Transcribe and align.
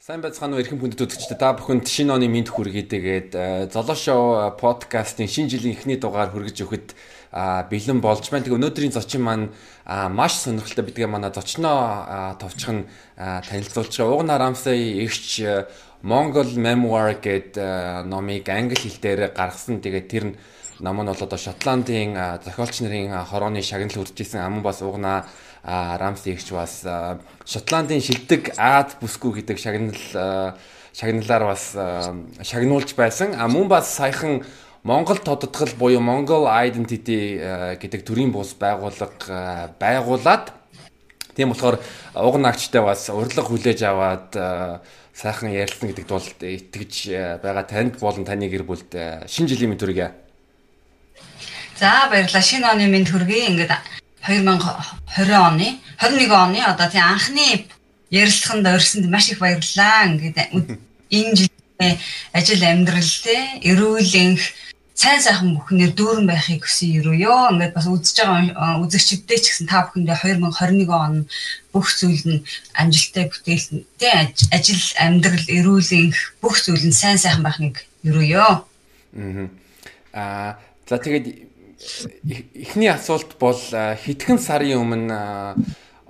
Сайн 0.00 0.22
байцгаана 0.24 0.56
уу 0.56 0.64
эрхэм 0.64 0.80
хүндэт 0.80 1.04
үзэгчдээ 1.04 1.36
та 1.36 1.52
бүхэнд 1.60 1.84
шинэ 1.84 2.16
оны 2.16 2.24
мэд 2.24 2.48
хүргэедэгээд 2.48 3.68
Золоо 3.68 3.92
шоу 3.92 4.48
подкастын 4.56 5.28
шинэ 5.28 5.52
жилийн 5.52 5.76
эхний 5.76 6.00
дугаар 6.00 6.32
хүргэж 6.32 6.56
өгөхөд 6.64 6.96
бэлэн 7.68 8.00
болж 8.00 8.24
байна. 8.32 8.48
Тэгээ 8.48 8.56
өнөөдрийн 8.64 8.96
зочин 8.96 9.20
маань 9.20 9.52
маш 9.84 10.40
сонирхолтой 10.40 10.88
бидгээ 10.88 11.04
манай 11.04 11.28
зочноо 11.28 12.32
товчхон 12.40 12.88
танилцуулж 13.20 13.92
байгаа. 13.92 14.16
Угна 14.16 14.40
Рамсай 14.40 15.04
эгч 15.04 15.44
Mongol 16.00 16.48
Memoir 16.56 17.20
гэд 17.20 17.60
э, 17.60 18.00
номыг 18.08 18.48
англи 18.48 18.80
хэл 18.80 19.04
дээр 19.04 19.36
гаргасан. 19.36 19.84
Тэгээ 19.84 20.08
тэр 20.08 20.24
ном 20.80 20.96
нь 21.04 21.12
бол 21.12 21.20
одоо 21.20 21.36
Шотландын 21.36 22.40
зохиолч 22.40 22.80
нарын 22.80 23.20
хорооны 23.28 23.60
шагнал 23.60 24.00
үржижсэн 24.00 24.40
аман 24.40 24.64
бас 24.64 24.80
угна 24.80 25.28
Рамси 25.64 26.34
ихч 26.34 26.50
бас 26.56 26.80
Шотландын 27.44 28.00
шилдэг 28.00 28.54
Аад 28.56 28.96
бүсгүй 29.00 29.40
гэдэг 29.40 29.58
шагнал 29.60 30.56
шагналаар 30.96 31.44
бас 31.52 31.76
шагнуулж 32.42 32.94
байсан. 32.96 33.34
А 33.36 33.48
мөн 33.48 33.68
бас 33.68 33.92
саяхан 33.94 34.42
Монгол 34.82 35.20
тодтгол 35.20 35.68
буюу 35.76 36.00
Mongol 36.00 36.48
Identity 36.48 37.76
гэдэг 37.76 38.00
төрийн 38.00 38.32
бус 38.32 38.56
байгууллага 38.56 39.76
байгуулад 39.76 40.54
тийм 41.36 41.52
болохоор 41.52 41.76
уг 42.16 42.36
наагчтай 42.40 42.80
бас 42.80 43.10
урилга 43.12 43.44
хүлээж 43.44 43.84
аваад 43.84 44.32
сайхан 45.12 45.52
ярилцсан 45.52 45.92
гэдэг 45.92 46.06
тул 46.08 46.24
итгэж 46.24 47.40
байгаа 47.44 47.64
танд 47.68 48.00
болон 48.00 48.24
таны 48.24 48.48
гэр 48.48 48.64
бүлд 48.64 48.96
шинэ 49.28 49.52
жилийн 49.52 49.76
мэд 49.76 49.84
төргий. 49.84 50.08
За 51.76 52.08
баярлалаа. 52.08 52.40
Шинэ 52.40 52.72
оны 52.72 52.88
мэд 52.88 53.12
төргий. 53.12 53.52
Ингээд 53.52 53.72
2020 54.26 55.32
оны 55.32 55.80
21 55.98 56.30
оны 56.30 56.60
одоо 56.64 56.88
тийм 56.88 57.04
анхны 57.04 57.66
ярилцлаганд 58.10 58.66
орсонд 58.66 59.06
маш 59.08 59.30
их 59.30 59.38
баярлалаа. 59.38 60.06
Ингээд 60.06 60.38
энэ 61.10 61.34
жилийн 61.38 61.96
ажил 62.32 62.62
амьдралтэй 62.62 63.64
эрүүлэнх 63.64 64.42
сайн 65.00 65.20
сайхан 65.24 65.56
бүхнээр 65.56 65.96
дүүрэн 65.96 66.26
байхыг 66.28 66.68
хүсье 66.68 67.00
ерөөё. 67.00 67.56
Ингээд 67.56 67.72
бас 67.72 67.86
үзэж 67.88 68.16
байгаа 68.20 68.84
үзэгчдээ 68.84 69.38
ч 69.40 69.44
гэсэн 69.48 69.66
та 69.70 69.88
бүхэндээ 69.88 70.18
2021 70.20 70.92
он 70.92 71.24
бүх 71.72 71.88
зүйл 71.88 72.24
нь 72.28 72.44
амжилттай 72.76 73.24
бүтээлтэй 73.32 74.12
ажил 74.52 74.84
амьдрал 75.00 75.46
эрүүлэнх 75.48 76.18
бүх 76.44 76.60
зүйл 76.60 76.84
нь 76.84 76.92
сайн 76.92 77.16
сайхан 77.16 77.40
байхныг 77.40 77.80
ерөөё. 78.04 78.68
Аа 80.12 80.60
за 80.84 80.98
тэгээд 80.98 81.49
эхний 81.80 82.92
асуулт 82.92 83.38
бол 83.40 83.56
хэдхэн 83.56 84.36
сарын 84.36 84.84
өмнө 84.84 85.16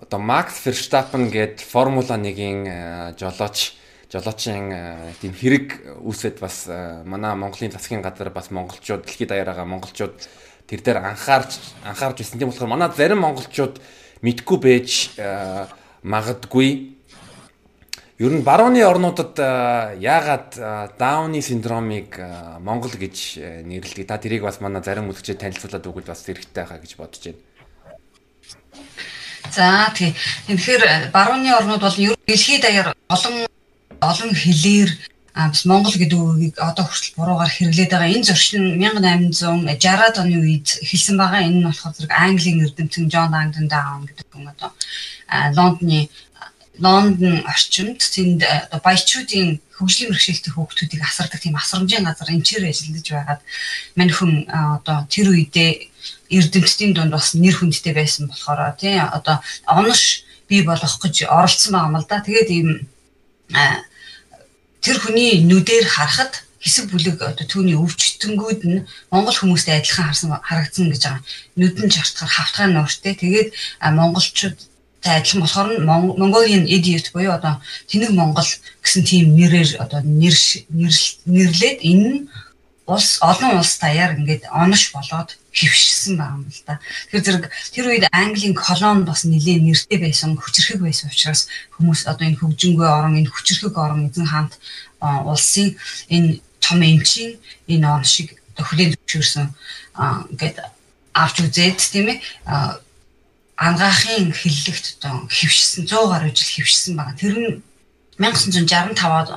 одоо 0.02 0.18
Макс 0.18 0.58
Ферштапен 0.66 1.30
гээд 1.30 1.62
Формула 1.62 2.18
1-ийн 2.18 3.14
жолооч 3.14 3.78
жолоочийн 4.10 5.14
тийм 5.22 5.30
хэрэг 5.30 6.02
үүсэт 6.02 6.42
бас 6.42 6.66
манай 7.06 7.38
Монголын 7.38 7.70
засгийн 7.70 8.02
газар 8.02 8.34
бас 8.34 8.50
монголчууд 8.50 9.06
дэлхийд 9.06 9.30
даяар 9.30 9.54
байгаа 9.54 9.70
монголчууд 9.70 10.18
тэр 10.66 10.80
дээр 10.82 10.98
анхаарч 11.06 11.54
анхаарч 11.86 12.18
байсан. 12.18 12.42
Тийм 12.42 12.50
болохоор 12.50 12.74
манай 12.74 12.90
зарим 12.90 13.22
монголчууд 13.22 13.78
мэдгүй 14.26 14.58
байж 14.58 15.14
магадгүй 16.02 16.98
Ер 18.20 18.36
нь 18.36 18.44
барууны 18.44 18.84
орнуудад 18.84 19.32
яагаад 19.96 20.52
Дауны 21.00 21.40
синдромыг 21.40 22.20
Монгол 22.60 22.92
гэж 22.92 23.40
нэрлэдэг. 23.64 24.04
Та 24.04 24.20
тэрийг 24.20 24.44
бас 24.44 24.60
манай 24.60 24.84
зарим 24.84 25.08
үзэгчид 25.08 25.40
танилцуулаад 25.40 25.88
өгвөл 25.88 26.04
бас 26.04 26.28
хэрэгтэй 26.28 26.68
хаа 26.68 26.84
гэж 26.84 27.00
бодож 27.00 27.32
байна. 27.32 27.40
За 29.48 29.88
тий. 29.96 30.12
Тэгэхээр 30.52 31.08
барууны 31.16 31.48
орнууд 31.48 31.80
бол 31.80 31.96
ер 31.96 32.12
дэлхийд 32.28 32.60
даяар 32.60 32.92
олон 33.08 33.48
олон 34.04 34.32
хэлээр 34.36 34.90
бас 35.32 35.64
Монгол 35.64 35.96
гэдэг 35.96 36.20
үгийг 36.20 36.56
одоо 36.60 36.84
хүртэл 36.84 37.16
буруугаар 37.16 37.48
хэрэглээд 37.48 37.88
байгаа. 37.88 38.12
Энэ 38.20 38.28
зөрчин 38.28 38.76
1860-аад 38.84 40.20
оны 40.20 40.36
үед 40.44 40.68
хэлсэн 40.84 41.16
байгаа. 41.16 41.48
Энэ 41.48 41.64
нь 41.64 41.66
болохоор 41.66 41.96
зэрэг 41.96 42.12
Английн 42.12 42.68
эрдэмтэн 42.68 43.08
Джон 43.08 43.32
Лангдон 43.32 43.64
Даун 43.64 44.04
гэдэг 44.04 44.28
хүн 44.28 44.52
одоо 44.52 44.70
Лондоны 45.56 46.12
Лондон 46.80 47.44
орчимд 47.44 48.00
тэнд 48.00 48.40
э, 48.40 48.72
баячуудын 48.80 49.60
хөгжлийн 49.76 50.10
бэрхшээлтэй 50.10 50.52
хүүхдүүдийг 50.56 51.02
асардаг 51.04 51.40
тийм 51.40 51.60
асрамжийн 51.60 52.08
газар 52.08 52.32
эмчээр 52.32 52.72
ажиллаж 52.72 53.06
байгаад 53.12 53.40
мань 54.00 54.12
хүн 54.16 54.32
э, 54.48 54.56
одоо 54.80 55.04
тэр 55.12 55.28
үедээ 55.28 55.70
эрдэмтдийн 56.32 56.96
дунд 56.96 57.12
бас 57.12 57.36
нэр 57.36 57.56
хүндтэй 57.60 57.92
байсан 57.92 58.32
болохоор 58.32 58.80
тий 58.80 58.96
одоо 58.96 59.44
онош 59.68 60.24
бий 60.48 60.64
болгох 60.64 60.96
гэж 61.04 61.28
оролцсон 61.28 61.72
байгаа 61.76 61.88
юм 61.92 61.96
л 62.00 62.08
да. 62.08 62.24
Тэгээд 62.24 62.48
ийм 62.48 62.68
э, 63.52 63.84
тэр 64.80 64.96
хүний 65.04 65.44
нүдээр 65.44 65.84
харахад 65.84 66.48
хэсэг 66.64 66.88
бүлэг 66.92 67.20
одоо 67.20 67.44
түүний 67.44 67.76
өвчтөнгүүд 67.76 68.60
нь 68.68 68.84
монгол 69.12 69.36
хүмүүстэй 69.36 69.80
адилхан 69.80 70.12
харсан 70.12 70.32
харагдсан 70.40 70.92
гэж 70.92 71.02
байгаа. 71.04 71.24
Нүдэн 71.56 71.88
чартахаар 71.88 72.32
хавтгай 72.36 72.68
нууртэй. 72.68 73.14
Тэгээд 73.16 73.48
монголчууд 73.80 74.58
За 75.04 75.16
адилхан 75.16 75.40
болохоор 75.40 75.68
нь 75.72 75.86
Mongolian 76.20 76.64
idiot 76.68 77.12
буюу 77.12 77.32
одоо 77.32 77.60
тэнэг 77.88 78.10
Монгол 78.12 78.50
гэсэн 78.84 79.02
тийм 79.04 79.32
нэрээр 79.36 79.80
одоо 79.80 80.00
нэр 80.04 80.36
нэрлээд 81.24 81.78
энэ 81.80 82.08
нь 82.12 82.20
улс 82.90 83.22
олон 83.22 83.58
улс 83.60 83.78
даяар 83.78 84.18
ингээд 84.18 84.50
онош 84.50 84.92
болоод 84.92 85.38
хөвшсөн 85.54 86.14
байгаа 86.18 86.36
юм 86.36 86.46
л 86.50 86.62
да. 86.66 86.74
Тэгэхээр 87.10 87.24
зэрэг 87.24 87.44
тэр 87.74 87.86
үед 87.86 88.04
Английн 88.10 88.54
колон 88.54 89.06
бас 89.06 89.22
нэлээд 89.24 89.62
нэртэй 89.62 89.98
байсан, 90.02 90.34
хүчрхэг 90.34 90.82
байсан 90.82 91.08
учраас 91.10 91.46
хүмүүс 91.78 92.06
одоо 92.10 92.26
энэ 92.26 92.40
хөгжингүй 92.42 92.86
орон, 92.86 93.18
энэ 93.18 93.30
хүчрхэг 93.30 93.74
орон 93.78 94.10
эзэн 94.10 94.26
хаант 94.26 94.58
улсын 95.00 95.78
энэ 96.10 96.42
том 96.60 96.82
эмчийн 96.82 97.38
энэ 97.70 97.86
он 97.86 98.04
шиг 98.04 98.36
хүлээн 98.58 98.94
зөвшөөрсөн 98.94 99.46
ингээд 100.34 100.58
авч 101.14 101.36
үзээд 101.46 101.78
тийм 101.78 102.06
ээ 102.12 102.18
ангаахын 103.66 104.32
хиллэгт 104.32 104.86
одоо 104.96 105.28
хөвшсөн 105.28 105.84
100 105.84 106.08
гаруй 106.12 106.32
жил 106.32 106.50
хөвшсөн 106.56 106.96
байгаа. 106.96 107.20
Тэр 107.20 107.34
нь 107.36 107.62
1965-аад 108.20 109.28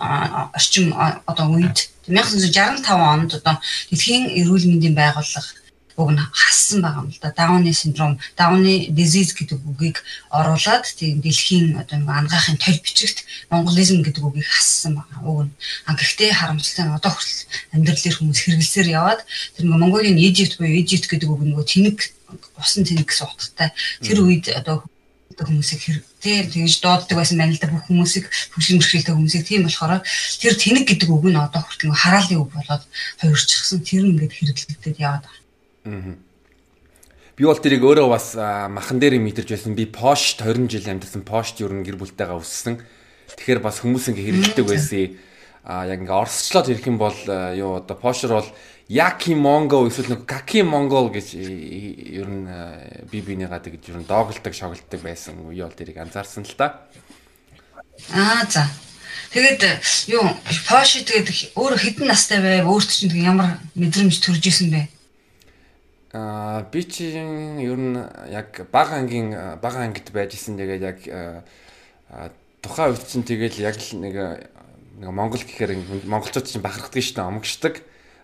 орчим 0.55 0.95
одоо 1.27 1.47
үед 1.51 1.91
1965 2.07 2.87
онд 2.87 3.31
одоо 3.39 3.55
дэлхийн 3.91 4.31
эрүүл 4.39 4.67
мэндийн 4.67 4.95
байгууллага 4.95 5.62
уг 5.97 6.09
нь 6.11 6.19
хассан 6.19 6.81
байгаа 6.81 7.03
юм 7.05 7.09
л 7.13 7.19
да. 7.21 7.33
Дауны 7.35 7.73
синдром, 7.73 8.19
Дауны 8.37 8.89
disease 8.89 9.33
гэдэг 9.37 9.59
үгийг 9.61 9.97
оруулаад 10.29 10.85
тийм 10.89 11.21
дэлхийн 11.21 11.77
одоо 11.77 11.97
нэг 12.01 12.09
ангаахын 12.09 12.57
толь 12.57 12.81
бичигт 12.81 13.25
монголизм 13.49 14.01
гэдэг 14.01 14.23
үгийг 14.23 14.47
хассан 14.49 14.97
байгаа. 14.97 15.21
Уг 15.21 15.39
нь. 15.45 15.53
А 15.85 15.93
гэхдээ 15.93 16.31
харамсалтай 16.33 16.85
нь 16.89 16.97
одоо 16.97 17.11
хүртэл 17.13 17.45
амьдралын 17.77 18.15
хүмүүс 18.17 18.39
хэрэгэлсээр 18.41 18.87
яваад 18.89 19.21
тэр 19.53 19.65
нэг 19.69 19.77
Монголын 19.77 20.17
Egypt 20.17 20.57
буюу 20.57 20.81
Egypt 20.81 21.05
гэдэг 21.09 21.29
үг 21.29 21.41
нөгөө 21.45 21.65
тэнэг 21.69 21.97
усан 22.57 22.83
тэнэг 22.83 23.05
гэсэн 23.05 23.29
утгатай. 23.29 23.69
Тэр 24.01 24.25
үед 24.25 24.49
одоо 24.49 24.85
хүмүүсийг 25.41 25.81
хэрэгтэй 25.81 26.45
тэгж 26.53 26.75
дууддаг 26.81 27.17
байсан 27.17 27.37
байна 27.41 27.53
л 27.53 27.61
да 27.61 27.69
бүх 27.69 27.89
хүмүүсийг 27.89 28.29
хөгжлийн 28.53 28.79
бэрхшээлтэй 28.79 29.13
хүмүүсийг 29.17 29.45
тийм 29.47 29.65
болохоор 29.65 30.05
тэр 30.37 30.53
тэнэг 30.53 30.85
гэдэг 30.87 31.09
үг 31.09 31.25
нь 31.25 31.37
одоо 31.37 31.61
хүртэл 31.65 31.93
хараалын 31.93 32.41
үг 32.41 32.51
болоод 32.53 32.83
хувирчихсан 33.17 33.81
тэр 33.81 34.05
нь 34.05 34.13
ингээд 34.13 34.33
хэрэглэгдээд 34.37 34.97
яваад 35.01 35.25
байгаа. 35.25 35.42
Би 35.83 37.43
бол 37.49 37.57
тэрийг 37.57 37.83
өөрөө 37.83 38.07
бас 38.09 38.37
махан 38.37 39.01
дээр 39.01 39.17
мэдэрч 39.19 39.49
байсан. 39.51 39.75
Би 39.75 39.89
Post 39.89 40.43
20 40.45 40.69
жил 40.69 40.85
амьдсан 40.87 41.25
Post 41.25 41.59
ер 41.59 41.73
нь 41.73 41.83
гэр 41.83 41.97
бүлтэйгээ 41.97 42.37
өссөн. 42.39 42.79
Тэгэхээр 43.33 43.59
бас 43.59 43.81
хүмүүс 43.81 44.13
ингээ 44.13 44.27
хэрэглэдэг 44.29 44.65
байсан. 44.69 45.17
А 45.63 45.87
яг 45.87 46.03
ингээ 46.05 46.21
орсчлоод 46.23 46.69
ирэх 46.69 46.85
юм 46.87 47.01
бол 47.01 47.15
юу 47.57 47.81
одоо 47.81 47.97
Post 47.97 48.29
бол 48.29 48.47
Яки 48.87 49.33
Монго 49.33 49.87
эсвэл 49.87 50.13
нэг 50.13 50.27
Каки 50.27 50.61
Монгол 50.61 51.07
гэж 51.09 51.39
ер 51.39 52.27
нь 52.27 52.45
би 53.09 53.23
бинийгаа 53.23 53.63
тэгж 53.63 53.89
ер 53.89 53.97
нь 54.03 54.05
доголдог 54.05 54.53
шоглдог 54.53 54.99
байсан 55.01 55.39
үе 55.47 55.63
бол 55.63 55.73
тэрийг 55.73 55.97
анзаарсан 56.03 56.43
л 56.43 56.53
та. 56.53 56.85
Аа 58.11 58.45
за. 58.45 58.67
Тэгээд 59.33 59.65
юу 60.13 60.29
Porsche 60.69 61.01
тэгээд 61.01 61.57
өөр 61.57 61.73
хэдэн 61.73 62.05
настай 62.05 62.37
байв? 62.37 62.69
Өөрт 62.69 62.93
чинь 62.93 63.17
ямар 63.17 63.57
мэдрэмж 63.73 64.21
төрж 64.21 64.45
исэн 64.45 64.69
бэ? 64.69 64.92
Аа 66.13 66.61
би 66.69 66.85
чинь 66.85 67.57
ер 67.57 67.77
нь 67.77 67.97
яг 68.29 68.69
бага 68.71 69.01
ангийн 69.01 69.57
бага 69.57 69.81
ангид 69.81 70.13
байж 70.13 70.37
исэн 70.37 70.57
тэгээд 70.61 70.81
яг 70.85 70.99
тухайн 72.61 72.93
үед 72.93 73.03
чинь 73.09 73.25
тэгэл 73.25 73.57
яг 73.65 73.81
л 73.81 73.97
нэг 73.97 74.15
нэг 75.01 75.09
Монгол 75.09 75.41
гэхээр 75.41 76.05
монголчууд 76.05 76.45
чинь 76.45 76.61
бахархдаг 76.61 77.01
шүү 77.01 77.17
дээ, 77.17 77.25
омгшдаг. 77.25 77.75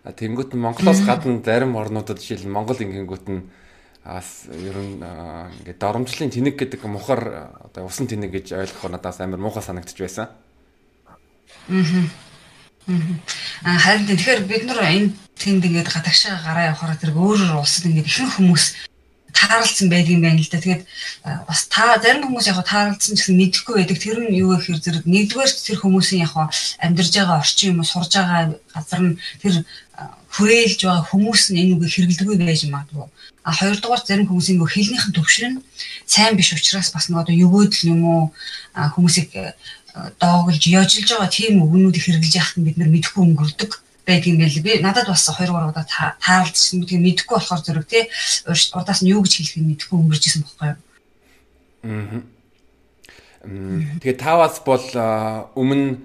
Тэнгүүт 0.05 0.53
нь 0.53 0.61
Монголоос 0.61 1.01
гадна 1.01 1.41
зарим 1.41 1.75
орнуудад 1.75 2.21
жишээл 2.21 2.45
Монгол 2.45 2.77
ингэнгүүт 2.77 3.25
нь 3.25 3.49
бас 4.05 4.45
ер 4.53 4.77
нь 4.77 5.01
ингээд 5.01 5.81
доромжлын 5.81 6.29
тэнэг 6.29 6.55
гэдэг 6.61 6.85
мухар 6.85 7.57
одоо 7.65 7.89
усан 7.89 8.05
тэнэг 8.05 8.31
гэж 8.31 8.53
ойлгох 8.53 8.85
надаас 8.85 9.19
амар 9.19 9.41
муухай 9.41 9.65
санагдчих 9.65 10.05
байсан. 10.05 10.29
Аа. 12.87 13.75
Харин 13.81 14.07
тэгэхээр 14.07 14.41
бид 14.47 14.63
нар 14.65 14.81
энэ 14.87 15.11
тэнд 15.39 15.63
ингээд 15.65 15.89
гадагшаа 15.89 16.35
гараа 16.43 16.69
явахаар 16.71 16.99
тэр 16.99 17.15
өөр 17.15 17.57
улсад 17.57 17.87
ингээд 17.87 18.09
ихэнх 18.11 18.35
хүмүүс 18.37 18.65
тааралцсан 19.33 19.87
байдгийн 19.89 20.21
байна 20.21 20.41
л 20.41 20.49
да. 20.51 20.59
Тэгээд 20.59 20.83
бас 21.47 21.61
та 21.71 21.97
зарим 22.03 22.27
хүмүүс 22.27 22.49
яг 22.49 22.59
тааралцсан 22.65 23.15
гэсэн 23.15 23.37
мэдэхгүй 23.39 23.75
байдаг. 23.77 23.97
Тэр 23.99 24.17
нь 24.25 24.35
юу 24.35 24.57
гэхээр 24.57 24.79
зэрэг 24.83 25.05
нэгдүгээр 25.07 25.51
тэр 25.53 25.79
хүмүүсийн 25.79 26.23
яг 26.25 26.33
амьдарж 26.83 27.13
байгаа 27.15 27.39
орчин 27.39 27.71
юм 27.71 27.79
уу 27.81 27.87
сурж 27.87 28.11
байгаа 28.13 28.57
газар 28.73 29.01
нь 29.05 29.19
тэр 29.41 29.53
хүрээлж 30.35 30.79
байгаа 30.83 31.05
хүмүүс 31.07 31.41
нь 31.53 31.59
энэ 31.61 31.73
үгийг 31.77 31.93
хэрэглэдэггүй 31.93 32.37
байж 32.41 32.61
магадгүй. 32.67 33.07
А 33.47 33.51
хоёрдугаар 33.55 34.01
зарим 34.03 34.27
хүмүүсийн 34.27 34.57
нөгөө 34.59 35.15
төвшин 35.15 35.51
нь 35.55 35.63
сайн 36.05 36.35
биш 36.35 36.53
учраас 36.53 36.91
бас 36.91 37.07
нөгөө 37.09 37.39
өгөөдөл 37.45 37.89
юм 37.93 38.01
уу 38.05 38.23
хүмүүсийг 38.75 39.29
доогөлж 40.21 40.63
яожилж 40.67 41.09
байгаа 41.09 41.31
тийм 41.31 41.63
үгнүүдийг 41.63 42.03
хэрэглэж 42.05 42.33
яхад 42.35 42.57
нь 42.59 42.65
бид 42.67 42.77
нар 42.77 42.91
мэдэхгүй 42.93 43.23
өнгөрдөг 43.25 43.71
байдгийн 44.09 44.41
байл. 44.41 44.65
Би 44.65 44.81
надад 44.81 45.07
бас 45.07 45.29
2 45.29 45.45
3 45.45 45.69
удаа 45.69 45.85
таарлажсэн 45.85 46.81
гэдгийг 46.81 47.05
мэдэхгүй 47.05 47.37
болохоор 47.37 47.61
зэрэг 47.61 47.85
тий 47.85 48.03
урдаас 48.49 49.05
нь 49.05 49.13
юу 49.13 49.21
гэж 49.21 49.33
хэлэхийг 49.37 49.65
мэдэхгүй 49.69 49.97
өнгөрч 50.01 50.23
исэн 50.25 50.43
байхгүй 50.43 50.67
юу. 50.73 50.79
Аа. 51.85 52.21
Тэгээ 54.01 54.19
таваас 54.19 54.59
бол 54.67 54.83
өмнө 55.55 56.01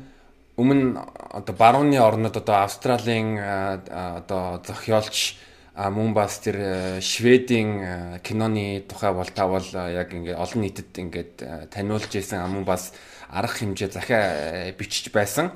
өмнө 0.54 1.02
одоо 1.34 1.54
барууны 1.58 1.98
орнод 1.98 2.38
одоо 2.38 2.62
Австралийн 2.62 3.42
одоо 3.42 4.62
зохиолч 4.62 5.34
мөн 5.74 6.14
бас 6.14 6.38
тэр 6.38 7.02
Шведийн 7.02 8.22
киноны 8.22 8.86
тухай 8.86 9.10
бол 9.10 9.26
та 9.26 9.50
бол 9.50 9.66
яг 9.66 10.14
ингээд 10.14 10.38
олон 10.38 10.62
нийтэд 10.62 10.94
ингээд 10.94 11.34
таниулж 11.74 12.14
исэн 12.14 12.46
мөн 12.46 12.62
бас 12.62 12.94
арга 13.26 13.58
хэмжээ 13.58 13.90
захиа 13.90 14.70
бичиж 14.78 15.10
байсан. 15.10 15.50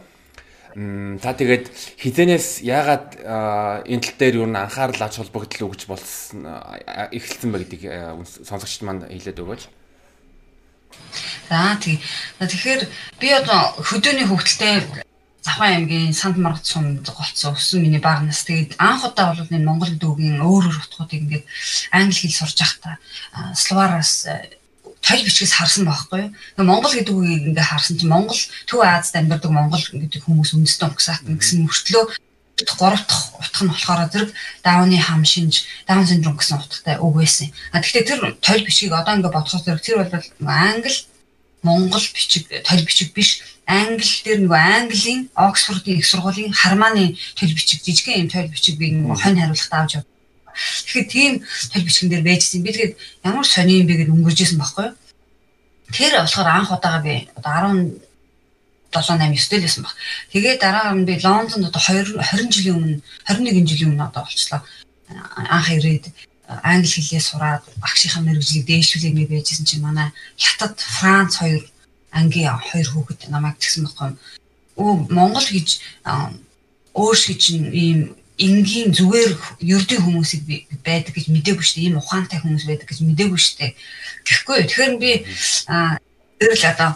Та 0.76 1.32
тэгээд 1.32 1.72
хизэнээс 1.96 2.60
яагаад 2.60 3.24
энэ 3.88 4.02
тал 4.04 4.16
дээр 4.20 4.34
юу 4.42 4.46
н 4.46 4.60
анхаарал 4.60 5.00
ач 5.00 5.16
холбогдол 5.16 5.72
өгч 5.72 5.88
болсон 5.88 6.44
эхэлсэн 7.14 7.48
бэ 7.48 7.58
гэдгийг 7.64 7.84
сонсогчд 8.44 8.84
маань 8.84 9.08
хэлээд 9.08 9.40
өгөөч. 9.40 9.62
За 11.48 11.76
тий. 11.80 11.96
Тэгэхээр 12.36 12.82
би 13.20 13.28
одоо 13.32 13.72
хөдөөний 13.80 14.28
хөвгөлтэй 14.28 15.04
Завхан 15.48 15.88
аймгийн 15.88 16.12
Санд 16.12 16.36
Маргад 16.36 16.66
сум 16.66 17.00
голцсон 17.00 17.56
өссөн 17.56 17.80
миний 17.80 18.02
баг 18.02 18.20
нас. 18.20 18.44
Тэгээд 18.44 18.76
анх 18.76 19.08
удаа 19.08 19.32
бол 19.32 19.48
энэ 19.48 19.64
Монгол 19.64 19.88
гэдэг 19.88 20.10
үгийн 20.10 20.42
өөр 20.44 20.68
өөр 20.68 20.82
утгуудыг 20.84 21.24
ингээд 21.24 21.44
англи 21.94 22.18
хэл 22.20 22.36
сурж 22.44 22.58
байхдаа 22.60 22.94
словараас 23.56 24.28
толь 25.02 25.24
бичгээс 25.24 25.54
харсан 25.56 25.84
байхгүй. 25.86 26.32
Тэгээ 26.56 26.68
Монгол 26.68 26.92
гэдэг 26.94 27.14
үгийг 27.14 27.44
ингээ 27.54 27.66
харсан 27.70 27.98
чинь 27.98 28.12
Монгол 28.12 28.40
Төв 28.66 28.80
Азад 28.82 29.22
амьдардаг 29.22 29.50
Монгол 29.50 29.80
гэдэг 29.80 30.22
хүмүүс 30.24 30.54
үндэстэн 30.54 30.90
угсаатан 30.92 31.38
гэсэн 31.38 31.64
мөртлөө 31.64 32.04
гурав 32.78 33.06
дахь 33.06 33.30
утга 33.38 33.64
нь 33.64 33.70
болохоор 33.70 34.10
зэрэг 34.10 34.30
даавны 34.66 34.98
хам 34.98 35.24
шинж, 35.24 35.64
даун 35.86 36.06
синдром 36.06 36.36
гэсэн 36.36 36.58
утгатай 36.58 36.98
үг 36.98 37.14
байсан. 37.14 37.54
А 37.72 37.80
тэгэхээр 37.80 38.06
тэр 38.06 38.20
толь 38.42 38.64
бичгийг 38.66 38.92
одоо 38.92 39.14
ингээ 39.14 39.30
бодохоор 39.30 39.62
зэрэг 39.62 39.82
тэр 39.86 39.96
бол 40.02 40.50
англи 40.50 40.94
Монгол 41.62 42.04
бичиг 42.14 42.50
толь 42.66 42.82
бичиг 42.82 43.14
биш 43.14 43.42
англи 43.66 44.10
дээр 44.24 44.40
нөгөө 44.42 44.62
английн 44.78 45.20
Оксфордын 45.34 45.98
их 45.98 46.06
сургуулийн 46.06 46.52
хармааны 46.52 47.14
толь 47.38 47.54
бичиг 47.54 47.84
жижигхэн 47.84 48.26
юм 48.26 48.28
толь 48.28 48.50
бичиг 48.50 48.74
би 48.78 48.90
хонь 48.96 49.38
хариулахад 49.38 49.74
авч 49.78 49.92
явсан 50.02 50.17
Тэгэхээр 50.58 51.06
тийм 51.08 51.32
төл 51.72 51.86
бичгэн 51.86 52.10
дээр 52.10 52.24
байжсэн. 52.26 52.62
Би 52.62 52.72
тэгээд 52.74 52.94
ямар 53.24 53.46
сони 53.46 53.80
юм 53.80 53.86
бэ 53.86 53.94
гэж 54.02 54.08
өнгөрж 54.10 54.38
исэн 54.42 54.58
байхгүй 54.58 54.84
юу? 54.90 54.96
Тэр 55.94 56.12
болохоор 56.18 56.48
анх 56.50 56.70
удаага 56.74 57.00
би 57.06 57.14
одоо 57.38 57.52
17 57.54 58.08
8 58.92 59.18
9 59.20 59.60
дээлсэн 59.62 59.84
баг. 59.84 59.94
Тэгээд 60.32 60.60
дараа 60.60 60.92
нь 60.94 61.06
би 61.06 61.14
Лондонд 61.22 61.70
одоо 61.70 61.80
20 61.80 62.18
20 62.18 62.50
жилийн 62.50 62.76
өмнө 62.76 63.00
21 63.28 63.68
жилийн 63.68 63.90
өмнө 63.94 64.08
одоо 64.10 64.22
болчлоо. 64.26 64.60
Анх 65.36 65.68
ирээд 65.70 66.10
англи 66.48 66.88
хэлээ 66.88 67.20
сураад 67.20 67.62
багшийнхаа 67.78 68.24
мэрэгжлийг 68.24 68.64
дээшлүүлээ 68.66 69.12
мэй 69.12 69.28
байжсэн 69.28 69.68
чинь 69.68 69.84
манай 69.84 70.08
хятад 70.40 70.80
Франц 70.80 71.36
хоёр 71.38 71.62
ангийн 72.10 72.56
хоёр 72.56 72.88
хүүхэд 72.88 73.28
намайг 73.28 73.60
тэгсэн 73.60 73.84
байхгүй. 73.84 74.16
Өө 74.80 75.12
Монгол 75.12 75.44
гэж 75.44 75.68
өөрш 76.96 77.22
гэж 77.28 77.42
ийм 77.52 78.16
энгийн 78.38 78.94
зүгээр 78.94 79.30
ердийн 79.60 80.02
хүмүүсийг 80.02 80.42
байдаг 80.86 81.12
гэж 81.14 81.26
мэдээгүй 81.28 81.64
шүү 81.66 81.76
дээ. 81.78 81.86
Ийм 81.90 81.98
ухаантай 81.98 82.38
хүмүүс 82.38 82.64
байдаг 82.70 82.86
гэж 82.88 82.98
мэдээгүй 83.02 83.40
шүү 83.42 83.56
дээ. 83.58 83.72
Тэгэхгүй. 84.26 84.58
Тэгэхээр 84.70 84.94
би 85.02 85.10
эрэл 86.38 86.64
одоо 86.70 86.90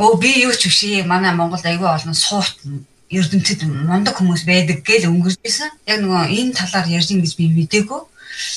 өө 0.00 0.12
би 0.22 0.30
юу 0.46 0.54
ч 0.56 0.72
биш 0.72 0.80
манай 1.04 1.36
Монголд 1.36 1.64
аягүй 1.68 1.88
олон 1.88 2.16
суут 2.16 2.56
эрдэмтэд 3.12 3.66
мундаг 3.66 4.16
хүмүүс 4.16 4.46
байдаг 4.48 4.80
гэж 4.86 5.10
өнгөрж 5.10 5.38
байсан. 5.44 5.68
Яг 5.84 6.00
нөгөө 6.00 6.32
энэ 6.32 6.56
талаар 6.56 6.86
ярьж 6.88 7.10
ин 7.12 7.20
гэж 7.20 7.34
би 7.36 7.50
мэдээгүй. 7.50 8.00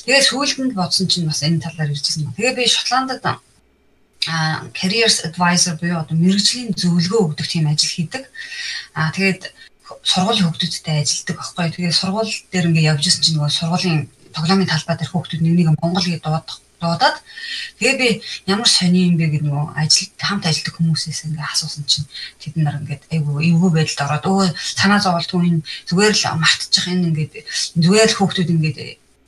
Тэгээ 0.05 0.23
сүүлдэнд 0.29 0.73
бодсон 0.77 1.09
чинь 1.11 1.27
бас 1.27 1.41
энэ 1.43 1.59
талаар 1.65 1.91
иржсэн. 1.91 2.31
Тэгээ 2.37 2.55
би 2.55 2.63
Шотландд 2.69 3.19
а 4.27 4.63
careers 4.73 5.19
advisor 5.27 5.75
буюу 5.75 5.99
одоо 5.99 6.15
мэрэгжлийн 6.15 6.71
зөвлөгөө 6.71 7.21
өгдөг 7.33 7.47
тийм 7.49 7.67
ажил 7.67 7.91
хийдэг. 7.91 8.23
А 8.95 9.11
тэгээд 9.11 9.51
сургуулийн 10.01 10.47
хүүхдүүдтэй 10.49 10.97
ажилладаг 11.03 11.37
байхгүй. 11.37 11.67
Тэгээд 11.73 11.99
сургууль 12.01 12.33
дээр 12.51 12.67
ингээд 12.69 12.89
явж 12.91 13.03
исэн 13.05 13.23
чинь 13.23 13.35
нөгөө 13.37 13.51
сургуулийн 13.53 14.01
тоглоомын 14.33 14.71
талбай 14.71 14.95
дээр 14.97 15.11
хүүхдүүд 15.13 15.41
нэг 15.43 15.53
нэг 15.53 15.67
Монгол 15.77 16.07
гэж 16.09 16.21
дуудах 16.25 16.57
дуудаад 16.83 17.17
тэгээ 17.79 17.95
би 17.99 18.07
ямар 18.47 18.67
сони 18.67 19.07
юм 19.07 19.15
бэ 19.15 19.31
гэдэг 19.31 19.47
нөгөө 19.47 19.67
ажил 19.79 20.09
хамт 20.19 20.45
ажилладаг 20.45 20.75
хүмүүсээс 20.75 21.19
ингээ 21.31 21.47
асуусан 21.47 21.83
чинь 21.87 22.07
тэд 22.41 22.55
нар 22.59 22.75
ингээд 22.83 23.03
айгүй 23.13 23.39
эвгүй 23.49 23.71
байдалд 23.71 24.03
ороод 24.03 24.25
өө 24.27 24.47
санаа 24.79 24.99
зовлтгүй 24.99 25.41
энэ 25.47 25.61
зүгээр 25.87 26.13
л 26.19 26.25
мартчих 26.43 26.85
энэ 26.91 27.07
ингээд 27.09 27.33
зүгээр 27.79 28.09
л 28.11 28.17
хүүхдүүд 28.19 28.53
ингээд 28.53 28.77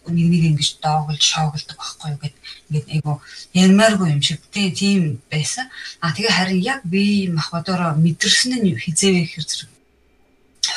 нэг 0.05 0.27
нэг 0.29 0.43
ингэж 0.53 0.69
доогол 0.83 1.17
шоглдог 1.17 1.77
байхгүй 1.79 2.09
юу 2.13 2.19
гэд 2.21 2.35
ингээд 2.69 2.87
айгүй 2.93 3.15
ярмааргүй 3.57 4.07
юм 4.13 4.21
шиг 4.21 4.39
тийм 4.51 5.17
байсан 5.31 5.65
а 6.03 6.13
тэгээ 6.13 6.33
харин 6.37 6.61
яг 6.61 6.81
би 6.85 7.31
махбодороо 7.31 7.97
мэдэрсэн 7.97 8.61
нь 8.61 8.77
хизээвэ 8.77 9.31
хэр 9.33 9.45
зэрэг 9.49 9.74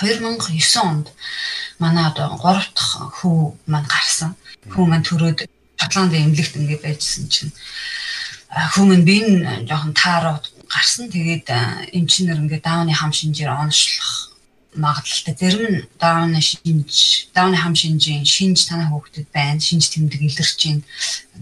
2009 0.01 0.77
онд 0.79 1.07
манай 1.79 2.07
одоо 2.07 2.39
3 2.39 2.71
дахь 2.75 2.95
хүү 3.19 3.59
маань 3.67 3.91
гарсан. 3.91 4.37
Хүү 4.71 4.87
маань 4.87 5.03
төрөөд 5.03 5.51
Шотландын 5.81 6.31
эмнэлэгт 6.31 6.55
ингээд 6.59 6.83
байжсэн 6.87 7.27
чинь 7.27 7.53
хүү 8.73 8.85
маань 8.87 9.07
би 9.09 9.19
энэ 9.19 9.67
жоохон 9.67 9.95
таарууд 9.99 10.45
гарсан. 10.71 11.11
Тэгээд 11.11 11.51
эмчнэр 11.99 12.39
ингээд 12.39 12.63
даавны 12.63 12.95
хам 12.95 13.11
шинжээр 13.11 13.51
онцлох 13.51 14.39
магадлалтай. 14.79 15.35
Зарим 15.35 15.67
нь 15.67 15.87
даавны 15.99 16.41
шинж, 16.47 17.27
даавны 17.35 17.59
хам 17.59 17.75
шинжийн 17.75 18.23
шинж 18.23 18.71
танай 18.71 18.87
хүүхдэд 18.87 19.27
байна. 19.35 19.59
Шинж 19.59 19.91
тэмдэг 19.91 20.23
илэрч 20.23 20.61
байна. 20.63 20.83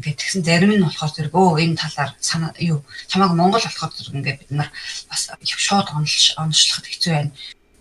Ингээд 0.00 0.17
тэгсэн 0.17 0.43
зарим 0.49 0.73
нь 0.73 0.85
болохоор 0.85 1.12
зэрэг 1.12 1.35
өө 1.37 1.61
энэ 1.61 1.76
талаар 1.76 2.17
санаа 2.25 2.56
юу 2.56 2.81
чамааг 3.05 3.37
Монгол 3.37 3.61
болохоор 3.61 3.93
зэрэг 3.93 4.17
ингээд 4.17 4.41
бид 4.41 4.53
нар 4.56 4.70
бас 5.13 5.29
шууд 5.44 5.89
онцлоход 5.93 6.86
хэцүү 6.89 7.13
байна 7.13 7.32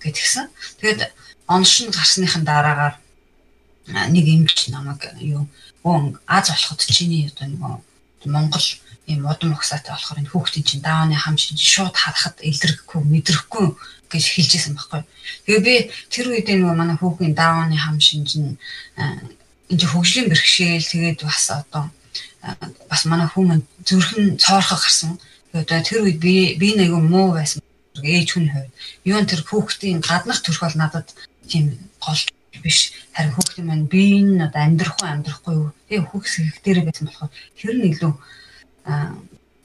гэтгсэн. 0.06 0.46
Тэгээд 0.80 1.02
оншин 1.48 1.90
гарсныхан 1.92 2.44
дараагаар 2.46 2.96
нэг 4.14 4.26
эмч 4.26 4.70
намайг 4.70 5.02
юу 5.22 5.48
гон 5.84 6.18
аз 6.26 6.50
болоход 6.50 6.82
чиний 6.86 7.30
одоо 7.30 7.48
нэг 7.48 7.62
Монгол 8.26 8.66
ийм 9.06 9.26
удам 9.26 9.54
ухсаатай 9.54 9.94
болохоор 9.94 10.20
энэ 10.20 10.32
хүүхдийн 10.34 10.66
чинь 10.66 10.82
даавны 10.82 11.16
хам 11.16 11.38
шинж 11.38 11.62
шууд 11.62 11.94
харахад 11.94 12.42
илэрхгүй 12.42 13.02
мэдрэхгүй 13.06 13.68
гэж 14.10 14.24
хэлжсэн 14.34 14.74
байхгүй. 14.74 15.02
Тэгээ 15.46 15.62
би 15.62 15.76
тэр 16.10 16.26
үед 16.34 16.50
нөгөө 16.50 16.74
манай 16.74 16.98
хүүхдийн 16.98 17.38
даавны 17.38 17.78
хам 17.78 18.02
шинж 18.02 18.30
нь 18.42 18.58
энэ 19.70 19.86
хөгжлийн 19.94 20.30
бэрхшээл 20.30 20.90
тэгээд 20.90 21.22
бас 21.22 21.46
одоо 21.54 21.94
бас 22.90 23.02
манай 23.06 23.30
хүмүүс 23.30 23.62
зүрхэн 23.86 24.42
цоорхоо 24.42 24.82
гарсан. 24.82 25.22
Тэгээд 25.54 25.86
тэр 25.86 26.02
үед 26.02 26.18
би 26.18 26.58
би 26.58 26.74
нэг 26.74 26.90
юм 26.90 27.06
муу 27.14 27.38
байсан 27.38 27.62
ээж 28.04 28.28
хүний 28.36 28.52
хувьд 28.52 28.74
юу 29.08 29.18
н 29.22 29.30
тэр 29.30 29.42
хүүхдийн 29.46 30.04
гаднах 30.04 30.42
төрх 30.44 30.62
бол 30.66 30.78
надад 30.80 31.08
тийм 31.48 31.78
гол 32.04 32.20
биш. 32.64 32.92
Харин 33.14 33.36
хүүхдийн 33.36 33.68
маань 33.68 33.88
би 33.88 34.20
энэ 34.20 34.48
одоо 34.48 34.62
амьдрах 34.64 34.96
уу 35.00 35.08
амьдрахгүй 35.08 35.54
юу? 35.56 35.70
Тэгээ 35.88 36.08
хүүхс 36.10 36.34
хэрэг 36.36 36.58
дээр 36.64 36.80
байсан 36.88 37.06
болохоор 37.08 37.32
тэр 37.56 37.74
нь 37.76 37.90
илүү 37.92 38.14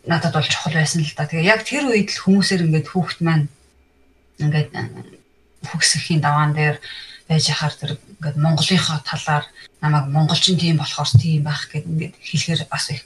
надад 0.06 0.32
бол 0.34 0.48
чухал 0.50 0.74
байсан 0.74 1.02
л 1.02 1.14
да. 1.16 1.26
Тэгээ 1.26 1.50
яг 1.50 1.60
тэр 1.64 1.84
үед 1.90 2.10
л 2.10 2.22
хүмүүсээр 2.24 2.64
ингээд 2.66 2.88
хүүхд 2.90 3.18
маань 3.22 3.46
ингээд 4.42 4.70
хүүхсэхийн 5.68 6.20
даваан 6.24 6.52
дээр 6.56 6.76
байж 7.28 7.44
хахаар 7.48 7.74
тэр 7.78 7.92
ингээд 8.18 8.36
Монголынхоо 8.42 8.98
талаар 9.06 9.44
намайг 9.80 10.06
монголчин 10.08 10.56
тийм 10.58 10.76
болохоор 10.80 11.10
тийм 11.14 11.44
байх 11.44 11.68
гэд 11.70 11.86
ингээд 11.86 12.14
хэлэхээр 12.18 12.62
бас 12.68 12.90
их 12.90 13.04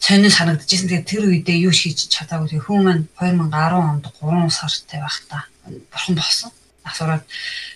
сонин 0.00 0.30
санагдчихсэн. 0.30 0.88
Тэгээд 0.88 1.10
тэр 1.10 1.24
үедээ 1.26 1.58
юу 1.66 1.74
хийж 1.74 2.08
чадаагүй. 2.12 2.48
Тэгээд 2.52 2.66
хүн 2.66 2.82
маань 2.84 3.04
2010 3.18 3.80
онд 3.80 4.04
3 4.20 4.50
сартай 4.50 5.00
байхдаа 5.00 5.42
бурхан 5.90 6.14
болсон. 6.14 6.50
Асуураад 6.86 7.24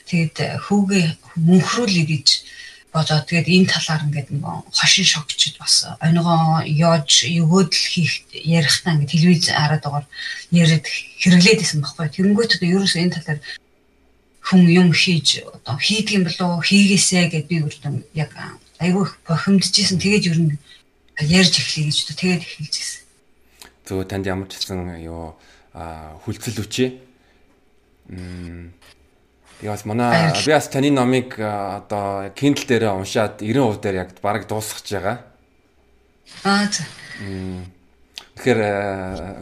тэгээд 0.06 0.36
хүүгээ 0.64 1.04
мөнхрүүлээ 1.42 2.06
гэж 2.06 2.28
бодоод 2.92 3.26
тэгээд 3.26 3.48
энэ 3.50 3.70
талаар 3.70 4.02
ингээд 4.06 4.28
нэг 4.34 4.44
хошин 4.74 5.06
шогчд 5.06 5.58
бас 5.62 5.86
онигоо 6.02 6.62
яаж 6.66 7.26
өгөөдөл 7.26 7.86
хийх 7.94 8.26
ярихтаа 8.34 8.98
ингээд 8.98 9.14
телевиз 9.14 9.46
хараад 9.50 9.82
байгаа 9.86 10.06
яриад 10.50 10.86
хэрэглээд 11.22 11.62
исэн 11.62 11.80
баггүй. 11.82 12.10
Тэнгүүт 12.10 12.58
одоо 12.58 12.68
ерөөсөө 12.74 13.02
энэ 13.02 13.14
талаар 13.14 13.40
хүн 14.42 14.62
юм 14.66 14.90
хийж 14.90 15.46
одоо 15.46 15.78
хийдэг 15.78 16.14
юм 16.18 16.24
болоо 16.26 16.58
хийгээсэ 16.66 17.30
гэд 17.30 17.46
би 17.46 17.56
үрдэн 17.62 18.02
яг 18.18 18.34
айгүй 18.82 19.06
бохимдчихсэн. 19.22 20.02
Тэгээд 20.02 20.28
ер 20.34 20.38
нь 20.42 20.58
ярьж 21.26 21.54
эхлэе 21.60 21.86
гэж 21.88 21.98
одоо 22.06 22.16
тэгээд 22.16 22.42
эхэлж 22.44 22.74
гисэн. 22.76 23.02
Зөв 23.84 24.04
танд 24.08 24.26
ямар 24.26 24.48
ч 24.48 24.56
гэсэн 24.60 25.04
юу 25.04 25.36
хүлцэл 25.72 26.62
өчөө. 26.64 26.88
Мм 28.10 28.74
Тэгээ 29.60 29.76
бас 29.76 29.84
манай 29.84 30.32
би 30.32 30.52
бас 30.56 30.68
таны 30.72 30.88
номыг 30.88 31.36
одоо 31.36 32.32
Kindle 32.32 32.64
дээр 32.64 32.96
уншаад 32.96 33.44
90% 33.44 33.84
дээр 33.84 34.08
яг 34.08 34.16
бараг 34.24 34.48
дуусгаж 34.48 34.88
байгаа. 34.88 35.16
Аа 36.48 36.64
за. 36.72 36.88
Тэгэхээр 38.40 38.60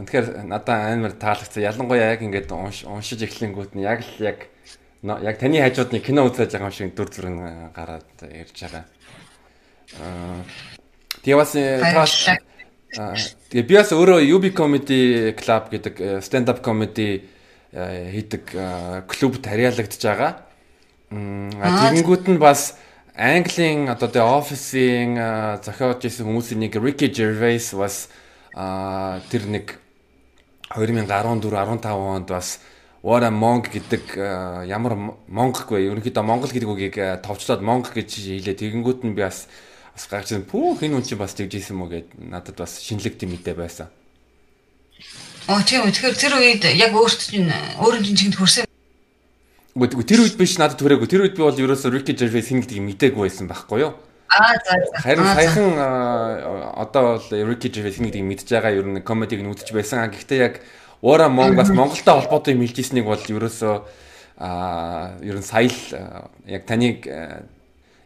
тэгэхээр 0.03 0.27
надад 0.43 0.91
амар 0.91 1.15
таалагдсан. 1.15 1.63
Ялангуяа 1.63 2.19
яг 2.19 2.19
ингээд 2.19 2.51
уншиж 2.51 3.23
эхлэнгүүт 3.23 3.79
нь 3.79 3.87
яг 3.87 4.03
л 4.03 4.19
яг 4.19 4.51
яг 5.07 5.39
таны 5.39 5.63
хажууд 5.63 5.95
нь 5.95 6.03
кино 6.03 6.27
үзэж 6.27 6.51
байгаа 6.51 6.67
юм 6.67 6.75
шиг 6.75 6.91
дүр 6.99 7.07
зураг 7.07 7.71
гараад 7.71 8.11
ярьж 8.27 8.59
байгаа. 8.59 8.83
Аа 10.03 10.43
Тэгээ 11.23 11.37
бас 11.39 11.51
тэгээ 13.51 13.65
би 13.67 13.73
бас 13.75 13.91
өөрөө 13.91 14.19
UB 14.23 14.45
Comedy 14.55 15.33
Club 15.35 15.69
гэдэг 15.73 16.23
stand 16.23 16.47
up 16.49 16.63
comedy 16.65 17.21
хийдэг 17.73 18.43
клубт 19.05 19.43
харьяалагдж 19.45 20.01
байгаа. 20.01 20.31
Тэгэнгүүт 21.11 22.25
нь 22.31 22.41
бас 22.41 22.79
Английн 23.19 23.91
одоо 23.91 24.07
тэ 24.07 24.23
офисын 24.23 25.19
зохиож 25.59 26.07
исэн 26.07 26.23
хүмүүсийн 26.23 26.63
нэг 26.63 26.79
Ricky 26.79 27.11
Gervais 27.11 27.75
бас 27.75 28.07
тэр 28.53 29.43
нэг 29.51 29.75
2014 30.71 31.51
15 31.51 31.83
онд 31.93 32.29
бас 32.31 32.63
What 33.03 33.23
a 33.23 33.31
Monk 33.31 33.71
гэдэг 33.71 34.15
ямар 34.67 34.95
монгохгүй 35.27 35.87
ерөнхийдөө 35.87 36.23
монгол 36.23 36.51
гэдэг 36.51 36.67
үгийг 36.67 36.97
товчлоод 37.23 37.63
монг 37.63 37.91
гэж 37.95 38.11
хэлээ. 38.11 38.59
Тэгэнгүүт 38.59 39.07
нь 39.07 39.15
би 39.15 39.23
бас 39.23 39.47
бас 39.99 40.07
гарч 40.07 40.31
ирсэн. 40.31 40.47
Пүү 40.47 40.79
хин 40.79 40.95
үн 40.95 41.03
чи 41.03 41.19
бас 41.19 41.35
тэгж 41.35 41.59
ийсэн 41.59 41.75
мүү 41.75 41.89
гэд 41.91 42.07
надад 42.31 42.55
бас 42.55 42.79
шинэлэг 42.79 43.19
тийм 43.19 43.35
мэдээ 43.35 43.55
байсан. 43.59 43.91
Оо 45.51 45.59
тийм 45.59 45.83
үү. 45.83 45.91
Тэгэхээр 45.91 46.15
тэр 46.15 46.33
үед 46.39 46.63
яг 46.63 46.95
өөрт 46.95 47.19
чинь 47.19 47.51
өөрийн 47.83 48.05
чинь 48.07 48.15
чигэнд 48.15 48.39
хүрсэн. 48.39 48.65
Үгүй 49.75 50.05
тэр 50.07 50.23
үед 50.23 50.39
биш 50.39 50.55
надад 50.55 50.79
төрөөгүй. 50.79 51.07
Тэр 51.11 51.27
үед 51.27 51.35
би 51.35 51.43
бол 51.43 51.51
ерөөсөө 51.51 51.91
Ricky 51.91 52.15
Gervais 52.15 52.47
хин 52.47 52.63
гэдгийг 52.63 52.95
мдээгүй 52.95 53.27
байсан 53.27 53.51
байхгүй 53.51 53.83
юу? 53.83 53.93
Аа 54.31 54.55
за 54.63 54.79
за. 54.87 54.95
Харин 55.03 55.27
саяхан 55.35 55.75
одоо 56.79 57.19
бол 57.19 57.27
Ricky 57.51 57.67
Gervais 57.67 57.99
хин 57.99 58.07
гэдгийг 58.07 58.23
мэдж 58.23 58.47
байгаа 58.47 58.71
ер 58.71 58.87
нь 58.87 59.03
комедиг 59.03 59.43
нь 59.43 59.51
үзэж 59.51 59.75
байсан. 59.75 60.07
Гэхдээ 60.07 60.39
яг 60.39 60.63
Уура 61.03 61.27
Монг 61.27 61.59
бас 61.59 61.69
Монголтой 61.75 62.23
холбоотой 62.23 62.55
юм 62.55 62.63
хэлжсэнийг 62.63 63.03
бол 63.03 63.19
ерөөсөө 63.19 63.75
аа 64.39 65.19
ер 65.23 65.35
нь 65.39 65.43
сая 65.43 65.67
л 65.67 65.79
яг 66.47 66.63
таныг 66.63 67.03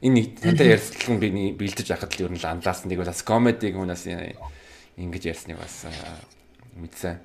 энэ 0.03 0.36
тантай 0.36 0.75
ярилцлаган 0.75 1.19
би 1.19 1.29
бэлдэж 1.55 1.88
яхад 1.95 2.12
л 2.19 2.27
ер 2.27 2.31
нь 2.36 2.43
анлаасан 2.43 2.91
нэг 2.91 3.00
бас 3.00 3.24
комедиг 3.24 3.79
хүнээс 3.79 4.03
ингэж 5.00 5.24
ярьсныг 5.31 5.57
бас 5.57 5.88
мэдсэн. 6.75 7.17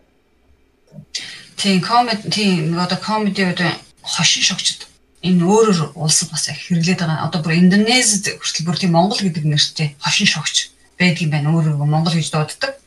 Тийм 1.58 1.82
комеди 1.82 2.30
тийм 2.30 2.78
одоо 2.78 2.98
комеди 2.98 3.42
одоо 3.42 3.74
хошин 4.02 4.42
шогчд 4.46 4.86
энэ 5.22 5.42
өөрөөр 5.42 5.98
улсад 5.98 6.30
бас 6.30 6.48
их 6.48 6.70
хэрэглээд 6.70 7.02
байгаа. 7.02 7.26
Одоо 7.26 7.42
бүр 7.42 7.58
Индонезид 7.58 8.38
хүртэл 8.38 8.66
бүр 8.66 8.78
тийм 8.78 8.92
Монгол 8.94 9.18
гэдэг 9.18 9.44
нэртэй 9.44 9.88
хошин 9.98 10.28
шогч 10.30 10.70
байдаг 10.94 11.22
юм 11.26 11.30
байна. 11.34 11.50
Өөрөөр 11.50 11.82
Монгол 11.82 12.14
гэж 12.14 12.30
дууддаг. 12.30 12.78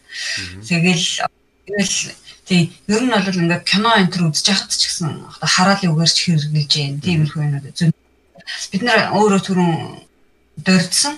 Тэгэл 0.64 1.28
тэгэл 1.68 1.96
тийм 2.48 2.72
ер 2.88 3.02
нь 3.04 3.12
бол 3.12 3.42
ингээд 3.44 3.68
кино 3.68 3.92
энэ 4.00 4.12
төр 4.16 4.32
үзэж 4.32 4.48
байхад 4.48 4.72
ч 4.72 4.88
гэсэн 4.88 5.12
хараалын 5.44 5.92
үгээрч 5.92 6.18
хэрэглэж 6.24 6.68
जैन. 6.72 7.04
Тиймэрхүү 7.04 7.44
юмнууд 7.44 7.76
зөв 7.76 7.92
бид 8.72 8.82
нар 8.86 9.12
өөрөө 9.16 9.42
түрүүн 9.48 9.76
дөрдсөн. 10.66 11.16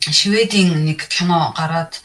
Шведийн 0.00 0.84
нэг 0.84 1.06
кино 1.08 1.52
гараад 1.56 2.00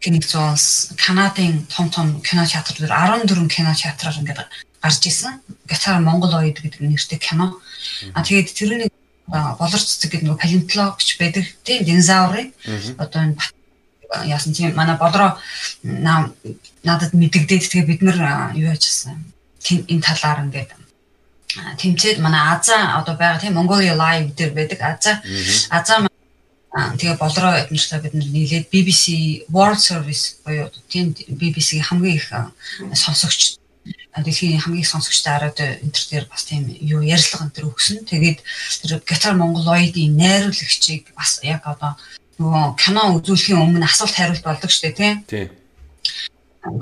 Кинг 0.00 0.24
Зонс 0.24 0.92
Канадын 0.98 1.66
том 1.66 1.90
том 1.90 2.20
кино 2.22 2.46
театрууд 2.46 2.90
14 2.90 3.48
кино 3.50 3.74
театраар 3.74 4.18
ингээд 4.18 4.46
гарч 4.82 5.06
исэн. 5.06 5.40
Гитар 5.66 6.00
Монгол 6.00 6.34
оёд 6.34 6.58
гэдэг 6.62 6.80
нэртэй 6.82 7.18
кино. 7.18 7.58
А 8.14 8.22
тэгээд 8.22 8.54
тэрний 8.54 8.90
болор 9.26 9.80
цэцэг 9.80 10.10
гэдэг 10.10 10.26
нэг 10.28 10.40
палеонтологч 10.40 11.18
байдаг. 11.18 11.44
Тийм 11.64 11.84
динозаврын 11.84 12.54
одоо 12.98 13.22
энэ 13.22 13.36
яасан 14.24 14.52
тийм 14.52 14.74
манай 14.74 14.96
болроо 14.96 15.38
надад 15.82 17.12
мэдэгдээд 17.12 17.68
тэгээ 17.68 17.86
бид 17.86 18.02
нар 18.02 18.54
юу 18.54 18.72
яжсан 18.72 19.34
энэ 19.68 20.02
талаар 20.02 20.46
ингээд 20.46 20.70
тэмцээд 21.48 22.18
манай 22.20 22.54
Азаа 22.54 23.00
одоо 23.00 23.16
байгаа 23.16 23.40
тийм 23.40 23.56
Mongolia 23.56 23.94
Live 23.96 24.36
дээр 24.36 24.52
байдаг. 24.52 24.80
Азаа 24.80 25.16
Азаа 25.70 26.08
тэгээ 27.00 27.16
болроо 27.16 27.52
эднэртэй 27.64 28.00
бид 28.04 28.14
нийлээд 28.14 28.70
BBC 28.70 29.04
World 29.48 29.80
Service 29.80 30.44
буюу 30.44 30.68
тийм 30.92 31.16
BBC-ийн 31.16 31.84
хамгийн 31.88 32.20
их 32.20 32.28
сонсогч 32.92 33.56
дэлхийн 34.12 34.60
хамгийн 34.60 34.84
их 34.84 34.92
сонсогчтой 34.92 35.32
араад 35.32 35.58
энэ 35.58 35.94
төр 35.94 36.06
дээр 36.10 36.26
бас 36.28 36.44
тийм 36.44 36.68
юу 36.68 37.00
ярилцлага 37.00 37.48
энэ 37.48 37.66
өгсөн. 37.72 38.04
Тэгээд 38.04 38.38
тэр 38.84 39.00
Гитар 39.08 39.34
Mongoloid-ийн 39.38 40.16
найруулагчийг 40.20 41.14
бас 41.16 41.40
яг 41.42 41.64
одоо 41.64 41.96
нөгөө 42.38 42.76
кино 42.76 43.16
үзүүлэхийн 43.18 43.62
өмнө 43.62 43.88
асуулт 43.88 44.14
хариулт 44.14 44.44
болдог 44.44 44.70
шүү 44.70 44.92
дээ 44.92 44.98
тийм. 44.98 45.16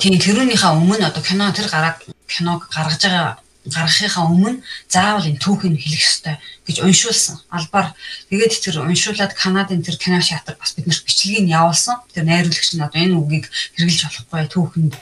Тийм 0.01 0.15
тэрүүнийхээ 0.19 0.73
өмнө 0.75 1.07
одоо 1.07 1.23
кино 1.23 1.53
тэр 1.53 1.69
гараад 1.71 2.03
киног 2.27 2.67
гаргаж 2.73 3.01
байгаа 3.05 3.46
гаргахынхаа 3.75 4.25
өмнө 4.31 4.63
заавал 4.89 5.27
энэ 5.27 5.43
түүхийг 5.43 5.77
хэлэх 5.81 6.03
ёстой 6.07 6.37
гэж 6.67 6.77
уншуулсан. 6.87 7.37
Албаар 7.51 7.95
тэгээд 8.31 8.55
тэр 8.63 8.83
уншуулад 8.87 9.33
Канадын 9.35 9.83
тэр 9.83 9.97
кино 9.99 10.23
театр 10.23 10.55
бас 10.59 10.75
биднэрт 10.75 11.07
бичлэгийг 11.07 11.51
явуулсан. 11.51 12.03
Тэр 12.15 12.25
найруулагч 12.27 12.75
нь 12.75 12.85
одоо 12.87 13.01
энэ 13.03 13.19
үгийг 13.19 13.47
хэрэгжилж 13.75 14.03
болохгүй 14.07 14.47
түүхэнд 14.55 14.95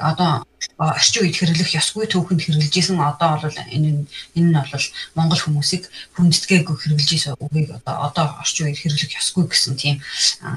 одоо 0.00 0.44
орчин 0.80 1.22
үед 1.24 1.36
хэрэглэх 1.36 1.76
ёсгүй 1.76 2.04
түүхэнд 2.08 2.40
хэрэгжилжсэн 2.44 3.00
одоо 3.00 3.40
бол 3.40 3.56
энэ 3.56 4.04
энэ 4.36 4.48
нь 4.48 4.56
бол 4.56 4.86
монгол 5.16 5.42
хүмүүсийг 5.44 5.88
хүндэтгээгүй 6.16 6.76
хэрэгжилжсэн 6.76 7.36
үгийг 7.40 7.68
одоо 7.80 7.94
одоо 8.08 8.26
орчин 8.40 8.68
үед 8.68 8.80
хэрэглэх 8.80 9.16
ёсгүй 9.20 9.44
гэсэн 9.48 9.76
тийм 9.76 9.96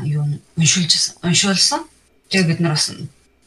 юу 0.08 0.24
уншуулж 0.60 0.92
уншуулсан. 1.24 1.88
Тэгээ 2.32 2.48
бид 2.48 2.60
нар 2.60 2.76
бас 2.76 2.92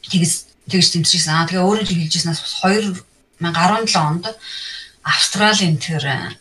тэгс 0.05 0.53
тэгж 0.69 0.87
тэмцчихсэн. 0.93 1.33
Аа 1.33 1.49
тэгээ 1.49 1.65
өөрөө 1.65 1.87
хэлжсэнээс 1.87 2.41
бас 2.43 2.55
хоёр 2.61 2.85
2017 3.41 3.97
онд 3.97 4.27
Австралийн 5.03 5.79
тэр 5.79 6.05
э, 6.05 6.37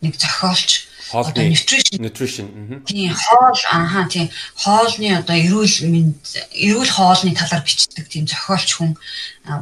нэг 0.00 0.16
зохиолч 0.18 0.88
одоо 1.12 1.44
nutrition 1.44 2.00
nutrition 2.00 2.46
тийм 2.84 3.14
хоол 3.14 3.58
ааха 3.70 4.08
тийм 4.08 4.30
хоолны 4.56 5.08
одоо 5.20 5.36
эрүүл 5.36 5.76
мэнд 5.92 6.16
эрүүл 6.56 6.88
хоолны 6.88 7.36
талаар 7.36 7.62
бичдэг 7.64 8.08
тийм 8.08 8.26
зохиолч 8.26 8.80
хүн 8.80 8.96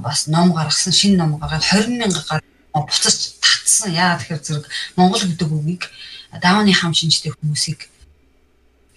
бас 0.00 0.26
ном 0.26 0.54
гаргасан 0.54 0.92
шинэ 0.92 1.16
ном 1.18 1.38
гаргаад 1.38 1.62
20 1.62 1.98
мянга 1.98 2.22
гар 2.28 2.42
буцаж 2.72 3.34
татсан. 3.42 3.92
Яа 3.92 4.18
тэгэхээр 4.18 4.42
зэрэг 4.42 4.66
Монгол 4.96 5.22
гэдэг 5.26 5.50
үгийг 5.50 5.90
даавны 6.38 6.72
хам 6.72 6.94
шинжтэй 6.94 7.34
хүмүүсийг 7.34 7.90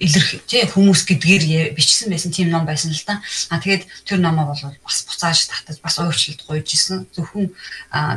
илэрх 0.04 0.44
тий 0.44 0.68
хүмүүс 0.68 1.02
гэдгээр 1.08 1.72
бичсэн 1.80 2.12
байсан 2.12 2.32
тийм 2.36 2.52
ном 2.52 2.68
байсан 2.68 2.92
л 2.92 3.04
да. 3.08 3.24
А 3.48 3.60
тэгээд 3.64 3.88
тэр 4.04 4.20
номоо 4.20 4.52
бол 4.52 4.64
бас 4.84 5.08
буцааж 5.08 5.48
татаж 5.48 5.80
бас 5.80 5.96
өөрчлөлт 6.04 6.44
гуйж 6.44 6.68
исэн. 6.76 7.08
Зөвхөн 7.16 7.56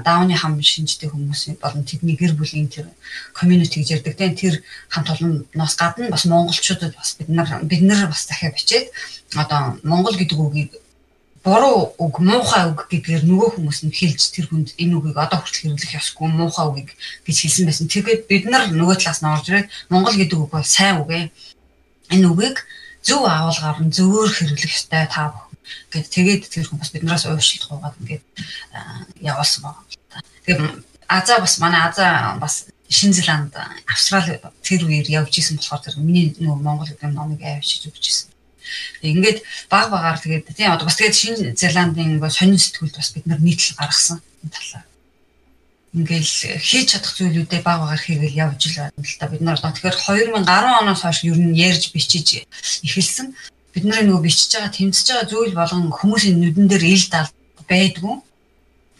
даавны 0.02 0.34
хам 0.34 0.58
шинжтэй 0.58 1.08
хүмүүс 1.08 1.62
болон 1.62 1.86
тэдний 1.86 2.18
гэр 2.18 2.34
бүлийн 2.34 2.66
тэр 2.66 2.90
community 3.30 3.86
гэж 3.86 4.02
ярьдаг 4.02 4.18
тий 4.18 4.34
тэр 4.34 4.54
хамт 4.90 5.14
олонноос 5.14 5.74
гадна 5.78 6.10
бас 6.10 6.26
монголчуудад 6.26 6.98
бас 6.98 7.14
бид 7.14 7.30
нар 7.30 7.46
бид 7.62 7.82
нар 7.86 8.10
бас 8.10 8.26
дахиад 8.26 8.58
бичээд 8.58 8.90
одоо 9.38 9.78
монгол 9.86 10.18
гэдэг 10.18 10.38
үгийг 10.38 10.70
буруу 11.46 11.94
үг 12.02 12.18
муухай 12.18 12.66
үг 12.66 12.90
гэдгээр 12.90 13.22
нөгөө 13.22 13.50
хүмүүс 13.54 13.86
нь 13.86 13.94
хэлж 13.94 14.34
тэр 14.34 14.50
хүнд 14.50 14.74
энэ 14.82 14.98
үгийг 14.98 15.14
одоо 15.14 15.38
хүртэл 15.38 15.78
хэрэглэх 15.78 15.98
ёсгүй 16.02 16.26
муухай 16.26 16.66
үгийг 16.66 16.90
гэж 17.22 17.36
хэлсэн 17.38 17.64
байсан. 17.70 17.86
Тэгээд 17.86 18.26
бид 18.26 18.44
нар 18.50 18.66
нөгөө 18.74 18.98
талаас 18.98 19.22
нь 19.22 19.30
орж 19.30 19.46
ирээд 19.46 19.70
монгол 19.86 20.18
гэдэг 20.18 20.38
үг 20.42 20.50
бол 20.50 20.66
сайн 20.66 21.06
үг 21.06 21.10
ээ 21.14 21.24
энэ 22.12 22.28
үгийг 22.30 22.58
зөв 23.06 23.22
агуулгаар 23.26 23.78
нь 23.82 23.94
зөвөр 23.94 24.30
хэрэглэх 24.30 24.76
ёстой 24.76 25.06
та 25.06 25.30
бүхэн 25.30 25.56
гэд 25.92 26.06
тэгээд 26.10 26.42
тэр 26.50 26.66
хүн 26.66 26.78
бас 26.78 26.90
биднээс 26.90 27.24
ууршилт 27.26 27.64
гоогаад 27.66 27.98
ингээд 28.02 28.24
явуулсан 29.22 29.62
байна. 29.62 29.82
Тэгээд 30.46 30.62
Аза 31.06 31.38
бас 31.38 31.54
манай 31.58 31.82
Аза 31.86 32.38
бас 32.42 32.66
Шинэ 32.88 33.14
Зеланд 33.18 33.54
Австрали 33.86 34.38
тэр 34.62 34.86
үеэр 34.86 35.06
явж 35.10 35.38
исэн 35.38 35.58
болохоор 35.58 35.82
тэр 35.82 35.98
миний 35.98 36.34
нөгөө 36.38 36.62
Монгол 36.62 36.90
гэдэг 36.90 37.10
номыг 37.14 37.42
авчиж 37.42 37.90
өгч 37.90 38.04
исэн. 38.10 38.30
Ингээд 39.02 39.42
баг 39.70 39.90
багаар 39.90 40.18
тэгээд 40.18 40.54
тийм 40.54 40.74
одоо 40.74 40.86
бас 40.86 40.98
тэгээд 40.98 41.14
Шинэ 41.18 41.54
Зеландын 41.58 42.22
сонин 42.30 42.58
сэтгүүлд 42.58 42.98
бас 42.98 43.10
бид 43.14 43.26
нар 43.26 43.42
нийтлэл 43.42 43.78
гаргасан 43.78 44.22
энэ 44.42 44.54
талаар 44.54 44.86
ингээл 45.96 46.60
хийж 46.60 46.86
чадах 46.92 47.16
зүйлүүдээ 47.16 47.64
баг 47.64 47.80
багаар 47.80 48.02
хийгээл 48.04 48.40
явж 48.44 48.60
л 48.68 48.76
байна 48.76 49.00
л 49.00 49.16
та. 49.16 49.32
Бид 49.32 49.40
нар 49.40 49.56
одоо 49.56 49.72
тэгэхээр 49.72 49.96
2010 50.44 50.44
оноос 50.84 51.00
хойш 51.00 51.24
ер 51.24 51.40
нь 51.40 51.56
ярьж 51.56 51.88
бичиж 51.96 52.44
эхэлсэн. 52.84 53.32
Бид 53.72 53.84
нарын 53.88 54.12
нөгөө 54.12 54.28
бичиж 54.28 54.52
байгаа 54.52 54.76
тэмцэж 54.76 55.06
байгаа 55.08 55.30
зүйл 55.32 55.56
болгон 55.56 55.88
хүмүүсийн 55.88 56.36
нүдэн 56.36 56.68
дээр 56.68 56.84
ил 56.84 57.04
дал 57.08 57.32
байдгүй. 57.64 58.14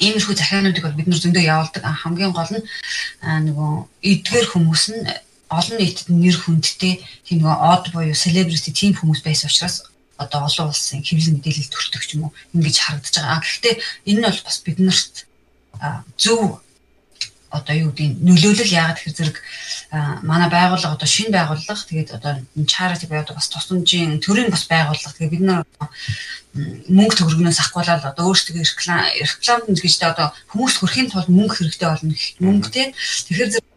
Иймэрхүү 0.00 0.35
захиануудыг 0.41 0.85
бол 0.85 0.97
бид 0.97 1.09
нар 1.12 1.21
зөндөө 1.21 1.45
явуулдаг. 1.45 1.85
Хамгийн 1.85 2.33
гол 2.33 2.53
нь 2.57 2.65
нөгөө 3.21 3.71
эдгээр 4.00 4.47
хүмүүс 4.57 4.85
нь 4.97 5.05
олон 5.53 5.76
нийтэд 5.76 6.09
нэр 6.09 6.37
хүндтэй 6.41 7.05
тийм 7.29 7.45
нэг 7.45 7.61
од 7.61 7.85
буюу 7.93 8.17
celebrity 8.17 8.73
тийм 8.73 8.97
хүмүүс 8.97 9.21
байсан 9.21 9.53
учраас 9.53 9.85
одоо 10.17 10.49
олон 10.49 10.73
улсын 10.73 11.05
хэвлэл 11.05 11.38
мэдээлэл 11.38 11.71
төртөг 11.71 12.03
ч 12.09 12.17
юм 12.17 12.29
уу? 12.29 12.37
Ингэж 12.57 12.76
харагдаж 12.81 13.15
байгаа. 13.21 13.41
Гэхдээ 13.45 13.75
энэ 14.11 14.19
нь 14.21 14.26
бол 14.26 14.41
бас 14.49 14.59
биднэрт 14.65 15.15
зөв 16.17 16.66
одоо 17.59 17.75
юу 17.77 17.91
гэдэг 17.93 18.21
нөлөөлөл 18.23 18.77
яагаад 18.77 18.99
гэхээр 19.01 19.19
зэрэг 19.19 19.37
манай 20.23 20.49
байгууллага 20.51 20.97
одоо 20.97 21.09
шинэ 21.09 21.33
байгууллага 21.33 21.89
тэгээд 21.89 22.11
одоо 22.19 22.33
charity 22.69 23.07
буюу 23.09 23.35
бас 23.35 23.49
тусламжийн 23.49 24.21
төрийн 24.21 24.51
бас 24.53 24.65
байгууллага 24.69 25.17
тэгээд 25.17 25.35
бид 25.35 25.45
нар 25.45 25.65
мөнгө 26.89 27.15
төгрөгнөөс 27.21 27.61
ахгуулаад 27.61 28.05
одоо 28.11 28.33
өөрсдөө 28.33 28.65
реклам 28.65 29.05
рекламд 29.21 29.69
нэгжтэй 29.69 30.09
одоо 30.09 30.33
хүмүүст 30.53 30.79
хүрэхийн 30.81 31.11
тулд 31.13 31.29
мөнгө 31.29 31.55
хэрэгтэй 31.57 31.89
болно 31.89 32.15
мөнгөтэй. 32.41 32.87
Тэгэхээр 33.29 33.53
зэрэг 33.53 33.69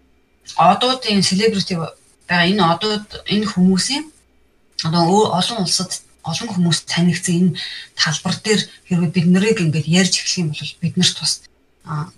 одуудын 0.55 1.24
селебрити 1.24 1.75
байгаа 1.75 2.48
энэ 2.48 2.63
одууд 2.74 3.07
энэ 3.27 3.50
хүмүүсийн 3.51 4.03
одоо 4.88 5.03
олон 5.39 5.59
улсад 5.63 5.91
олон 6.24 6.48
хүмүүс 6.51 6.79
танигдсан 6.88 7.36
энэ 7.36 7.57
талбар 8.00 8.36
дээр 8.39 8.62
хэрвээ 8.88 9.12
бид 9.12 9.27
нарыг 9.27 9.57
ингээд 9.59 9.88
ярьж 9.88 10.13
эхлэх 10.19 10.39
юм 10.39 10.50
бол 10.51 10.71
бид 10.83 10.95
нарт 10.95 11.17
бас 11.19 11.33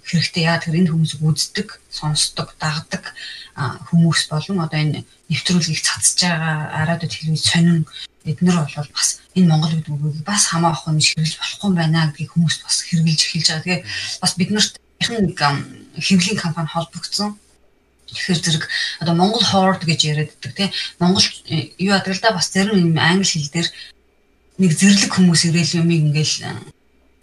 хэрэгтэй 0.04 0.44
яа 0.44 0.60
тэр 0.60 0.75
энэ 0.80 0.92
хүмүүсийг 0.92 1.22
үздэг, 1.24 1.80
сонсдог, 1.90 2.56
дагдаг 2.60 3.16
хүмүүс 3.56 4.28
болон 4.32 4.63
одоо 4.63 4.80
энэ 4.80 5.04
нэвтрүүлгийг 5.32 5.80
цацж 5.80 6.28
байгаа 6.28 6.88
радио 6.88 7.08
телевиз 7.08 7.48
сонин 7.48 7.88
эднэр 8.25 8.58
бол 8.68 8.92
бас 8.92 9.22
энэ 9.36 9.48
Монгол 9.48 9.72
гэдэг 9.72 9.92
үгийг 9.96 10.25
бас 10.28 10.51
хамаахан 10.51 11.00
ширлж 11.00 11.36
болохгүй 11.40 11.68
юм 11.72 11.75
байна 11.75 12.12
гэдгийг 12.12 12.32
хүмүүс 12.32 12.56
бас 12.63 12.84
хэрэгжилж 12.84 13.22
эхэлж 13.24 13.48
байгаа. 13.48 13.63
Тэгээ 13.63 13.82
бас 14.22 14.32
бид 14.36 14.50
нарт 14.51 14.74
нэг 15.08 15.40
хэвлэлийн 15.98 16.40
компани 16.40 16.70
холбогдсон. 16.72 17.40
Тэгэхээр 18.12 18.40
зэрэг 18.44 18.63
одоо 19.00 19.16
Монгол 19.16 19.44
Horde 19.44 19.88
гэж 19.88 20.00
яриад 20.04 20.32
байдаг 20.36 20.51
тийм 20.56 20.72
Монгол 21.00 21.24
э, 21.48 21.72
юу 21.80 21.96
адаг 21.96 22.12
л 22.12 22.20
да 22.20 22.36
бас 22.36 22.51
зарим 22.51 22.75
юм 22.75 23.00
англи 23.00 23.24
хэл 23.24 23.48
дээр 23.56 23.70
нэг 24.60 24.72
зэрлэг 24.75 25.12
хүмүүс 25.16 25.48
ирээл 25.48 25.80
юм 25.80 25.90
ингээл 25.90 26.60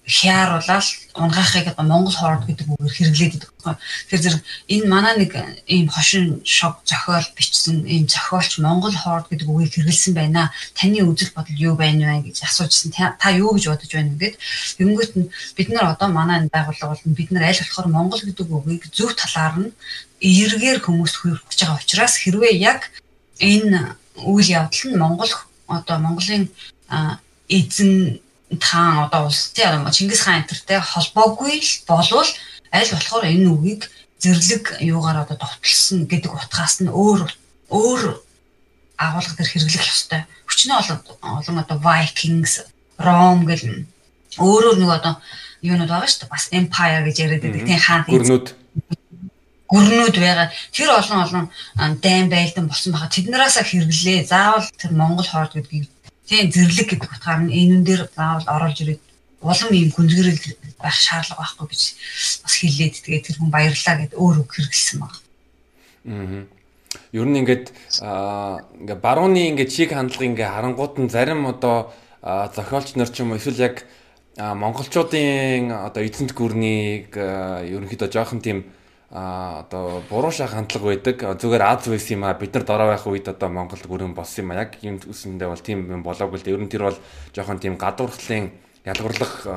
хяаруулаад 0.09 0.87
унгаахыг 1.15 1.69
одоо 1.69 1.85
Монгол 1.85 2.17
хоорд 2.17 2.49
гэдэг 2.49 2.67
үгээр 2.67 2.97
хэрэглээд 2.97 3.33
байдаг. 3.37 3.77
Тэгэхээр 4.09 4.25
зэрэг 4.25 4.43
энэ 4.73 4.87
манай 4.89 5.15
нэг 5.21 5.33
ийм 5.69 5.89
хошин 5.93 6.41
шог 6.49 6.81
зохиол 6.89 7.29
бичсэн 7.37 7.85
ийм 7.85 8.09
зохиолч 8.09 8.59
Монгол 8.65 8.97
хоорд 8.97 9.29
гэдэг 9.29 9.49
үгийг 9.49 9.73
хэрэглэсэн 9.77 10.15
байна. 10.17 10.49
Таны 10.73 11.05
үзэл 11.05 11.37
бодол 11.37 11.61
юу 11.61 11.75
байна 11.77 12.17
вэ 12.17 12.33
гэж 12.33 12.49
асуужсэн. 12.49 12.91
Та 13.21 13.29
юу 13.37 13.53
гэж 13.53 13.69
бодож 13.69 13.91
байна 13.93 14.17
гэгээд 14.17 14.37
тэгэнгүүт 14.81 15.13
нь 15.21 15.29
бид 15.57 15.69
нар 15.69 15.93
одоо 15.93 16.09
манай 16.09 16.41
энэ 16.41 16.55
байгууллага 16.57 16.97
бол 16.97 17.05
бид 17.13 17.31
нар 17.31 17.45
аль 17.53 17.61
болохоор 17.61 17.89
Монгол 17.93 18.23
гэдэг 18.25 18.49
үгийг 18.49 18.85
зөв 18.89 19.13
талаар 19.13 19.55
нь 19.61 19.71
эергээр 20.25 20.81
хүмүүст 20.81 21.17
хүргэж 21.21 21.59
байгаа 21.61 21.79
учраас 21.85 22.15
хэрвээ 22.17 22.55
яг 22.57 22.89
энэ 23.39 23.95
үйл 24.25 24.49
явдал 24.49 24.85
нь 24.89 24.99
Монгол 24.99 25.33
одоо 25.69 25.97
Монголын 26.01 26.49
эзэн 27.49 28.21
таан 28.57 29.05
одоо 29.07 29.27
улс 29.29 29.53
тий 29.53 29.65
Чингис 29.65 30.25
хаан 30.25 30.41
энтертэй 30.43 30.81
холбоогүй 30.81 31.61
л 31.61 31.73
болвол 31.85 32.31
аль 32.73 32.93
болохоор 32.93 33.25
энэ 33.29 33.53
үгийг 33.53 33.83
зэрлэг 34.19 34.81
юугаар 34.81 35.29
одоо 35.29 35.37
довтлсон 35.37 36.09
гэдэг 36.09 36.33
утгаас 36.33 36.81
нь 36.81 36.89
өөр 36.89 37.29
өөр 37.69 38.03
агуулга 38.99 39.35
төр 39.37 39.49
хэрэглэх 39.49 39.87
ёстой. 39.93 40.25
Хүчнээ 40.49 40.81
олон 40.81 40.99
олон 41.23 41.57
одоо 41.63 41.79
Vikings, 41.79 42.67
Rome 42.99 43.45
гэл 43.47 43.87
өөрөөр 44.43 44.77
нэг 44.81 44.91
одоо 44.91 45.15
юунууд 45.63 45.91
байгаа 45.93 46.09
шүү 46.09 46.21
дээ. 46.27 46.35
Бас 46.35 46.47
empire 46.51 47.05
гэж 47.07 47.17
яриад 47.23 47.43
байдаг 47.45 47.63
тийм 47.69 47.79
хаан 47.79 48.03
гүрнүүд 48.09 48.47
гүрнүүд 49.69 50.17
байгаа. 50.19 50.49
Тэр 50.73 50.91
олон 50.97 51.19
олон 51.25 51.45
дайм 52.01 52.27
байлдан 52.33 52.67
болсон 52.67 52.93
байгаа. 52.97 53.13
Тэднээсээ 53.13 53.65
хэрэглээ. 53.69 54.19
Заавал 54.27 54.67
тэр 54.81 54.93
Монгол 54.97 55.29
хоорд 55.29 55.53
гэдгийг 55.55 55.87
Тийм 56.29 56.53
зэрлэг 56.53 56.87
гэдэг 56.93 57.09
утгаар 57.09 57.41
нь 57.49 57.57
энэн 57.57 57.83
дээр 57.89 58.05
заавал 58.13 58.45
оруулж 58.45 58.79
ирээд 58.85 59.03
улам 59.41 59.73
ийм 59.73 59.89
гүнзгэрэл 59.97 60.41
байх 60.77 60.97
шаардлага 61.01 61.41
байхгүй 61.41 61.67
гэж 61.73 61.83
бас 62.45 62.55
хэлээд 62.61 62.95
тэгээд 63.01 63.25
тэр 63.27 63.37
хүн 63.41 63.51
баярлаа 63.51 63.97
гэд 63.97 64.13
өөр 64.13 64.37
үг 64.45 64.51
хэрэгэлсэн 64.53 64.99
баг. 65.01 65.15
Аа. 66.05 66.45
Ер 67.17 67.27
нь 67.27 67.39
ингээд 67.41 67.67
ингээ 67.97 68.99
барууны 69.01 69.41
ингээ 69.57 69.69
чиг 69.73 69.97
хандлагын 69.97 70.37
ингээ 70.37 70.53
харангууд 70.53 70.95
нь 71.01 71.13
зарим 71.13 71.49
одоо 71.49 71.97
зохиолч 72.21 72.93
нар 73.01 73.09
ч 73.09 73.25
юм 73.25 73.33
уу 73.33 73.41
эсвэл 73.41 73.65
яг 73.65 73.89
монголчуудын 74.37 75.73
одоо 75.73 76.03
эзэнт 76.05 76.37
гүрнийг 76.37 77.15
ерөнхийдөө 77.17 78.09
жоохон 78.13 78.45
тийм 78.45 78.69
а 79.11 79.65
одоо 79.65 80.03
буруу 80.11 80.31
шах 80.31 80.53
хандлага 80.53 80.93
байдаг. 80.93 81.17
Зүгээр 81.41 81.63
Аз 81.65 81.89
байсан 81.89 82.21
юм 82.21 82.25
а 82.25 82.35
бид 82.35 82.55
нар 82.55 82.65
дараа 82.65 82.93
байх 82.93 83.07
үед 83.07 83.29
одоо 83.29 83.49
Монгол 83.49 83.81
гүрэн 83.81 84.13
болсон 84.15 84.45
юм 84.45 84.51
а. 84.53 84.61
Яг 84.69 84.77
юм 84.83 85.01
үсэндээ 85.01 85.49
бол 85.49 85.65
тийм 85.65 85.89
юм 85.89 86.03
болоогүй 86.05 86.39
л 86.39 86.45
дээ. 86.45 86.55
Ер 86.55 86.61
нь 86.61 86.69
тэр 86.69 86.85
бол 86.93 86.99
жоохон 87.33 87.59
тийм 87.59 87.81
гадуурхлын 87.81 88.53
ялгуурлах 88.85 89.49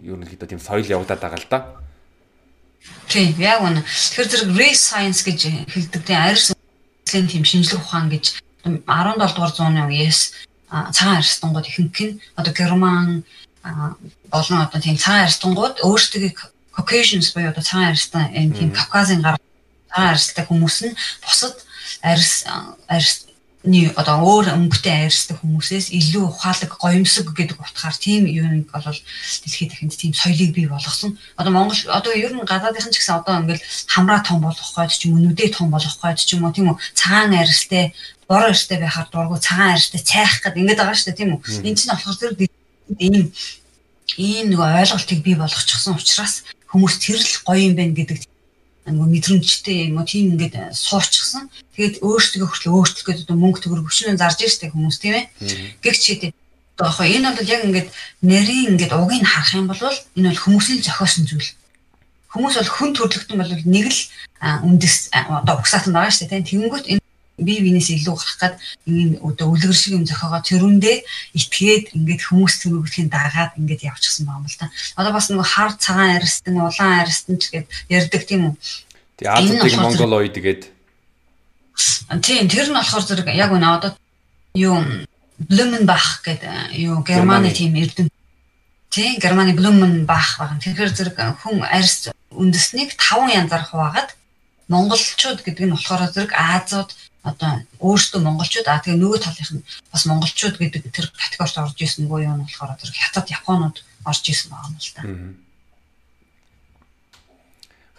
ерөнхийдөө 0.00 0.48
тийм 0.48 0.60
соёл 0.60 0.88
явагдаад 0.88 1.20
байгаа 1.20 1.40
л 1.40 1.50
да. 1.52 1.58
Тийм 3.12 3.36
яг 3.36 3.60
үнэ. 3.60 3.84
Тэгэхээр 3.84 4.30
зэрэг 4.32 4.50
race 4.56 4.82
science 4.88 5.20
гэж 5.20 5.40
хэлдэг 5.68 6.02
тийм 6.08 6.18
арьс 6.18 6.56
үслийн 6.56 7.28
тийм 7.28 7.44
шинжлэх 7.44 7.84
ухаан 7.84 8.08
гэж 8.08 8.40
17 8.64 8.88
дугаар 8.88 9.52
зууны 9.52 9.84
үеэс 9.84 10.48
цагаан 10.70 11.20
арьстангууд 11.20 11.68
ихэнх 11.68 12.00
нь 12.00 12.20
одоо 12.40 12.52
герман 12.56 13.24
болон 14.32 14.58
одоо 14.64 14.80
тийм 14.80 14.96
цагаан 14.96 15.28
арьстангууд 15.28 15.84
өөрсдөө 15.84 16.32
Caucasians 16.74 17.32
буюу 17.34 17.50
одоо 17.52 17.62
цагаан 17.62 17.92
арьстай 17.92 18.32
энэ 18.32 18.56
тийм 18.56 18.70
Кавказын 18.72 19.20
гар 19.22 19.36
цагаан 19.92 20.12
арьстай 20.16 20.44
хүмүүс 20.48 20.76
нь 20.88 20.96
бусад 21.20 21.56
арьс 22.00 22.44
арьсны 22.88 23.92
одоо 24.00 24.16
өөр 24.24 24.46
өнгөтэй 24.56 25.06
арьстай 25.06 25.36
хүмүүсээс 25.36 25.92
илүү 25.92 26.24
ухаалаг 26.32 26.72
гоёмсог 26.80 27.30
гэдэг 27.36 27.60
утгаар 27.60 27.96
тийм 28.00 28.24
юм 28.24 28.64
бол 28.72 28.82
дэлхийд 28.88 29.70
дахинд 29.70 29.94
тийм 29.94 30.12
соёлыг 30.16 30.50
бий 30.56 30.66
болгосон. 30.66 31.20
Одоо 31.36 31.52
Монгол 31.52 31.78
одоо 31.92 32.12
ер 32.16 32.32
нь 32.32 32.42
гадаадынхан 32.42 32.90
ч 32.90 32.98
гэсэн 32.98 33.20
одоо 33.20 33.44
ингээл 33.44 33.62
хамраа 33.92 34.24
том 34.24 34.40
болох 34.40 34.72
гээд 34.72 34.96
ч 34.96 35.06
юм 35.06 35.20
уу 35.20 35.22
нүдээ 35.28 35.52
том 35.52 35.68
болох 35.70 35.94
гээд 36.00 36.24
ч 36.24 36.34
юм 36.34 36.42
уу 36.48 36.56
тийм 36.56 36.72
үү 36.72 36.80
цагаан 36.96 37.36
арьстай 37.36 37.94
бор 38.26 38.48
арьстай 38.48 38.80
байхаар 38.80 39.08
дургу 39.12 39.38
цагаан 39.38 39.76
арьстай 39.76 40.00
цайх 40.00 40.42
гэдэг 40.42 40.58
ингээд 40.58 40.80
байгаа 40.80 40.96
шүү 40.96 41.08
дээ 41.12 41.20
тийм 41.20 41.30
үү. 41.36 41.40
Энэ 41.68 41.78
чинь 41.78 41.92
болохоор 41.92 42.18
зэрэг 42.18 42.40
ийм 42.98 43.30
ийм 44.16 44.50
нэг 44.50 44.60
ойлголтыг 44.60 45.22
бий 45.22 45.36
болгочихсон 45.36 45.96
учраас 45.96 46.44
хүмүүс 46.72 46.94
тэр 46.98 47.20
л 47.20 47.36
гоё 47.44 47.60
юм 47.68 47.76
байна 47.76 47.92
гэдэг 47.92 48.18
нөгөө 48.88 49.08
мэдрэмжтэй 49.14 49.92
юм 49.92 50.02
уу 50.02 50.08
тийм 50.08 50.34
ингээд 50.34 50.74
суучсан. 50.74 51.46
Тэгээд 51.76 52.02
өөртөө 52.02 52.48
хүртэл 52.50 52.74
өөрчлөх 52.74 53.06
гэдэг 53.06 53.24
одоо 53.30 53.38
мөнгө 53.38 53.60
төгрөг 53.62 53.86
өчнөө 53.86 54.18
зарж 54.18 54.38
ирстэй 54.42 54.74
хүмүүс 54.74 54.98
тийм 54.98 55.14
ээ. 55.22 55.24
Гэгч 55.84 56.02
хэдэ 56.02 56.28
одоо 56.82 57.06
энэ 57.06 57.30
бол 57.30 57.46
яг 57.46 57.62
ингээд 57.62 57.88
нарийн 58.26 58.74
ингээд 58.74 58.92
угийг 58.96 59.22
харах 59.22 59.54
юм 59.54 59.68
бол 59.70 59.78
энэ 60.18 60.28
бол 60.34 60.42
хүмүүсийн 60.42 60.82
зохиосон 60.82 61.24
зүйл. 61.30 61.50
Хүмүүс 62.32 62.54
бол 62.58 62.72
хүн 62.74 62.90
төрлөختөн 62.96 63.38
бол 63.38 63.52
нэг 63.52 63.86
л 63.86 64.00
үндэс 64.42 65.12
одоо 65.12 65.54
угсаатан 65.62 65.94
байгаа 65.94 66.10
шүү 66.10 66.26
дээ 66.26 66.42
тийм. 66.42 66.66
Тэнгүүт 66.66 67.01
бие 67.38 67.60
биенээс 67.64 67.88
илүү 67.96 68.14
гарах 68.16 68.38
гад 68.40 68.54
ийм 68.86 69.16
одоо 69.24 69.52
үлгэр 69.52 69.72
шиг 69.72 69.96
юм 69.96 70.04
зохиогоо 70.04 70.42
тэрүндээ 70.44 70.96
итгээд 71.38 71.96
ингээд 71.96 72.22
хүмүүс 72.28 72.54
төрөвлөхийн 72.60 73.08
дагаад 73.08 73.56
ингээд 73.56 73.86
явчихсан 73.88 74.28
байна 74.28 74.44
л 74.46 74.58
да. 74.60 74.68
Одоо 75.00 75.12
бас 75.16 75.32
нөгөө 75.32 75.48
хар 75.48 75.72
цагаан 75.80 76.20
арьстан, 76.20 76.60
улаан 76.60 77.00
арьстан 77.00 77.36
ч 77.40 77.48
гээд 77.50 77.66
ярддаг 77.88 78.22
тийм 78.28 78.52
үү. 78.52 78.54
Тий 79.16 79.26
Азийн 79.28 79.80
Монгол 79.80 80.20
ой 80.20 80.28
тэгээд 80.28 80.72
Тийм 82.20 82.48
тэр 82.48 82.68
нь 82.68 82.76
болохоор 82.76 83.04
зэрэг 83.08 83.28
яг 83.32 83.50
үнэ 83.52 83.68
одоо 83.80 83.96
юу 84.54 84.76
Блуменбах 85.40 86.22
гэдэг 86.22 86.76
юу 86.76 87.02
Германы 87.02 87.50
тийм 87.50 87.74
эрдэм 87.74 88.08
тийм 88.92 89.16
Германы 89.18 89.56
Блуменбах 89.56 90.36
байгаа. 90.38 90.60
Тэгэхээр 90.60 90.92
зэрэг 90.92 91.16
хүн 91.40 91.64
арьс 91.64 92.12
үндэснийг 92.30 92.92
5 93.00 93.32
янзаар 93.32 93.64
хуваагаад 93.64 94.10
монголчууд 94.68 95.40
гэдэг 95.40 95.64
нь 95.66 95.74
болохоор 95.74 96.12
зэрэг 96.12 96.32
Азууд 96.36 96.92
одоо 97.22 97.62
өөрсдөө 97.78 98.20
монголчууд 98.22 98.66
а 98.66 98.82
тэгээ 98.82 98.98
нөгөө 98.98 99.20
талынх 99.22 99.50
нь 99.54 99.66
бас 99.94 100.02
монголчууд 100.10 100.58
гэдэг 100.58 100.90
тэр 100.90 101.06
категорид 101.14 101.58
орж 101.62 101.78
исэн 101.78 102.10
буюу 102.10 102.26
юу 102.26 102.34
нь 102.34 102.42
болохоор 102.42 102.74
тэр 102.74 102.90
хятад 102.90 103.30
японууд 103.30 103.78
орж 104.02 104.24
исэн 104.26 104.50
байгаа 104.50 104.70
юм 104.74 104.78
л 104.82 104.94
та. 104.94 105.02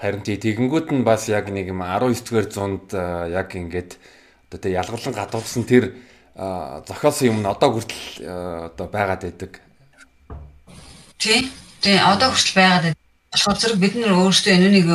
Харин 0.04 0.24
тий 0.28 0.36
тэгэнгүүт 0.36 0.92
нь 0.92 1.08
бас 1.08 1.32
яг 1.32 1.48
нэг 1.48 1.72
юм 1.72 1.80
19-р 1.80 2.52
зуунд 2.52 2.92
яг 3.32 3.56
ингээд 3.56 3.96
одоо 4.52 4.60
тэг 4.60 4.76
ялгарлан 4.76 5.16
гадуурсан 5.16 5.64
тэр 5.64 5.96
зохиолсон 6.36 7.28
юм 7.32 7.38
нь 7.40 7.48
одоо 7.48 7.70
хүртэл 7.80 8.04
одоо 8.76 8.88
байгаад 8.92 9.24
байдаг. 9.24 9.64
Тий. 11.16 11.48
Тий 11.80 11.96
одоо 11.96 12.36
хүртэл 12.36 12.60
байгаад 12.60 12.84
байдаг. 12.92 13.00
Болохоор 13.32 13.58
зэрэг 13.58 13.80
бид 13.80 13.96
нар 13.96 14.14
өөрсдөө 14.20 14.52
энэ 14.52 14.70
нэг 14.84 14.88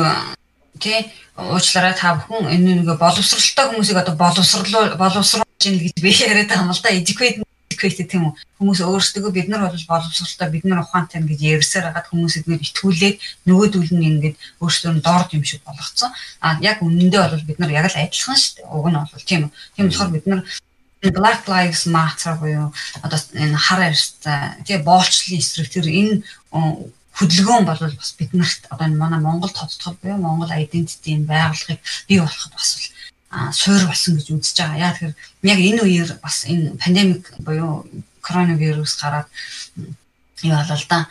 тий 0.79 1.11
уучлаарай 1.35 1.93
та 1.93 2.15
бүхэн 2.19 2.49
энэ 2.55 2.83
нэг 2.83 2.97
боловсралтай 2.99 3.65
хүмүүсийг 3.69 4.01
одоо 4.01 4.15
боловсруулж 4.15 4.95
боловсруулж 4.97 5.63
ийн 5.63 5.77
гэж 5.79 5.95
би 6.01 6.11
яриад 6.23 6.49
байгаа 6.49 6.65
юм 6.67 6.73
л 6.73 6.83
да. 6.83 6.89
Educate 6.89 7.43
educated 7.69 8.07
тийм 8.11 8.23
үү 8.27 8.33
хүмүүс 8.59 8.79
өөрсдөө 8.83 9.31
бид 9.31 9.47
нар 9.47 9.67
бол 9.67 9.85
боловсролтой 9.87 10.49
бид 10.51 10.65
нар 10.67 10.83
ухаантай 10.83 11.23
гэж 11.23 11.39
ярьсаар 11.39 11.85
хагаад 11.93 12.09
хүмүүс 12.11 12.35
эдгээр 12.43 12.65
итгүүлээд 12.67 13.17
нөгөөдөл 13.47 13.91
нь 13.95 14.07
ингээд 14.09 14.35
өөрсдөө 14.59 14.91
нь 14.99 15.03
дорд 15.05 15.29
юм 15.37 15.43
шиг 15.47 15.61
болгоцсон. 15.63 16.11
А 16.43 16.59
яг 16.59 16.83
үнэндээ 16.83 17.21
бол 17.23 17.47
бид 17.47 17.59
нар 17.59 17.71
яг 17.71 17.87
л 17.87 17.99
адилхан 17.99 18.35
шүү 18.35 18.53
дээ. 18.59 18.67
Уг 18.67 18.87
нь 18.91 18.99
бол 18.99 19.23
тийм 19.23 19.41
үү? 19.47 19.51
Тийм 19.75 19.85
болохоор 19.87 20.11
бид 20.11 20.27
нар 20.27 20.41
Black 20.99 21.47
Lives 21.47 21.87
Matter 21.87 22.35
буюу 22.35 22.73
одоо 22.99 23.19
энэ 23.31 23.55
хар 23.55 23.81
арьстай 23.87 24.59
тий 24.67 24.77
боолчлын 24.83 25.39
эсрэг 25.39 25.71
тэр 25.71 25.87
энэ 25.87 26.23
хөдөлгөөн 27.19 27.65
бол 27.67 27.81
бас 27.99 28.11
биднэрт 28.15 28.71
одоо 28.71 28.85
энэ 28.87 28.95
манай 28.95 29.19
Монгол 29.19 29.51
тодтгол 29.51 29.99
буюу 29.99 30.17
Монгол 30.23 30.51
identity-ийн 30.55 31.27
байгууллагыг 31.27 31.79
бий 32.07 32.19
болоход 32.23 32.53
бас 32.55 32.69
суур 33.53 33.83
болсон 33.85 34.15
гэж 34.15 34.27
үзэж 34.31 34.57
байгаа. 34.57 34.83
Яа 34.87 34.93
тэгэхээр 34.95 35.15
яг 35.51 35.59
энэ 35.59 35.81
үеэр 35.83 36.09
бас 36.23 36.47
энэ 36.47 36.79
пандемик 36.81 37.23
буюу 37.43 37.85
коронавирус 38.23 38.95
гараад 38.97 39.27
юу 40.41 40.55
болол 40.55 40.85
да 40.89 41.07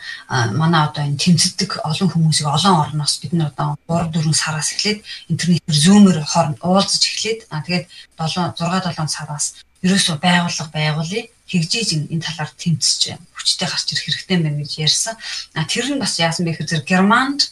манай 0.57 0.81
одоо 0.87 1.03
энэ 1.05 1.21
тэмцдэг 1.21 1.85
олон 1.85 2.09
хүмүүсийг 2.09 2.47
олон 2.49 2.75
орноос 2.83 3.21
бид 3.21 3.33
нар 3.33 3.53
одоо 3.53 3.77
3 3.87 4.11
4 4.11 4.33
сараас 4.33 4.73
эхлээд 4.73 4.99
интернетээр 5.29 5.77
зүүмээр 5.85 6.19
хооронд 6.25 6.59
уулзаж 6.65 7.03
эхлээд 7.05 7.39
тэгээд 7.45 7.85
7 8.17 8.57
6 8.57 8.97
7 8.97 9.07
сараас 9.07 9.45
ерөөсөө 9.85 10.17
байгууллага 10.25 10.73
байгуулъя 10.73 11.23
хэгжиж 11.49 11.89
энэ 11.97 12.21
талаар 12.21 12.51
тэмцэж 12.53 13.17
хүчтэй 13.33 13.67
гарч 13.67 13.87
ирэх 13.89 14.05
хэрэгтэй 14.05 14.37
байна 14.37 14.61
гэж 14.61 14.71
ярьсан. 14.85 15.15
А 15.57 15.65
тэр 15.65 15.89
нь 15.89 15.99
бас 15.99 16.21
яасан 16.21 16.45
бэ 16.45 16.53
гэхээр 16.53 16.85
Германд 16.85 17.51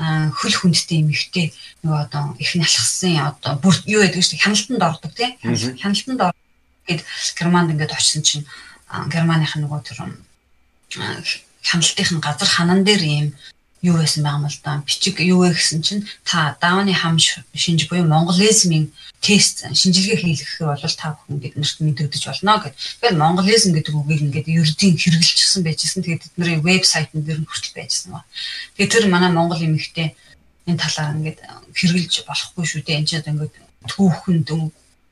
хөл 0.00 0.56
хүндтэй 0.56 1.04
эмэгтэй 1.04 1.52
нөгөө 1.84 2.00
одоо 2.08 2.36
их 2.40 2.56
налхсан 2.56 3.20
одоо 3.20 3.52
бүр 3.60 3.76
юу 3.84 4.00
гэдэг 4.04 4.24
чинь 4.24 4.40
хяналтанд 4.40 4.80
ордог 4.80 5.12
тийм 5.12 5.36
хяналтанд 5.76 6.20
ордог 6.20 6.44
гэд 6.88 7.00
Германд 7.36 7.72
ингээд 7.76 7.92
очсон 7.92 8.22
чинь 8.24 8.48
Германых 9.12 9.56
нөгөө 9.60 9.80
тэр 9.84 9.98
хяналтын 11.60 12.20
газар 12.24 12.48
ханан 12.48 12.80
дээр 12.84 13.02
ийм 13.04 13.26
юу 13.82 13.96
байсан 13.96 14.24
байгаа 14.24 14.40
юм 14.40 14.46
л 14.48 14.60
да. 14.64 14.82
Бичиг 14.84 15.20
юу 15.20 15.40
вэ 15.40 15.56
гэсэн 15.56 15.80
чинь 15.80 16.04
та 16.24 16.56
даавны 16.60 16.92
хам 16.92 17.16
шинж 17.18 17.88
буюу 17.88 18.04
монголизмын 18.04 18.92
тест 19.20 19.64
шинжилгээ 19.72 20.20
хийх 20.20 20.60
бол 20.60 20.76
та 20.76 21.16
бүхэн 21.16 21.40
биднэрт 21.40 21.78
мэдэгдэж 21.80 22.22
болно 22.28 22.60
гэд. 22.60 22.76
Тэгэхээр 22.76 23.16
монголизм 23.16 23.72
гэдэг 23.72 23.94
үгийг 23.96 24.20
ингээд 24.28 24.48
ердийн 24.48 24.96
хэрэгжилчихсэн 25.00 25.62
байжсэн. 25.64 26.04
Тэгээд 26.04 26.24
тэдний 26.36 26.60
вебсайтн 26.60 27.24
дээр 27.24 27.40
нь 27.40 27.48
хүртэл 27.48 27.76
байжсан 27.76 28.12
ба. 28.16 28.24
Тэгээд 28.76 28.92
тэр 28.92 29.04
манай 29.08 29.32
монгол 29.32 29.60
эмэгтэй 29.60 30.12
энэ 30.68 30.80
талаар 30.80 31.16
ингээд 31.16 31.40
хэрэгжилж 31.72 32.24
болохгүй 32.28 32.64
шүү 32.68 32.84
дээ. 32.84 33.00
Энд 33.00 33.08
чинь 33.08 33.24
ингээд 33.24 33.54
түүхэнд 33.88 34.48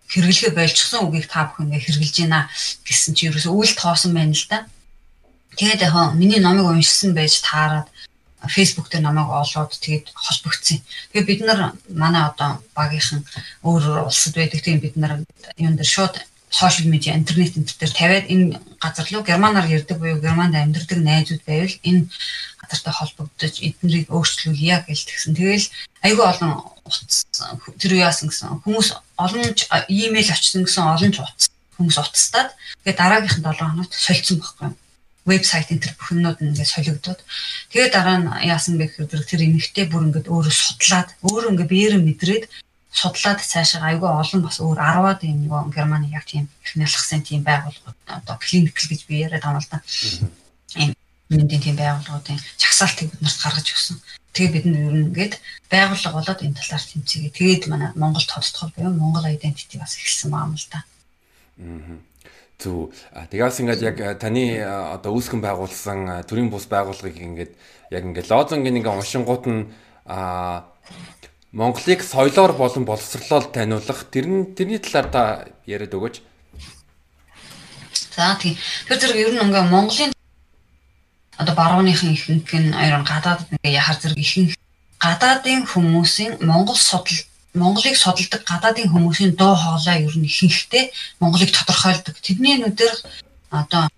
хэрэглэхэ 0.08 0.56
болчихсон 0.56 1.08
үгийг 1.08 1.28
та 1.28 1.48
бүхэн 1.48 1.72
ингээд 1.72 1.84
хэрэгжилж 1.84 2.16
байна 2.24 2.48
гэсэн 2.84 3.12
чи 3.16 3.28
ерөөсөө 3.28 3.52
үйл 3.52 3.74
тоосон 3.76 4.12
байна 4.16 4.32
л 4.32 4.46
да. 4.48 4.64
Тэгээд 5.56 5.84
яг 5.84 6.16
миний 6.16 6.40
номыг 6.40 6.64
уншсан 6.64 7.12
байж 7.12 7.44
таарад 7.44 7.88
Facebook 8.46 8.88
дээр 8.88 9.02
намайг 9.02 9.28
олоод 9.28 9.74
тэгээд 9.74 10.14
холбогдсон. 10.14 10.78
Тэгээд 11.12 11.26
бид 11.26 11.40
нар 11.42 11.74
манай 11.90 12.22
одоо 12.30 12.62
багийнхан 12.74 13.26
өөр 13.66 14.06
улсад 14.06 14.34
байдаг. 14.38 14.62
Тэгээд 14.62 14.84
бид 14.84 14.96
нар 14.96 15.12
юун 15.58 15.76
дээр 15.76 15.88
шууд 15.88 16.14
сошиал 16.50 16.88
медиа 16.88 17.14
интернет 17.14 17.54
төр 17.54 17.92
тавиад 17.92 18.30
энэ 18.30 18.60
газар 18.80 19.06
руу 19.10 19.22
германаар 19.22 19.66
ярьдаг 19.68 19.98
буюу 19.98 20.20
германд 20.20 20.54
амьдардаг 20.54 20.98
найзууд 20.98 21.42
байвал 21.44 21.76
энэ 21.84 22.08
газартай 22.62 22.94
холбогдож 22.94 23.54
эднэрийг 23.60 24.08
өөрчлүүлье 24.08 24.84
гэж 24.86 25.00
тэгсэн. 25.04 25.36
Тэгэл 25.36 25.68
айгүй 26.06 26.24
олон 26.24 26.52
утас 26.86 27.26
тэр 27.76 27.92
яасан 28.00 28.32
гэсэн 28.32 28.64
хүмүүс 28.64 28.88
олон 29.18 29.44
имэйл 29.92 30.30
очсон 30.32 30.64
гэсэн 30.64 30.84
олон 30.88 31.12
ч 31.12 31.16
утас 31.20 31.50
хүмүүс 31.76 31.96
утастаад 32.00 32.50
тэгээд 32.84 33.00
дараагийнх 33.00 33.38
нь 33.38 33.44
7 33.44 33.60
хоногт 33.60 33.92
солилцсон 33.92 34.38
байхгүй 34.40 34.66
юу 34.72 34.76
вебсайт 35.28 35.68
энэ 35.70 35.82
төр 35.84 35.94
бүхнүүд 36.00 36.38
нь 36.40 36.48
ингээд 36.50 36.72
солигдоод 36.74 37.20
тэгээд 37.70 37.92
дараа 37.94 38.16
нь 38.18 38.28
яасан 38.48 38.74
бэ 38.80 38.84
гэхээр 38.88 39.28
тэр 39.28 39.40
эмэгтэй 39.46 39.86
бүр 39.88 40.06
ингээд 40.08 40.32
өөрөө 40.32 40.54
судлаад 40.54 41.08
өөрөө 41.28 41.50
ингээд 41.52 41.72
биеэр 41.72 41.94
мэдрээд 42.00 42.44
судлаад 42.92 43.40
цаашаа 43.44 43.84
айгүй 43.92 44.08
олон 44.08 44.40
бас 44.42 44.56
өөр 44.60 44.78
10-аад 44.80 45.20
юм 45.28 45.38
нэг 45.44 45.52
Германы 45.74 46.08
яг 46.10 46.24
тийм 46.24 46.48
их 46.64 46.72
нялхсан 46.76 47.22
тийм 47.22 47.42
байгууллагууд 47.44 47.98
одоо 48.06 48.36
клиникл 48.40 48.88
гэж 48.88 49.00
би 49.06 49.22
яриад 49.22 49.44
байгаа 49.44 49.62
л 49.62 49.70
да. 49.70 49.78
Ийм 50.74 50.90
мэндийн 51.28 51.62
тийм 51.62 51.76
байгууллагуудын 51.76 52.40
чагсаалтыг 52.56 53.12
бид 53.12 53.22
нарт 53.22 53.40
гаргаж 53.44 53.68
өгсөн. 53.70 53.96
Тэгээ 54.32 54.52
бид 54.54 54.64
нар 54.66 54.82
ер 54.88 54.96
нь 54.96 55.06
ингээд 55.12 55.34
байгууллага 55.68 56.16
болоод 56.16 56.40
энэ 56.42 56.58
талаар 56.58 56.84
тэмцээгээ. 56.88 57.36
Тэгээд 57.38 57.64
манай 57.68 57.90
Монгол 57.94 58.26
тодтгол 58.26 58.72
буюу 58.74 58.92
Монгол 58.96 59.26
identity 59.28 59.76
бас 59.78 59.94
эхэлсэн 60.00 60.32
байгаа 60.32 60.48
юм 60.48 60.56
л 60.56 60.68
да. 60.72 60.80
Аа. 61.60 62.07
Зүг. 62.58 62.90
Тэгээс 63.14 63.62
ингээд 63.62 63.82
яг 63.86 63.96
таны 64.18 64.58
одоо 64.66 65.14
үүсгэн 65.14 65.38
байгуулсан 65.38 66.26
төрийн 66.26 66.50
бус 66.50 66.66
байгууллагыг 66.66 67.14
ингээд 67.14 67.52
яг 67.94 68.02
ингээд 68.02 68.30
лозунгийн 68.34 68.82
ингээд 68.82 68.98
уншингууд 68.98 69.44
нь 69.46 69.70
а 70.10 70.66
Монголыг 71.54 72.02
соёлоор 72.02 72.58
болон 72.58 72.84
боловсрлоор 72.84 73.54
таниулах 73.54 74.10
тэр 74.10 74.26
тэрний 74.58 74.82
талаар 74.82 75.06
та 75.06 75.22
яриад 75.70 75.94
өгөөч. 75.94 76.18
За 78.18 78.34
тийм. 78.42 78.58
Тэр 78.90 78.98
зэрэг 78.98 79.22
ер 79.22 79.30
нь 79.32 79.42
ингээ 79.46 79.70
Монголын 79.70 80.12
одоо 81.38 81.54
барууныхын 81.54 82.10
ихэнх 82.10 82.50
нь 82.58 82.74
аяр 82.74 83.06
гадаадд 83.06 83.54
ингээ 83.54 83.78
яхаар 83.78 83.98
зэрэг 84.02 84.18
ихэнх 84.18 84.58
гадаадын 84.98 85.62
хүмүүсийн 85.62 86.42
Монгол 86.42 86.74
судал 86.74 87.22
Монголыг 87.54 87.96
судалдаг 87.96 88.42
гадаадын 88.44 88.92
хүмүүсийн 88.92 89.32
дуу 89.36 89.54
хоолой 89.56 90.04
ер 90.04 90.14
нь 90.16 90.28
ихэнхдээ 90.28 90.84
Монголыг 91.20 91.50
тодорхойлдог. 91.54 92.14
Тэдний 92.20 92.60
нүдээр 92.60 92.94
одоо 93.50 93.88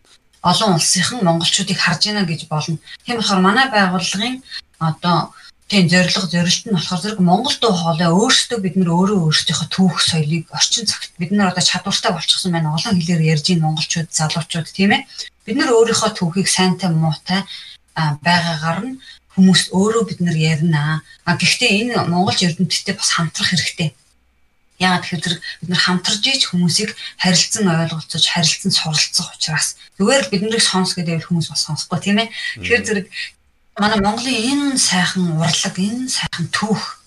олон 0.43 0.71
улсынхан 0.79 1.21
монголчуудыг 1.25 1.79
харж 1.79 2.03
байна 2.07 2.25
гэж 2.25 2.47
болно. 2.49 2.79
Тийм 3.05 3.17
болохоор 3.19 3.41
манай 3.43 3.67
байгууллагын 3.69 4.43
одоо 4.79 5.35
тийм 5.71 5.89
зорилго 5.93 6.27
зорилт 6.27 6.65
нь 6.67 6.75
болохоор 6.75 7.01
зэрэг 7.03 7.21
Монгол 7.21 7.57
дуу 7.61 7.75
хоолой 7.75 8.11
өөрсдөө 8.11 8.59
бид 8.63 8.75
нөр 8.79 8.91
өөрөө 8.97 9.19
өөрсдийнхөө 9.27 9.69
түүх 9.75 9.97
соёлыг 10.01 10.45
орчин 10.57 10.87
цагт 10.87 11.13
бид 11.21 11.31
нар 11.35 11.53
одоо 11.53 11.63
чадвартай 11.63 12.13
болчихсон 12.15 12.53
байна. 12.53 12.75
Олон 12.75 12.95
хэлээр 12.97 13.23
ярьж 13.35 13.47
ийн 13.51 13.63
монголчууд, 13.63 14.09
залуучууд 14.11 14.69
тийм 14.73 14.91
ээ. 14.97 15.07
Бид 15.47 15.57
нар 15.59 15.71
өөрийнхөө 15.77 16.11
түүхийг 16.19 16.49
сайнтай 16.49 16.91
муутай 16.91 17.45
байгаагаар 17.95 18.81
нь 18.89 18.99
хүмүүст 19.41 19.73
өөрөө 19.73 20.05
бид 20.05 20.21
нар 20.21 20.37
ярина. 20.37 21.01
А 21.25 21.41
гэхдээ 21.41 21.97
энэ 21.97 22.05
Монгол 22.13 22.37
эрдэмтдтэй 22.37 22.95
бас 22.95 23.17
хамтрах 23.17 23.49
хэрэгтэй. 23.49 23.97
Яагаад 24.77 25.05
тэгэхээр 25.09 25.37
бид 25.65 25.71
нар 25.73 25.81
хамтарж 25.81 26.23
ийж 26.29 26.43
хүмүүсийг 26.53 26.93
харилцан 27.17 27.69
ойлголцож, 27.69 28.25
харилцан 28.29 28.73
суралцах 28.73 29.33
учраас 29.37 29.81
зүгээр 29.97 30.25
л 30.29 30.33
бид 30.33 30.43
нарыг 30.45 30.65
сонс 30.65 30.93
гэдэг 30.97 31.25
хүмүүс 31.25 31.49
бас 31.53 31.65
сонсохгүй 31.65 32.01
тийм 32.01 32.21
ээ. 32.21 32.33
Тэгэхээр 32.65 32.85
зэрэг 32.85 33.07
манай 33.77 34.01
Монголын 34.01 34.77
энэ 34.77 34.81
сайхан 34.81 35.37
урлаг, 35.37 35.77
энэ 35.77 36.09
сайхан 36.09 36.49
түүх 36.53 37.01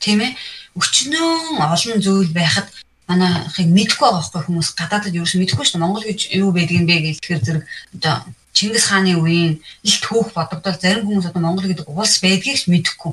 тийм 0.00 0.20
ээ 0.20 0.36
өчнөө 0.76 1.60
олон 1.64 1.96
зүйл 2.04 2.32
байхад 2.36 2.68
манайхыг 3.08 3.68
мэдхгүй 3.72 4.04
байгаа 4.04 4.20
байхгүй 4.20 4.42
хүмүүс 4.44 4.68
гадаадд 4.76 5.16
юу 5.16 5.24
ч 5.24 5.40
мэдхгүй 5.40 5.64
шүү 5.64 5.78
дээ. 5.78 5.84
Монгол 5.84 6.04
гэж 6.04 6.20
юу 6.36 6.50
байдгийг 6.52 6.84
бэ 6.84 6.96
гэхээр 7.16 7.40
зэрэг 7.40 7.64
одоо 7.96 8.14
Чингис 8.56 8.88
хааны 8.88 9.12
үеийн 9.20 9.60
их 9.84 9.96
түүх 10.00 10.32
бодогдол 10.32 10.80
зарим 10.80 11.04
хүмүүс 11.04 11.28
одоо 11.28 11.42
Монгол 11.44 11.68
гэдэг 11.68 11.88
улс 11.92 12.16
байдгийг 12.24 12.64
мэдэхгүй. 12.72 13.12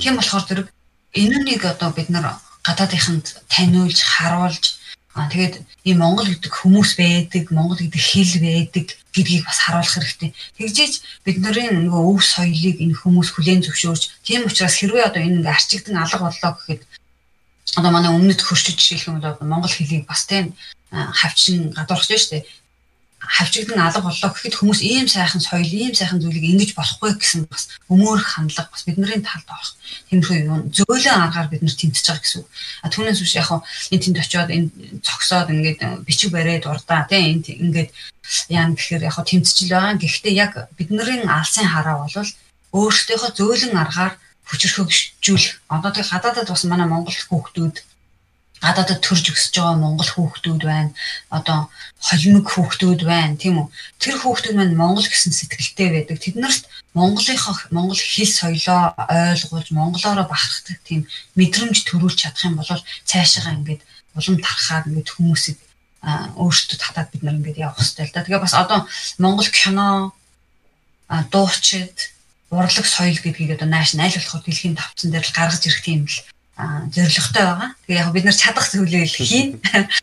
Тийм 0.00 0.16
болохоор 0.16 0.44
зэрэг 0.48 0.68
энэ 1.20 1.38
нэг 1.44 1.60
одоо 1.68 1.92
бид 1.92 2.08
нар 2.08 2.40
гадаадынханд 2.64 3.26
таниулж, 3.52 3.98
харуулж 4.00 4.80
Аа 5.10 5.26
тэгээд 5.26 5.54
ийм 5.90 5.98
Монгол 5.98 6.30
гэдэг 6.30 6.54
хүмүүс 6.54 6.94
байдаг, 6.94 7.50
Монгол 7.50 7.82
гэдэг 7.82 7.98
хэл 7.98 8.34
байдаг 8.46 8.86
гэдгийг 9.10 9.42
бас 9.42 9.58
харуулах 9.58 9.90
хэрэгтэй. 9.90 10.30
Тэгжээж 10.54 10.94
бидний 11.26 11.66
нөгөө 11.66 12.02
өв 12.14 12.22
соёлыг 12.22 12.78
энэ 12.78 12.94
хүмүүс 12.94 13.28
хүлээн 13.34 13.66
зөвшөөрч, 13.66 14.22
тийм 14.22 14.46
учраас 14.46 14.78
хэрвээ 14.78 15.10
одоо 15.10 15.18
энэ 15.26 15.42
ингээ 15.42 15.50
арчигдан 15.50 15.98
алга 15.98 16.30
боллоо 16.30 16.52
гэхэд 16.54 16.82
одоо 17.74 17.90
манай 17.90 18.14
өмнөд 18.14 18.38
хөрчиж 18.38 18.78
ирэх 18.78 19.10
юм 19.10 19.18
бол 19.18 19.34
Монгол 19.42 19.74
хэлийг 19.74 20.06
бас 20.06 20.30
тийм 20.30 20.54
хавчин 20.90 21.74
гадуурхаж 21.74 22.06
штэ 22.22 22.46
хавчигдан 23.20 23.78
алга 23.78 24.00
боллоо 24.00 24.32
гэхэд 24.32 24.56
хүмүүс 24.56 24.80
ийм 24.80 25.04
сайхан 25.04 25.44
соёл, 25.44 25.68
ийм 25.68 25.92
сайхан 25.92 26.20
зүйлийг 26.24 26.44
ингэж 26.56 26.72
болохгүй 26.72 27.20
гэсэн 27.20 27.44
бас 27.52 27.68
өмөөрөх 27.92 28.26
хандлага 28.40 28.72
бас 28.72 28.82
бидний 28.88 29.20
талд 29.20 29.44
авах. 29.44 29.76
Тэмхүү 30.08 30.36
юм 30.40 30.72
зөөлөн 30.72 31.20
аргаар 31.28 31.52
бид 31.52 31.62
нар 31.62 31.76
тэмтэж 31.76 32.04
байгаа 32.08 32.24
гэсэн 32.24 32.40
үг. 32.40 32.48
А 32.80 32.88
түүнээс 32.88 33.20
биш 33.20 33.34
яг 33.36 33.46
хаа 33.52 33.60
энэ 33.92 34.02
тэнд 34.02 34.18
очиод 34.24 34.48
энэ 34.48 34.68
цогсоод 35.04 35.52
ингээд 35.52 35.80
бичиг 36.08 36.30
бариад 36.32 36.64
урдаа 36.64 37.04
тийм 37.12 37.44
энэ 37.44 37.60
ингээд 37.60 37.90
яа 38.48 38.72
гэхээр 38.72 39.04
яг 39.04 39.14
хаа 39.14 39.28
тэмцэж 39.28 39.56
л 39.68 39.72
байгаа. 39.76 40.00
Гэхдээ 40.00 40.34
яг 40.34 40.52
бидний 40.80 41.20
алсын 41.28 41.68
хараа 41.68 42.08
бол 42.08 42.16
өөрсдийнхөө 42.72 43.30
зөөлөн 43.36 43.76
аргаар 43.76 44.14
хүчрхэгжүүлэх. 44.48 45.60
Одоо 45.68 45.90
тэг 45.92 46.06
гадаадад 46.08 46.48
бас 46.48 46.64
манай 46.64 46.88
монгол 46.88 47.14
хүүхдүүд 47.14 47.76
гадаадд 48.60 49.00
төрж 49.00 49.32
өсөж 49.32 49.54
байгаа 49.56 49.76
монгол 49.80 50.10
хүүхдүүд 50.12 50.62
байна. 50.68 50.92
Одоо 51.32 51.72
холимог 51.96 52.46
хүүхдүүд 52.52 53.02
байна, 53.08 53.40
тийм 53.40 53.64
үү? 53.64 53.66
Тэр 53.96 54.16
хүүхдүүд 54.20 54.56
маань 54.56 54.76
монгол 54.76 55.08
гэсэн 55.08 55.32
сэтгэлтэй 55.32 55.88
байдаг. 55.88 56.20
Тэднэрт 56.20 56.64
монголынхоо 56.92 57.56
монгол 57.72 57.96
хэл 57.96 58.28
соёлоо 58.28 58.92
ойлгуулж, 59.08 59.68
монголоороо 59.72 60.26
бахархдаг 60.28 60.78
тийм 60.84 61.08
мэдрэмж 61.40 61.88
төрүүлж 61.88 62.16
чадах 62.20 62.44
юм 62.44 62.60
бол 62.60 62.68
цаашаа 63.08 63.56
ингээд 63.56 63.80
улам 64.16 64.36
тархаад 64.44 64.88
ингээд 64.92 65.12
хүмүүсийг 65.14 65.58
өөрсдөө 66.02 66.78
татаад 66.80 67.08
бид 67.12 67.22
нар 67.22 67.36
ингээд 67.38 67.62
явах 67.64 67.78
хэрэгтэй 67.78 68.06
л 68.08 68.14
да. 68.16 68.24
Тэгээ 68.24 68.44
бас 68.44 68.56
одоо 68.56 68.88
Монгол 69.20 69.48
кино 69.52 70.12
дуучид 71.30 71.96
урлаг 72.50 72.86
соёл 72.88 73.18
гэдгийг 73.20 73.54
одоо 73.54 73.68
нааш 73.68 73.94
найлуулахад 73.94 74.44
дэлхийн 74.48 74.80
тавцан 74.80 75.12
дээр 75.12 75.26
л 75.28 75.36
гаргаж 75.36 75.62
ирэх 75.68 75.84
тийм 75.84 76.08
л 76.08 76.16
зорилготой 76.92 77.44
байгаа. 77.44 77.70
Тэгээ 77.86 78.00
яг 78.00 78.12
бид 78.12 78.24
нар 78.24 78.36
чадах 78.36 78.66
зүйлээ 78.70 79.04
л 79.06 79.16
хийн. 79.16 79.48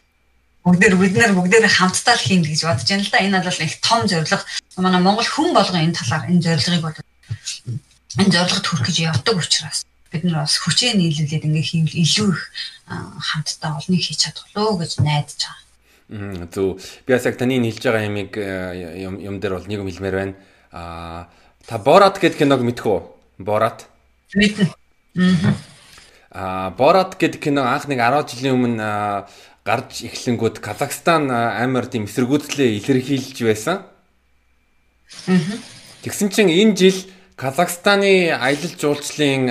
Бүгдээр 0.68 0.96
бид 1.00 1.16
нар 1.16 1.32
бүгдээр 1.32 1.68
хамтдаа 1.68 2.16
л 2.18 2.26
хийн 2.28 2.44
гэж 2.44 2.68
бодож 2.68 2.88
байна 2.88 3.04
л 3.04 3.12
да. 3.12 3.24
Энэ 3.24 3.40
бол 3.40 3.64
их 3.64 3.76
том 3.80 4.02
зорилго. 4.04 4.44
Манай 4.76 5.02
Монгол 5.02 5.24
хүн 5.24 5.56
болгон 5.56 5.80
энэ 5.80 5.96
талаар 5.96 6.28
энэ 6.28 6.44
зорилгыг 6.44 6.84
бол 6.84 6.98
энэ 8.20 8.34
зорилгод 8.36 8.68
хүрэх 8.68 8.88
гэж 8.92 8.98
явдаг 9.08 9.36
учраас 9.40 9.88
бид 10.12 10.24
нар 10.28 10.44
бас 10.44 10.60
хүчээ 10.60 10.96
нийлүүлээд 10.96 11.48
ингээ 11.48 11.66
хийвэл 11.72 12.02
илүү 12.04 12.30
их 12.36 12.44
хамтдаа 12.88 13.80
олныг 13.80 14.02
хийж 14.04 14.20
чадах 14.28 14.48
лөө 14.56 14.84
гэж 14.84 14.92
найдаж 15.04 15.40
байгаа. 15.48 16.48
Зөв. 16.52 16.80
Би 17.08 17.16
бас 17.16 17.24
яг 17.28 17.40
таны 17.40 17.60
хэлж 17.64 17.84
байгаа 17.84 18.04
юм 18.08 19.16
юм 19.24 19.36
дээр 19.40 19.56
бол 19.60 19.68
нэг 19.68 19.80
юм 19.84 19.88
хэлмээр 19.88 20.16
байна. 20.20 20.36
Аа 20.72 21.32
та 21.68 21.80
Борат 21.80 22.20
гэдэг 22.20 22.44
киног 22.44 22.64
мэдэх 22.64 22.88
үү? 22.88 23.00
Борат. 23.40 23.88
Мэднэ. 24.36 24.68
Аа 24.68 25.77
Борат 26.38 27.18
гэдэг 27.18 27.42
кино 27.42 27.66
анх 27.66 27.90
нэг 27.90 27.98
10 27.98 28.30
жилийн 28.30 28.62
өмнө 28.62 29.26
гарч 29.66 30.06
эхлэнгүүд 30.06 30.62
Казахстан 30.62 31.34
амар 31.34 31.90
тийм 31.90 32.06
эсэргүүцлээ 32.06 32.78
илэрхийлж 32.78 33.38
байсан. 33.42 33.82
Тэгсэн 36.06 36.30
чинь 36.30 36.54
энэ 36.54 36.78
жил 36.78 37.00
Казахстаны 37.34 38.30
аялал 38.30 38.74
жуулчлалын 38.78 39.50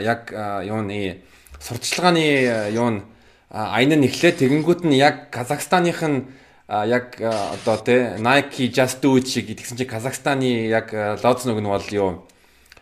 яг 0.00 0.32
юуны 0.64 1.20
сурталчилгааны 1.60 2.72
юун 2.72 3.04
айн 3.52 3.92
нь 3.92 4.08
эхлээд 4.08 4.40
тэгэнгүүт 4.40 4.88
нь 4.88 4.96
яг 4.96 5.28
Казахстанных 5.28 6.00
нь 6.00 6.32
яг 6.64 7.20
одоо 7.20 7.76
тий 7.84 8.16
Nike 8.16 8.72
Just 8.72 9.04
Do 9.04 9.20
It 9.20 9.28
шиг 9.28 9.52
гэсэн 9.52 9.76
чинь 9.76 9.92
Казахстаны 9.92 10.72
яг 10.72 10.96
лоц 11.20 11.44
нүг 11.44 11.60
нь 11.60 11.68
бол 11.68 11.88
юу? 11.92 12.24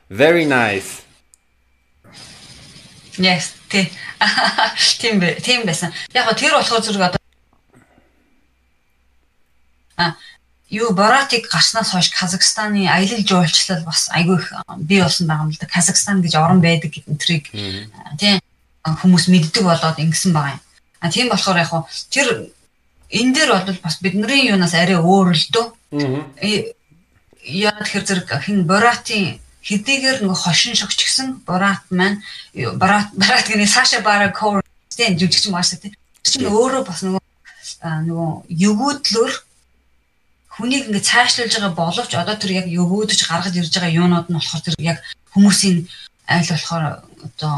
Very 0.06 0.46
nice 0.46 1.09
Yes 3.20 3.52
тий. 3.68 3.92
Тийм 4.98 5.20
бэ. 5.20 5.40
Тийм 5.44 5.66
байсан. 5.66 5.92
Яг 6.12 6.26
го 6.26 6.32
тэр 6.32 6.56
болохоор 6.56 6.80
зүрх 6.80 7.04
одоо 7.04 7.20
а 9.96 10.16
юу 10.68 10.92
Боратыг 10.96 11.48
гарснаас 11.52 11.92
хойш 11.92 12.08
Казахстаны 12.10 12.88
аялал 12.88 13.20
жуулчлал 13.20 13.84
бас 13.84 14.08
айгүй 14.08 14.40
их 14.40 14.52
бий 14.78 15.02
болсон 15.02 15.26
байгаа 15.28 15.44
юм 15.44 15.52
л 15.52 15.60
да. 15.60 15.66
Казахстан 15.66 16.22
гэж 16.22 16.34
орн 16.40 16.60
байдаг 16.60 16.90
гэдэг 16.96 17.12
энтрийг 17.12 17.44
тийм 18.16 18.40
хүмүүс 18.84 19.28
мэддэг 19.28 19.64
болоод 19.68 20.00
ингэсэн 20.00 20.32
байгаа 20.32 20.56
юм. 20.56 20.60
А 21.00 21.10
тийм 21.12 21.28
болохоор 21.28 21.60
яг 21.60 21.68
хуу 21.68 21.84
тэр 22.08 22.48
энэ 23.12 23.34
дээр 23.36 23.50
бол 23.52 23.78
бас 23.84 24.00
бидний 24.00 24.48
юунаас 24.48 24.72
арай 24.72 24.96
өөр 24.96 25.36
л 25.36 25.46
дөө. 25.52 25.66
Яа 27.44 27.76
тэгэхээр 27.84 28.06
зэрэг 28.08 28.28
хин 28.40 28.64
Боратын 28.64 29.40
хэдийгээр 29.66 30.18
нөгөө 30.24 30.38
хошин 30.44 30.74
шогч 30.74 30.98
гисэн 31.04 31.44
Борат 31.46 31.84
маань 31.90 32.22
Борат 32.80 33.12
Борат 33.12 33.46
гэнэ 33.48 33.66
Саша 33.66 34.00
Бара 34.00 34.32
Кор 34.32 34.64
тийм 34.88 35.16
жүжигч 35.20 35.50
маш 35.52 35.76
тийм. 35.76 35.94
Чи 36.24 36.44
өөрөө 36.44 36.82
бас 36.88 37.00
нөгөө 37.04 37.20
нөгөө 38.08 38.30
өгөөдлөөр 38.48 39.32
хүнийг 40.54 40.84
ингээд 40.88 41.08
цаашлуулж 41.08 41.52
байгаа 41.56 41.72
боловч 41.76 42.12
одоо 42.16 42.36
тэр 42.36 42.52
яг 42.60 42.66
өвөөдөж 42.68 43.20
гаргаж 43.24 43.54
ирж 43.56 43.72
байгаа 43.72 43.96
юунууд 44.00 44.28
нь 44.28 44.36
болохоор 44.36 44.64
тэр 44.64 44.76
яг 44.80 44.98
хүмүүсийн 45.32 45.88
аль 46.28 46.50
болохоор 46.50 46.84
одоо 47.24 47.56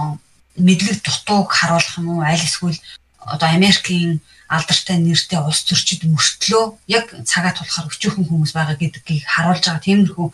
мэдлэг 0.59 1.03
дутууг 1.03 1.49
харуулах 1.51 1.99
юм 1.99 2.09
уу 2.15 2.23
аль 2.23 2.39
эсвэл 2.39 2.79
одоо 3.19 3.49
Америкийн 3.49 4.21
алдартай 4.47 4.99
нэртэй 5.01 5.41
улс 5.41 5.65
төрчид 5.65 6.05
мөртлөө 6.05 6.65
яг 6.87 7.07
цагаа 7.25 7.57
тулахаар 7.57 7.89
өчөөхөн 7.89 8.29
хүмүүс 8.29 8.53
байгаа 8.53 8.77
гэдгийг 8.77 9.25
харуулж 9.25 9.65
байгаа 9.65 9.87
тиймэрхүү 9.87 10.29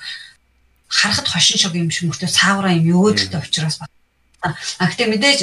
харахад 0.88 1.28
хошин 1.28 1.58
шог 1.60 1.74
юм 1.76 1.90
шиг 1.92 2.08
мөртөө 2.08 2.28
цаавраа 2.32 2.72
юм 2.72 2.96
өөдөлтэй 3.04 3.40
учраас 3.44 3.78
а 4.42 4.54
гэхдээ 4.88 5.08
мэдээж 5.12 5.40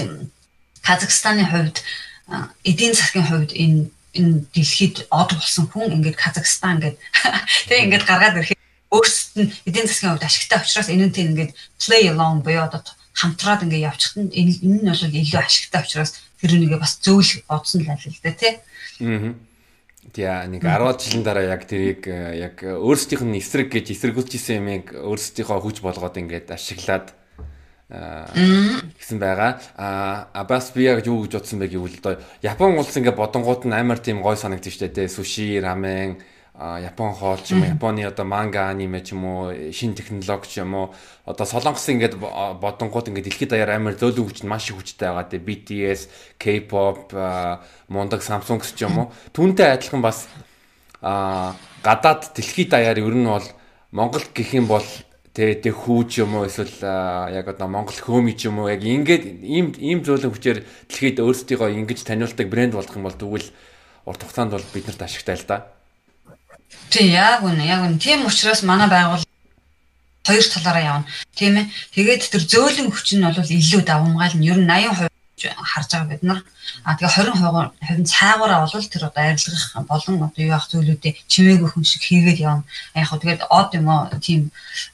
Казахстаны 0.82 1.46
хувьд 1.46 1.82
эдийн 2.66 2.94
засгийн 2.94 3.26
хувьд 3.30 3.52
энэ 3.54 3.90
энэ 4.18 4.46
дэлхийд 4.54 5.06
од 5.10 5.30
болсон 5.38 5.66
хүн 5.70 5.94
ингээд 5.96 6.18
Казахстан 6.18 6.78
ингээд 6.78 6.98
тэг 7.70 7.80
ингээд 7.86 8.06
гаргаад 8.10 8.38
ирэхэд 8.40 8.62
өөрсдөд 8.94 9.38
нь 9.44 9.54
эдийн 9.70 9.88
засгийн 9.88 10.12
хувьд 10.14 10.28
ашигтай 10.28 10.60
учраас 10.62 10.90
энэ 10.90 11.06
нь 11.10 11.16
тийм 11.16 11.28
ингээд 11.34 11.52
play 11.82 12.04
along 12.10 12.42
буюу 12.46 12.66
одоо 12.66 12.82
хамтраад 13.14 13.66
ингээд 13.66 13.88
явчихт 13.90 14.16
нь 14.18 14.32
энэ 14.32 14.82
нь 14.82 14.90
бол 14.90 15.20
илүү 15.22 15.42
ашигтай 15.42 15.82
учраас 15.84 16.12
тэр 16.40 16.52
нэгээ 16.56 16.80
бас 16.80 16.94
зөвл 17.04 17.32
бодсон 17.50 17.82
л 17.84 17.92
аль 17.92 18.06
л 18.08 18.24
дээ 18.24 18.36
тий. 18.40 18.54
Аа. 19.02 19.34
Тэгээ 20.14 20.48
нэг 20.52 20.62
10 20.62 21.02
жилийн 21.02 21.24
дараа 21.26 21.46
яг 21.50 21.66
тэрийг 21.66 22.06
э, 22.06 22.38
яг 22.38 22.62
өөрсдийнх 22.62 23.26
нь 23.26 23.40
эсрэг 23.42 23.74
гэж 23.74 23.96
эсэргүүцсэн 23.96 24.62
юмыг 24.62 24.86
өөрсдийнхөө 24.94 25.60
хүч 25.64 25.78
болгоод 25.82 26.20
ингээд 26.22 26.54
ашиглаад 26.54 27.16
гэсэн 27.90 29.20
байгаа. 29.22 29.62
А 29.78 30.44
бас 30.50 30.74
би 30.74 30.90
яг 30.90 31.06
юу 31.06 31.22
гэж 31.26 31.38
бодсон 31.38 31.60
бэ 31.62 31.70
гэвэл 31.70 32.02
одоо 32.02 32.18
Япон 32.42 32.82
улс 32.82 32.98
ингээ 32.98 33.14
бодонгууд 33.14 33.70
нь 33.70 33.78
амар 33.78 34.02
тийм 34.02 34.26
гой 34.26 34.38
санагдчих 34.38 34.74
штэ 34.74 34.90
тэ 34.90 35.08
суши, 35.08 35.62
рамен, 35.62 36.18
Япон 36.56 37.12
хоол 37.12 37.40
ч 37.44 37.52
юм 37.52 37.68
уу, 37.68 37.76
Японы 37.76 38.08
одоо 38.08 38.24
манга, 38.24 38.72
аниме 38.72 39.04
ч 39.04 39.12
юм 39.12 39.28
уу, 39.28 39.72
шин 39.76 39.92
технологи 39.92 40.48
ч 40.48 40.64
юм 40.64 40.72
уу, 40.74 40.96
одоо 41.28 41.44
Солонгос 41.44 41.92
ингээд 41.92 42.16
бодонгууд 42.16 43.12
ингээд 43.12 43.28
дэлхийд 43.28 43.52
даяар 43.52 43.76
амар 43.76 44.00
зөөлөн 44.00 44.24
хүч 44.24 44.40
нь 44.44 44.52
маш 44.52 44.72
их 44.72 44.80
хүчтэй 44.80 45.12
байгаа. 45.12 45.28
Тэ 45.28 45.44
BTS, 45.44 46.08
K-pop, 46.40 47.12
мундаг 47.92 48.24
Samsung 48.24 48.64
ч 48.64 48.88
юм 48.88 48.96
уу. 48.96 49.12
Түүнтэй 49.36 49.76
адилхан 49.76 50.00
бас 50.00 50.32
а 51.04 51.60
гадаад 51.84 52.32
дэлхийд 52.32 52.72
даяар 52.72 53.04
ер 53.04 53.12
нь 53.12 53.28
бол 53.28 53.44
Монгол 53.92 54.24
гэх 54.32 54.56
юм 54.56 54.72
бол 54.72 54.88
Тэ 55.36 55.60
тэг 55.60 55.76
хүүч 55.76 56.24
юм 56.24 56.40
уу 56.40 56.48
эсвэл 56.48 56.80
яг 57.36 57.52
одоо 57.52 57.68
Монгол 57.68 58.00
хөөми 58.00 58.40
ч 58.40 58.48
юм 58.48 58.64
уу 58.64 58.72
яг 58.72 58.80
ингээд 58.80 59.44
ийм 59.44 59.76
ийм 59.76 60.00
зөөлөн 60.00 60.32
хүчээр 60.32 60.64
дэлхийд 60.88 61.20
өөрсдийгөө 61.20 61.76
ингэж 61.76 62.08
таниулдаг 62.08 62.48
брэнд 62.48 62.80
болох 62.80 62.96
юм 62.96 63.04
бол 63.04 63.20
тэгвэл 63.20 63.52
урт 64.08 64.22
хугацаанд 64.24 64.56
бол 64.56 64.64
биднэрт 64.72 65.04
ашигтай 65.04 65.36
л 65.36 65.44
да. 65.44 65.75
Тий 66.90 67.12
яг 67.12 67.44
үнэ 67.44 67.64
яг 67.66 67.82
үнэ. 67.86 68.00
Тийм 68.00 68.26
учраас 68.26 68.64
манай 68.64 68.88
байгуул 68.88 69.24
хоёр 70.26 70.46
талаараа 70.50 70.84
явна. 70.84 71.06
Тийм 71.36 71.58
ээ. 71.60 71.66
Тэгээд 71.94 72.24
тэр 72.34 72.44
зөөлөн 72.44 72.90
хүч 72.90 73.16
нь 73.16 73.26
бол 73.26 73.36
илүү 73.36 73.82
давмгаал 73.86 74.36
нь 74.38 74.48
ер 74.50 74.58
нь 74.58 74.70
80% 74.70 75.10
харж 75.44 75.90
байгаа 75.92 76.10
бид 76.10 76.24
нар. 76.24 76.42
А 76.84 76.96
тэгээ 76.96 77.30
20% 77.36 77.36
хувийн 77.36 78.06
цаагаараа 78.06 78.66
бол 78.66 78.88
тэр 78.90 79.04
одоо 79.06 79.22
арилгах 79.22 79.86
болон 79.86 80.16
одоо 80.26 80.42
юу 80.42 80.56
ах 80.56 80.70
зүйлүүдээ 80.72 81.14
чимээгүй 81.28 81.70
хүн 81.70 81.86
шиг 81.86 82.02
хийгээд 82.02 82.40
явна. 82.42 82.64
Яг 82.96 83.08
хөө 83.12 83.22
тэгээд 83.22 83.44
од 83.52 83.70
юм 83.78 83.88
уу 83.92 84.10
тийм 84.24 84.42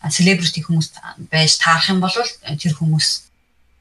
селебрити 0.09 0.65
хүмүүс 0.65 0.87
байж 1.31 1.61
таарах 1.61 1.93
юм 1.93 1.99
бол 2.01 2.11
тэр 2.11 2.73
хүмүүс 2.75 3.07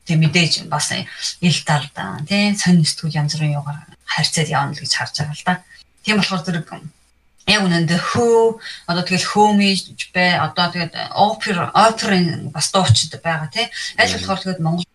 тэг 0.07 0.17
мэдээж 0.21 0.69
бас 0.69 0.93
ил 0.93 1.59
талдаа 1.67 2.23
тий 2.29 2.55
сонь 2.55 2.85
сэтгүүл 2.85 3.19
янз 3.19 3.35
бүрийн 3.35 3.57
юугаар 3.59 3.79
харьцаад 4.07 4.49
явна 4.51 4.75
л 4.75 4.83
гэж 4.83 4.93
харж 4.95 5.15
байгаа 5.19 5.35
л 5.35 5.47
да. 5.47 5.55
Тийм 6.05 6.17
болохоор 6.19 6.45
зэрэг 6.45 6.67
яг 7.47 7.61
үнэндээ 7.65 8.01
хөө 8.01 8.61
одоо 8.91 9.03
тэгэл 9.05 9.31
хөөмиж 9.33 10.13
бай 10.15 10.37
одоо 10.37 10.67
тэгээд 10.71 10.95
опер 11.15 11.57
оперын 11.75 12.51
бас 12.55 12.71
дуучид 12.73 13.17
байгаа 13.23 13.49
тий 13.49 13.67
аль 13.97 14.13
болохоор 14.13 14.41
тэгээд 14.41 14.65
Монгол 14.65 14.87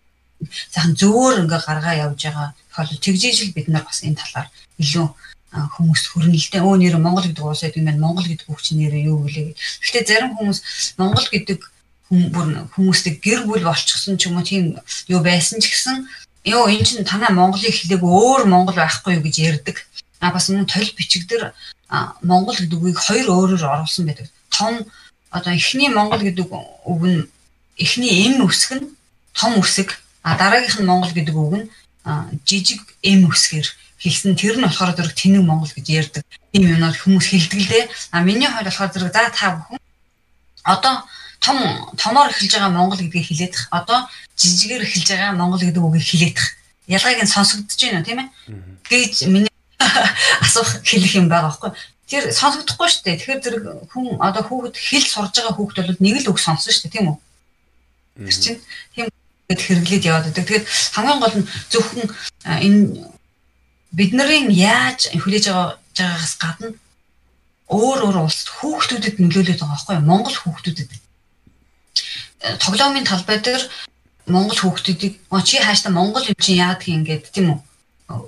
сайхан 0.73 0.93
зөөр 0.95 1.45
ингээ 1.45 1.62
гаргаа 1.65 1.95
явж 2.05 2.19
байгаа 2.21 2.49
тохиолдол 2.69 3.03
тэгжээж 3.05 3.38
л 3.49 3.55
бид 3.55 3.67
нар 3.71 3.84
бас 3.88 4.03
энэ 4.03 4.19
талаар 4.19 4.47
илүү 4.77 5.08
хүмүүс 5.55 6.03
хөрнөлтэй 6.12 6.62
өө 6.62 6.75
нэр 6.79 6.99
Монгол 6.99 7.27
гэдэг 7.27 7.43
уусаа 7.43 7.71
гэдэг 7.71 7.81
юм 7.81 8.03
Монгол 8.03 8.27
гэдэг 8.27 8.47
чинь 8.60 8.79
нэрээ 8.84 9.08
юу 9.08 9.23
гэлээ. 9.23 9.55
Гэхдээ 9.55 10.03
зарим 10.03 10.36
хүмүүс 10.36 10.60
Монгол 10.99 11.27
гэдэг 11.31 11.60
хүмүүстэй 12.12 13.17
гэр 13.23 13.47
бүл 13.47 13.63
болчихсон 13.63 14.19
ч 14.19 14.27
юм 14.27 14.38
уу 14.38 14.45
тийм 14.45 14.77
юу 15.08 15.21
байсан 15.23 15.63
ч 15.63 15.71
гэсэн 15.71 16.05
ёо 16.45 16.69
эн 16.69 16.84
чинь 16.86 17.08
танаа 17.08 17.34
Монголыг 17.34 17.73
хэлээг 17.73 18.03
өөр 18.03 18.45
Монгол 18.45 18.77
байхгүй 18.77 19.17
юу 19.17 19.25
гэж 19.25 19.36
ярьдаг. 19.41 19.81
А 20.21 20.29
бас 20.29 20.49
энэ 20.51 20.69
толь 20.69 20.91
бичиг 20.93 21.25
дээр 21.25 21.55
Монгол 22.21 22.56
гэдэг 22.58 22.80
үгийг 22.80 23.00
хоёр 23.00 23.28
өөрөөр 23.30 23.63
оруулсан 23.63 24.06
байдаг. 24.06 24.28
Том 24.50 24.86
одоо 25.30 25.54
эхний 25.54 25.89
Монгол 25.89 26.21
гэдэг 26.24 26.48
үг 26.50 27.02
нь 27.06 27.28
эхний 27.78 28.12
эм 28.26 28.45
үсэг 28.45 28.82
нь 28.82 28.89
том 29.34 29.60
үсэг 29.60 30.00
А 30.26 30.36
дараагийнх 30.38 30.80
нь 30.82 30.89
Монгол 30.89 31.13
гэдэг 31.13 31.36
үг 31.38 31.54
нь 31.54 31.69
жижиг 32.50 32.82
эм 33.06 33.30
үсгээр 33.30 33.67
хэлсэн 34.02 34.34
тэр 34.34 34.58
нь 34.58 34.65
болохоор 34.65 34.98
зэрэг 34.98 35.13
тэнэг 35.13 35.45
Монгол 35.45 35.69
гэж 35.69 35.86
ярьдаг. 35.86 36.26
Тийм 36.50 36.65
юмнууд 36.65 36.98
хүмүүс 36.98 37.30
хэлдэг 37.30 37.60
л 37.62 37.69
дээ. 37.69 37.86
А 38.10 38.26
миний 38.26 38.50
хувьд 38.50 38.65
болохоор 38.65 38.89
зэрэг 38.89 39.13
за 39.13 39.30
та 39.30 39.54
бүхэн 39.54 39.78
одоо 40.65 41.06
том 41.45 41.58
томоор 41.93 42.34
эхэлж 42.34 42.58
байгаа 42.58 42.74
Монгол 42.74 42.98
гэдгийг 43.06 43.30
хилээдэх. 43.30 43.69
Одоо 43.69 44.10
жижигээр 44.34 44.82
эхэлж 44.82 45.08
байгаа 45.13 45.38
Монгол 45.38 45.62
гэдэг 45.62 45.84
үгийг 45.86 46.06
хилээдэх. 46.10 46.45
Ялгааг 46.89 47.21
нь 47.21 47.30
сонсогдож 47.30 47.78
байна 47.78 48.02
уу 48.02 48.08
тийм 48.10 48.19
ээ? 48.26 48.30
гэж 48.89 49.13
миний 49.30 49.54
асуух 50.45 50.69
хэлэх 50.84 51.13
юм 51.19 51.28
байгаа 51.30 51.52
байхгүй. 51.52 51.71
Тэр 52.06 52.24
сонсогдохгүй 52.30 52.89
шүү 52.89 53.04
дээ. 53.06 53.17
Тэгэхээр 53.17 53.41
зэрэг 53.41 53.63
хүн 53.89 54.06
одоо 54.21 54.43
хүүхэд 54.45 54.76
хэл 54.78 55.08
сурж 55.10 55.34
байгаа 55.38 55.56
хүүхэд 55.58 55.78
бол 55.89 56.04
нэг 56.06 56.15
л 56.21 56.30
үг 56.32 56.39
сонсон 56.39 56.71
шүү 56.74 56.84
дээ 56.86 56.95
тийм 56.95 57.08
үү? 57.10 57.17
Тэр 58.30 58.38
чинь 58.38 58.62
тийм 58.93 59.08
гэд 59.50 59.62
хэрэглээд 59.62 60.08
яваад 60.10 60.26
байдаг. 60.30 60.45
Тэгэхээр 60.45 60.65
хамгийн 60.93 61.19
гол 61.21 61.36
нь 61.41 61.50
зөвхөн 61.74 62.08
энэ 62.45 62.80
бидний 63.95 64.43
яаж 64.54 65.10
хүлээж 65.13 65.45
байгаа 65.50 65.78
байгаагаас 65.95 66.36
гадна 66.38 66.69
өөр 67.71 68.00
өөр 68.06 68.17
улсад 68.21 68.50
хүүхдүүдэд 68.62 69.15
нөлөөлөд 69.17 69.60
байгаа 69.60 69.74
байхгүй 69.74 69.95
юу? 69.98 70.10
Монгол 70.10 70.38
хүүхдүүдэд. 70.38 70.91
Э, 72.45 72.58
тоглоомын 72.62 73.10
талбай 73.10 73.41
дээр 73.41 73.63
Монгол 74.30 74.60
хүүхдүүдийг 74.62 75.13
чи 75.45 75.58
хаашаа 75.58 75.91
Монгол 75.93 76.26
юм 76.30 76.38
чи 76.38 76.62
яадаг 76.62 76.86
юм 76.86 77.04
гээд 77.06 77.34
тийм 77.34 77.58
үү? 77.58 77.60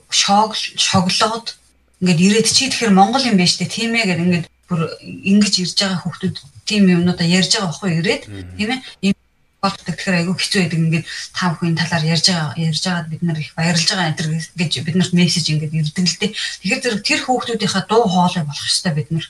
Шог 0.09 0.55
шоглоод 0.55 1.57
ингээд 2.01 2.19
ирээд 2.25 2.47
чи 2.49 2.69
тэгэхээр 2.69 2.93
Монгол 2.93 3.25
юм 3.25 3.37
байна 3.37 3.49
штэ 3.49 3.65
тийм 3.69 3.93
ээ 3.93 4.05
гэдэг 4.09 4.25
ингээд 4.25 4.47
бүр 4.69 4.81
ингэж 5.01 5.53
ирж 5.63 5.77
байгаа 5.77 5.99
хүүхдүүд 6.01 6.35
тийм 6.67 6.83
юмнуудаа 6.91 7.27
ярьж 7.27 7.51
байгаа 7.55 7.69
байхгүй 7.69 7.91
ирээд 8.01 8.23
тийм 8.57 8.69
ээ 8.73 9.13
болдог 9.61 9.95
тэгэхээр 9.97 10.19
айгүй 10.21 10.35
хэцүү 10.37 10.59
байдаг 10.61 10.79
ингээд 10.79 11.05
та 11.33 11.45
бүхэн 11.49 11.77
талаар 11.77 12.05
ярьж 12.05 12.25
байгаа 12.29 12.53
ярьж 12.61 12.81
байгаад 12.85 13.09
бид 13.09 13.21
нар 13.25 13.39
их 13.41 13.51
баярлж 13.57 13.87
байгаа 13.89 14.09
энэ 14.13 14.45
гэж 14.53 14.71
бид 14.85 14.95
нарт 14.95 15.13
мессеж 15.17 15.45
ингээд 15.49 15.73
ирдэг 15.73 16.05
л 16.05 16.19
дээ. 16.21 16.31
Тэгэхээр 16.61 16.81
зэрэг 16.83 17.01
тэр 17.01 17.21
хүүхдүүдийнхаа 17.25 17.83
дуу 17.89 18.05
хоолой 18.05 18.43
болох 18.45 18.65
ёстой 18.69 18.93
бид 18.93 19.09
нар. 19.09 19.25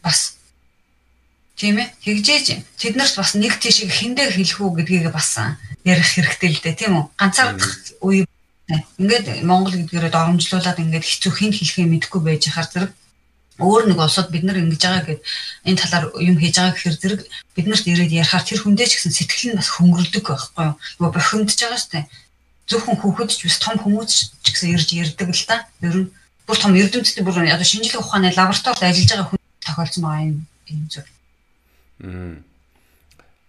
Бас. 0.00 0.40
Тийм 1.60 1.76
ээ 1.76 1.92
тэгжээж 2.04 2.46
тэд 2.80 2.94
нарт 2.96 3.14
бас 3.20 3.36
нэг 3.36 3.60
тийшээ 3.60 3.88
хиндэ 3.92 4.32
хэлэх 4.32 4.60
үү 4.64 4.72
гэдгийг 4.80 5.12
бас 5.12 5.36
ярих 5.84 6.08
хэрэгтэй 6.08 6.50
л 6.56 6.62
дээ 6.64 6.74
тийм 6.80 6.92
үү? 6.96 7.04
Ганцаардах 7.20 7.72
үе 8.00 8.24
ингээд 8.66 9.46
Монгол 9.46 9.74
гэдгээрээ 9.78 10.10
доромжлуулаад 10.10 10.82
ингээд 10.82 11.06
хэцүү 11.06 11.32
хин 11.38 11.52
хэлхээ 11.54 11.86
мэдэхгүй 11.86 12.20
байж 12.22 12.42
хахаар 12.50 12.68
зэрэг 12.70 12.92
өөр 13.62 13.88
нэг 13.88 13.98
улсууд 14.02 14.28
бид 14.34 14.44
нар 14.44 14.58
ингэж 14.60 14.82
байгаа 14.82 15.04
гэд 15.06 15.20
энэ 15.64 15.80
талаар 15.80 16.04
юм 16.20 16.36
хийж 16.36 16.54
байгаа 16.58 16.74
гэхээр 16.76 16.96
зэрэг 17.00 17.20
бид 17.56 17.66
нарт 17.70 17.86
ирээд 17.86 18.12
ярихаар 18.20 18.44
тэр 18.44 18.60
хүндээ 18.60 18.86
ч 18.90 18.92
гэсэн 19.00 19.14
сэтгэл 19.16 19.46
нь 19.54 19.58
бас 19.58 19.70
хөнгөрдөг 19.70 20.24
байхгүй 20.28 20.64
юу. 20.66 20.76
Нөгөө 21.00 21.14
бохимдж 21.16 21.56
байгаа 21.56 21.80
штэ. 21.80 22.10
Зөвхөн 22.68 23.00
хүүхэд 23.00 23.30
ч 23.32 23.40
бас 23.48 23.56
том 23.62 23.76
хүмүүс 23.80 24.12
ч 24.44 24.46
гэсэн 24.50 24.74
ирж 24.76 24.88
ярддаг 24.92 25.30
л 25.32 25.48
та. 25.48 25.56
Ер 25.80 25.96
нь 26.04 26.12
бүр 26.44 26.56
том 26.60 26.76
эрдэмтдийн 26.76 27.24
бүр 27.24 27.48
одоо 27.48 27.64
шинжлэх 27.64 28.02
ухааны 28.04 28.28
лабораторид 28.36 28.82
ажиллаж 28.82 29.08
байгаа 29.08 29.28
хүн 29.30 29.40
тохиолдсон 29.64 30.02
байгаа 30.04 30.26
юм 30.26 30.38
юм 30.68 30.82
зүйл. 30.92 31.10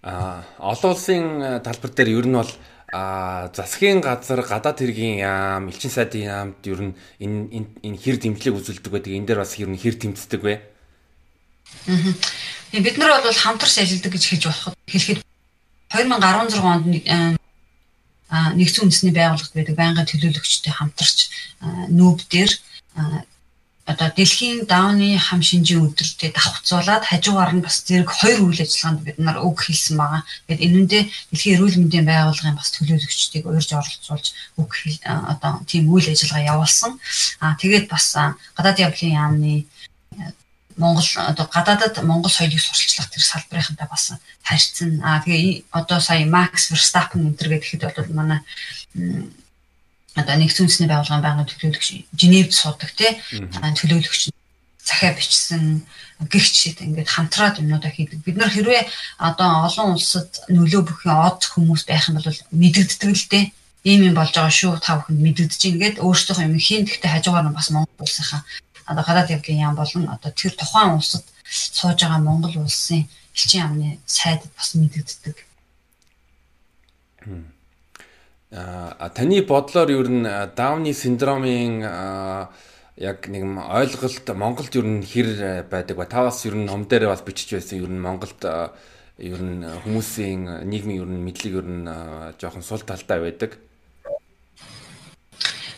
Аа 0.08 0.45
олон 0.63 0.91
улсын 0.95 1.23
э, 1.43 1.60
талбар 1.60 1.91
дээр 1.91 2.15
ер 2.15 2.27
нь 2.32 2.38
бол 2.39 2.51
а 2.93 3.52
засгийн 3.54 4.00
газар 4.00 4.41
гадаад 4.41 4.80
хэргийн 4.80 5.19
яам 5.19 5.67
элчин 5.67 5.91
сайдын 5.91 6.23
яамд 6.23 6.60
ер 6.63 6.82
нь 6.88 6.93
энэ 7.19 7.67
энэ 7.84 7.97
хэр 8.00 8.17
дэмжлэг 8.21 8.56
үзүүлдэг 8.56 8.91
байдаг 8.91 9.12
энэ 9.12 9.28
дээр 9.28 9.43
бас 9.43 9.60
ер 9.60 9.67
нь 9.67 9.76
хэр 9.76 9.95
тэмцдэг 10.00 10.41
вэ? 10.41 10.56
Аа. 11.91 12.80
Бид 12.80 12.97
нар 12.97 13.19
бол 13.19 13.34
хамтарч 13.36 13.76
ажилладаг 13.84 14.12
гэж 14.15 14.23
хэлж 14.23 14.43
болох 14.47 14.67
хэлэхэд 14.88 15.19
2016 15.91 16.63
онд 16.63 17.39
а 18.30 18.52
нэгдсэн 18.56 18.84
үндэсний 18.88 19.15
байгууллагт 19.15 19.56
байдаг 19.56 19.76
байнгын 19.76 20.08
төлөөлөгчтэй 20.08 20.73
хамтарч 20.76 21.17
нүүб 21.91 22.19
дээр 22.28 22.52
одоо 23.88 24.12
дэлхийн 24.12 24.67
даавны 24.67 25.15
хам 25.15 25.39
шинжийн 25.39 25.88
өдөртөд 25.88 26.36
давхцуулаад 26.36 27.08
хажуугаар 27.08 27.56
нь 27.56 27.63
бас 27.63 27.88
зэрэг 27.88 28.12
хоёр 28.12 28.39
үйл 28.43 28.60
ажиллагаанд 28.60 29.00
бид 29.08 29.17
нар 29.23 29.39
үг 29.39 29.63
хэлсэн 29.63 29.95
байгаа. 29.95 30.21
Тэгээд 30.43 30.65
энэндээ 30.67 31.04
дэлхийн 31.32 31.56
эрүүл 31.56 31.80
мэндийн 31.80 32.04
байгууллагын 32.04 32.60
бас 32.60 32.69
төлөөлөгчдийг 32.76 33.47
урьж 33.47 33.71
оролцуулж 33.71 34.28
үг 34.60 34.71
одоо 35.08 35.63
тийм 35.71 35.88
үйл 35.88 36.12
ажиллагаа 36.12 36.50
явуулсан. 36.52 37.00
Аа 37.39 37.56
тэгээд 37.56 37.88
бас 37.88 38.12
гадаад 38.60 38.78
явдлын 38.84 39.15
яамны 39.15 39.54
Монгол 40.78 41.08
одоо 41.32 41.47
гадаадад 41.47 42.04
Монгол 42.04 42.30
соёлыг 42.30 42.60
сурталчлах 42.62 43.10
тэр 43.10 43.23
салбарынхантай 43.23 43.88
бас 43.89 44.13
харьцсан. 44.43 45.02
Аа 45.02 45.23
тэгээ 45.23 45.63
одоо 45.71 46.00
сая 46.04 46.28
Max 46.28 46.69
Verstappen 46.69 47.23
энэ 47.23 47.38
төр 47.39 47.50
гэхэд 47.56 47.88
бол 47.97 48.12
манай 48.19 48.39
одоо 50.19 50.36
нэгдсэн 50.38 50.65
үндэсний 50.65 50.89
байгууллагын 50.89 51.25
байнгын 51.25 51.49
төлөөлөгч 51.49 51.88
Женевд 52.17 52.51
суудаг 52.53 52.91
тий 52.97 53.12
төлөөлөгч 53.80 54.34
захиа 54.88 55.13
бичсэн 55.13 55.86
гихч 56.32 56.73
ингээд 56.82 57.10
хамтраад 57.13 57.60
юмнуудаа 57.62 57.91
хийдэг. 57.91 58.23
Бид 58.25 58.38
нар 58.38 58.49
хэрвээ 58.49 58.88
одоо 59.21 59.67
олон 59.67 59.93
улсад 59.93 60.32
нөлөө 60.49 60.82
бүхэн 60.88 61.13
од 61.13 61.41
хүмүүс 61.45 61.84
байх 61.86 62.10
юм 62.10 62.17
бол 62.17 62.39
мэдэгддэг 62.51 63.12
л 63.13 63.27
дээ. 63.30 63.45
Ийм 63.86 64.01
юм 64.10 64.15
болж 64.17 64.34
байгаа 64.34 64.49
шүү 64.49 64.80
та 64.82 64.97
бүхэнд 64.97 65.21
мэдэгдэж 65.21 65.62
гэд 65.77 65.95
өөрсдийнхөө 66.01 66.47
юм 66.47 66.58
хийн 66.58 66.84
гэхдээ 66.88 67.12
хажуугаар 67.13 67.45
нь 67.45 67.58
бас 67.58 67.69
Монгол 67.69 68.01
улсынхаа 68.01 68.41
одоо 68.89 69.03
гадаад 69.03 69.30
явдлын 69.36 69.63
яам 69.67 69.75
болон 69.75 70.08
одоо 70.10 70.32
тэр 70.32 70.53
тухайн 70.56 70.97
улсад 70.97 71.23
сууж 71.45 71.99
байгаа 72.01 72.23
Монгол 72.23 72.56
улсын 72.63 73.06
элчин 73.36 73.62
яамны 73.62 73.99
сайдд 74.06 74.49
бас 74.58 74.73
мэдэгддэг. 74.73 75.38
А 78.52 79.10
таны 79.10 79.42
бодлоор 79.44 79.90
ер 79.92 80.08
нь 80.08 80.24
Дауны 80.56 80.94
синдромын 80.94 81.84
яг 82.96 83.28
нэг 83.28 83.44
ойлголт 83.44 84.28
Монголд 84.32 84.74
ер 84.76 84.88
нь 84.88 85.04
хэр 85.04 85.68
байдаг 85.68 85.98
ба 85.98 86.06
та 86.06 86.24
бас 86.24 86.46
ер 86.46 86.56
нь 86.56 86.66
ном 86.66 86.88
дээр 86.88 87.12
бас 87.12 87.22
бичиж 87.28 87.52
байсан 87.52 87.84
ер 87.84 87.92
нь 87.92 88.00
Монголд 88.00 88.40
ер 89.20 89.42
нь 89.44 89.68
хүмүүсийн 89.84 90.64
нийгмийн 90.64 91.02
ер 91.04 91.10
нь 91.12 91.26
мэдлэг 91.28 91.54
ер 91.60 91.68
нь 91.68 91.86
жоохон 92.40 92.64
сул 92.64 92.80
талтай 92.88 93.20
байдаг. 93.20 93.60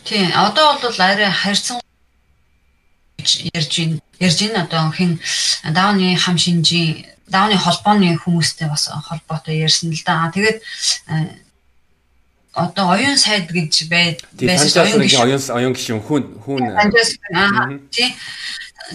Тийм 0.05 0.29
одоо 0.35 0.77
бол 0.77 0.99
арай 1.01 1.31
харьцан 1.31 1.81
ярьж 3.17 3.77
байна. 3.77 3.99
Ярьж 4.19 4.39
байна 4.45 4.63
одоо 4.69 4.91
хин 4.91 5.19
Дауны 5.65 6.15
хам 6.17 6.37
шинжийн 6.37 7.05
Дауны 7.27 7.57
холбооны 7.57 8.17
хүмүүстэй 8.17 8.69
бас 8.69 8.89
холбоотой 8.89 9.57
ярьсан 9.57 9.89
л 9.89 10.03
да. 10.05 10.31
Тэгээд 10.33 10.61
одоо 12.65 12.85
оюун 12.95 13.17
сайд 13.17 13.51
гэж 13.51 13.89
байсан 13.89 14.83
оюун 14.83 15.41
оюун 15.57 15.73
гишүүн 15.73 16.01
хүн 16.03 16.23
хүн 16.43 16.63
аа 16.75 17.69
тий. 17.91 18.09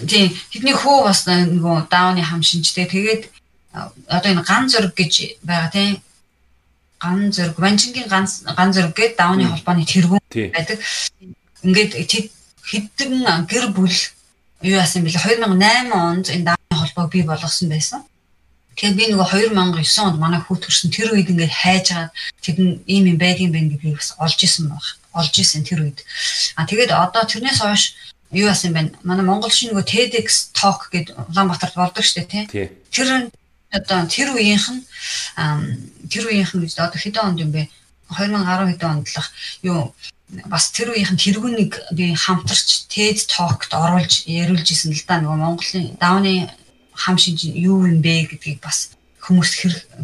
Тий 0.05 0.25
тэдний 0.51 0.75
хүү 0.75 0.97
бас 1.07 1.25
нөгөө 1.25 1.87
даавны 1.89 2.21
хам 2.23 2.41
шинжтэй 2.43 2.85
тэгээд 2.85 3.23
одоо 4.07 4.29
энэ 4.31 4.43
ган 4.45 4.69
зөрг 4.69 4.93
гэж 4.95 5.41
байгаа 5.43 5.71
тий. 5.71 6.01
Ган 6.99 7.31
зөрг 7.31 7.55
ванчингийн 7.59 8.07
ган 8.07 8.25
ган 8.57 8.73
зөрг 8.73 8.93
гэдэг 8.95 9.17
даавны 9.17 9.49
холбооны 9.49 9.85
тэргүүн 9.85 10.21
байдаг. 10.53 10.79
Ингээд 11.65 11.93
хэдэн 12.65 13.45
гэр 13.49 13.65
бүл 13.73 13.97
юу 14.61 14.77
яасан 14.79 15.05
бэлээ 15.05 15.41
2008 15.41 15.93
онд 15.93 16.25
энэ 16.33 16.47
даавны 16.49 16.75
холбоог 16.75 17.09
бий 17.11 17.23
болгосон 17.23 17.69
байсан 17.69 18.01
Тэгэхээр 18.75 18.95
би 18.99 19.05
нөгөө 19.15 19.27
2009 19.55 20.03
онд 20.03 20.19
манай 20.19 20.41
хүү 20.43 20.59
төрсөн 20.59 20.91
тэр 20.91 21.15
үед 21.15 21.31
ингээд 21.31 21.53
хайж 21.63 21.85
агаад 21.95 22.11
тэд 22.43 22.57
нь 22.59 22.83
ийм 22.91 23.07
юм 23.15 23.17
байдгийн 23.17 23.55
байх 23.55 23.71
гэдгийг 23.71 23.95
бас 23.95 24.11
олж 24.19 24.39
исэн 24.43 24.67
баг. 24.67 24.83
Олж 25.15 25.33
исэн 25.39 25.63
тэр 25.63 25.87
үед. 25.87 26.03
А 26.59 26.67
тэгээд 26.67 26.91
одоо 26.91 27.23
тэрнээс 27.23 27.63
хойш 27.63 27.95
юу 28.35 28.51
яасан 28.51 28.75
бэ? 28.75 28.99
Манай 29.07 29.23
Монгол 29.23 29.47
шиг 29.47 29.71
нөгөө 29.71 29.87
TEDx 29.87 30.51
Talk 30.51 30.91
гэдэг 30.91 31.15
Улаанбаатарт 31.15 31.75
болдог 31.79 32.03
дээ, 32.03 32.51
тий. 32.51 32.67
Тэр 32.91 33.31
одоо 33.71 33.99
тэр 34.11 34.35
үеийнх 34.35 34.67
нь 34.67 34.83
тэр 36.11 36.27
үеийнх 36.27 36.51
нь 36.59 36.63
гэж 36.67 36.75
одоо 36.75 36.99
хэдэн 36.99 37.25
онд 37.31 37.39
юм 37.39 37.51
бэ? 37.55 37.71
2010 38.11 38.75
хэдэн 38.75 38.91
онд 38.91 39.07
л 39.07 39.23
юу 39.63 39.95
бас 40.51 40.71
тэр 40.75 40.91
үеийнх 40.91 41.15
нь 41.15 41.23
тэргүүнийг 41.23 41.73
би 41.95 42.11
хамтарч 42.11 42.91
TED 42.91 43.23
Talk-т 43.29 43.71
оруулж 43.71 44.27
яриулж 44.27 44.67
исэн 44.67 44.91
л 44.91 45.03
да 45.07 45.23
нөгөө 45.23 45.39
Монголын 45.39 45.95
давны 45.95 46.51
хам 46.95 47.17
шинж 47.17 47.45
юу 47.45 47.85
юм 47.85 47.99
бэ 48.01 48.31
гэдгийг 48.31 48.59
бас 48.63 48.95
хүмүүст 49.21 49.53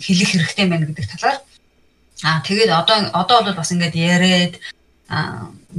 хэлэх 0.05 0.29
хэрэгтэй 0.29 0.65
байна 0.67 0.85
гэдэг 0.85 1.07
талаар 1.15 1.37
аа 2.23 2.39
тэгээд 2.45 2.71
одоо 2.71 2.97
одоо 3.15 3.39
бол 3.43 3.57
бас 3.57 3.71
ингээд 3.71 3.95
яриад 3.95 4.53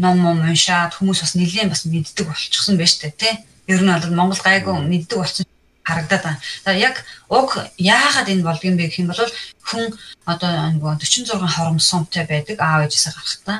ном 0.03 0.17
ном 0.25 0.39
уншаад 0.41 0.93
хүмүүс 0.97 1.21
бас 1.23 1.35
нэлээд 1.39 1.73
бас 1.73 1.85
мэддэг 1.87 2.27
болчихсон 2.27 2.77
байж 2.77 2.99
тээ 2.99 3.13
тий 3.17 3.35
ер 3.69 3.81
нь 3.83 3.93
бол 3.93 4.17
Монгол 4.19 4.41
гайгүй 4.43 4.75
мэддэг 4.81 5.19
болсон 5.19 5.47
харагдаад 5.85 6.23
байна. 6.23 6.41
За 6.65 6.73
яг 6.73 7.05
уг 7.29 7.59
яагаад 7.79 8.29
энэ 8.29 8.43
болдгийм 8.43 8.77
бэ 8.77 8.87
гэх 8.89 9.03
юм 9.03 9.09
бол 9.11 9.23
хүн 9.67 9.85
одоо 10.27 10.51
нөгөө 10.75 10.99
46 11.03 11.39
хоромсомтой 11.39 12.25
байдаг 12.27 12.57
аав 12.61 12.87
ээжээсээ 12.87 13.13
гарахтаа. 13.15 13.59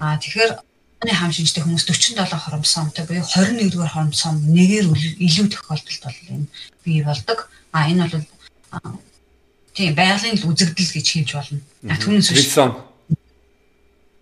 Аа 0.00 0.16
тэгэхээр 0.20 0.52
Хам 1.02 1.34
шинжтэй 1.34 1.66
хүмүүс 1.66 1.82
47 1.82 2.30
хоромсоомтой 2.30 3.04
буюу 3.10 3.26
21-р 3.26 3.90
хоромсоом 3.90 4.38
нэгээр 4.54 4.86
илүү 5.18 5.46
тохиолдолд 5.50 6.02
бол 6.06 6.18
энэ 6.30 6.46
бий 6.86 7.02
болдог. 7.02 7.50
А 7.74 7.90
энэ 7.90 8.06
бол 8.06 8.22
тийм 9.74 9.98
байгалийн 9.98 10.38
үзэгдэл 10.38 10.94
гэж 10.94 11.06
хэлж 11.10 11.30
болно. 11.34 11.58
Түүнээс 11.98 12.30
трисом. 12.30 12.86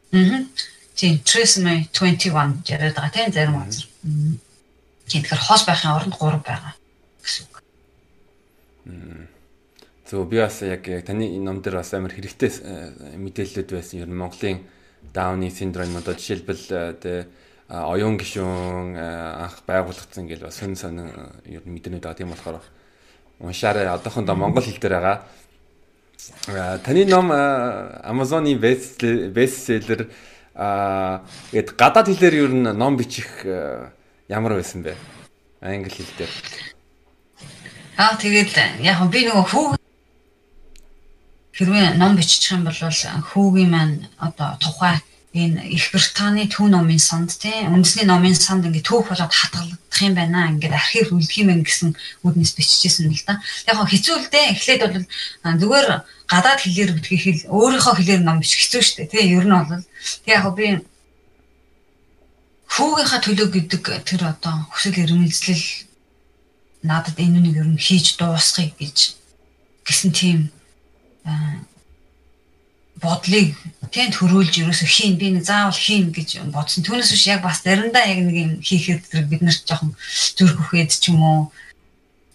Мм. 0.08 0.48
Тийм 0.96 1.20
trisomy 1.20 1.84
21 1.92 2.64
яриад 2.64 2.96
байгаа 2.96 3.12
тийм 3.12 3.28
зарим 3.28 3.60
газар. 3.60 3.84
Тийм 5.04 5.20
тэгэхээр 5.20 5.44
хос 5.44 5.68
байхын 5.68 6.00
оронд 6.00 6.16
3 6.16 6.40
байгаа 6.40 6.72
гэсэн 7.20 7.44
үг. 7.44 7.56
Зөв 10.08 10.24
би 10.32 10.40
бас 10.40 10.64
яг 10.64 10.88
таны 11.04 11.28
энэ 11.28 11.44
ном 11.44 11.60
дээр 11.60 11.84
бас 11.84 11.92
амар 11.92 12.16
хэрэгтэй 12.16 12.48
э, 12.48 13.20
мэдээлэлүүд 13.20 13.68
байсан. 13.68 14.00
Ер 14.00 14.08
нь 14.08 14.16
Монголын 14.16 14.64
Дауны 15.12 15.50
синдром 15.50 15.96
одоо 15.96 16.14
жишээлбэл 16.14 16.64
э, 16.70 16.92
тэ 17.02 17.26
оюун 17.68 18.18
гишүүн 18.18 18.94
э, 18.94 19.06
анх 19.42 19.62
байгуулагдсан 19.66 20.26
гэж 20.26 20.40
бас 20.46 20.58
хэн 20.62 20.76
сон 20.76 20.98
ер 21.46 21.62
нь 21.66 21.74
мэдэнэ 21.74 21.98
байгаа 21.98 22.14
тийм 22.14 22.30
болохоор 22.30 22.62
уншаарай 23.42 23.90
одоохондоо 23.90 24.36
монгол 24.36 24.62
хэл 24.62 24.78
дээр 24.78 24.94
байгаа. 24.94 26.78
Таны 26.86 27.06
ном 27.06 27.32
Amazon-ы 27.32 28.54
best 28.54 29.02
bestseller 29.34 30.06
а 30.54 31.24
гээд 31.50 31.74
гадаад 31.74 32.06
хэлээр 32.06 32.34
ер 32.34 32.52
нь 32.54 32.70
ном 32.70 32.96
бичих 32.96 33.42
ямар 34.28 34.54
байсан 34.54 34.82
бэ? 34.86 34.94
Англи 35.60 35.90
хэл 35.90 36.14
дээр. 36.18 36.32
Аа 37.98 38.14
тэгээд 38.14 38.54
яг 38.86 39.02
би 39.10 39.26
нөгөө 39.26 39.46
хүү 39.50 39.79
хэрвээ 41.60 42.00
ном 42.00 42.16
бичих 42.16 42.48
юм 42.56 42.64
бол 42.64 42.72
хүүгийн 42.72 43.70
маань 43.70 44.08
одоо 44.16 44.56
тухай 44.64 44.96
энэ 45.32 45.68
Их 45.68 45.92
Британий 45.92 46.48
төв 46.48 46.72
номын 46.72 46.98
санд 46.98 47.36
тийм 47.36 47.76
үндэсний 47.76 48.08
номын 48.08 48.34
санд 48.34 48.64
ингээд 48.64 48.88
төв 48.88 49.06
болоод 49.06 49.30
хатгалдах 49.30 50.00
юм 50.02 50.14
байна 50.16 50.50
ингээд 50.50 50.74
архив 50.74 51.12
үлдэх 51.12 51.38
юм 51.38 51.62
гэсэн 51.62 51.94
үднэс 52.26 52.56
биччихсэн 52.58 53.12
л 53.12 53.22
да. 53.28 53.38
Яг 53.68 53.76
хоо 53.78 53.86
хэцүү 53.86 54.16
л 54.16 54.32
дээ. 54.32 54.58
Эхлээд 54.58 54.82
бол 54.82 55.06
зүгээр 55.60 55.86
гадаад 56.26 56.60
хэлээр 56.64 56.90
битгий 56.98 57.20
хэл 57.20 57.46
өөрийнхөө 57.46 57.94
хэлээр 57.94 58.22
ном 58.26 58.42
бичих 58.42 58.58
хэцүү 58.58 58.82
шүү 58.82 58.96
дээ. 59.06 59.12
Тийм 59.12 59.38
ер 59.38 59.46
нь 59.46 59.54
бол 59.54 59.84
тэг 60.26 60.34
яг 60.34 60.44
би 60.56 60.66
хүүгийнхаа 62.74 63.20
төлөө 63.22 63.48
гэдэг 63.54 63.82
тэр 64.02 64.22
одоо 64.34 64.66
хүсэл 64.74 64.98
эрмэлзлэл 64.98 65.66
надад 66.82 67.14
энэ 67.22 67.38
үнийг 67.38 67.56
ер 67.62 67.68
нь 67.70 67.78
хийж 67.78 68.18
дуусгахыг 68.18 68.74
гэж 68.82 68.98
гэсэн 69.86 70.10
тийм 70.10 70.38
бодлыг 73.00 73.56
тэнд 73.90 74.14
хөрүүлж 74.20 74.60
ерөөсө 74.60 74.86
хийн 74.86 75.16
би 75.16 75.32
нэг 75.32 75.44
заавал 75.48 75.74
хийн 75.74 76.12
гэж 76.12 76.44
бодсон. 76.52 76.84
Түүнээс 76.84 77.10
биш 77.16 77.24
яг 77.32 77.40
бас 77.40 77.64
заримдаа 77.64 78.04
яг 78.04 78.20
нэг 78.22 78.36
юм 78.36 78.52
хийхэд 78.60 79.08
бид 79.26 79.40
нарт 79.40 79.64
жоохон 79.64 79.96
зүрх 80.36 80.60
өгөөд 80.68 80.90
ч 80.92 81.08
юм 81.08 81.24
уу 81.24 81.40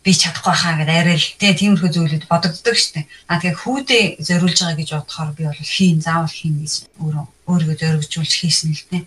би 0.02 0.12
чадахгүй 0.14 0.56
хаа 0.58 0.74
гэдэг 0.82 0.98
арай 1.02 1.18
л 1.18 1.30
тий 1.38 1.54
тиймэрхүү 1.54 1.90
зүйлүүд 1.94 2.26
бодогддог 2.30 2.78
штеп. 2.78 3.06
А 3.30 3.38
тэгээ 3.42 3.62
хүүдээ 3.62 4.06
зориулж 4.26 4.58
байгаа 4.62 4.78
гэж 4.78 4.90
бодохоор 4.94 5.32
би 5.38 5.44
бол 5.46 5.62
хийн 5.62 5.98
заавал 6.02 6.34
хийн 6.34 6.58
гэж 6.62 6.74
өөрөө 7.02 7.26
өөрийгөө 7.50 7.78
зоригжуулж 7.78 8.34
хийсэн 8.34 8.74
л 8.74 8.86
дээ. 8.90 9.04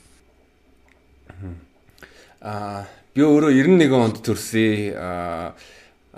Аа 2.43 2.87
би 3.15 3.23
өөрөө 3.27 3.51
91 3.51 3.99
онд 3.99 4.17
төрсөн 4.23 4.95
аа 4.95 5.59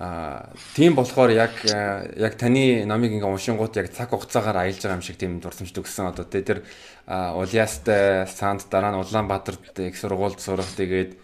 Аа 0.00 0.48
тийм 0.72 0.96
болохоор 0.96 1.28
яг 1.28 1.60
яг 1.60 2.34
таны 2.40 2.88
номыг 2.88 3.12
ингээ 3.12 3.28
уншингууд 3.28 3.76
яг 3.76 3.92
цаг 3.92 4.08
хугацаагаар 4.08 4.64
аялж 4.64 4.80
байгаа 4.80 4.96
юм 4.96 5.04
шиг 5.04 5.20
тийм 5.20 5.44
дурсамж 5.44 5.76
төгссөн 5.76 6.08
одоо. 6.08 6.24
Тэр 6.24 6.64
Улиастай 7.04 8.24
Санд 8.24 8.64
дараа 8.72 8.96
нь 8.96 9.00
Улаанбаатарт 9.04 9.76
их 9.84 10.00
сургуульд 10.00 10.40
сурах 10.40 10.72
тэгээд 10.72 11.20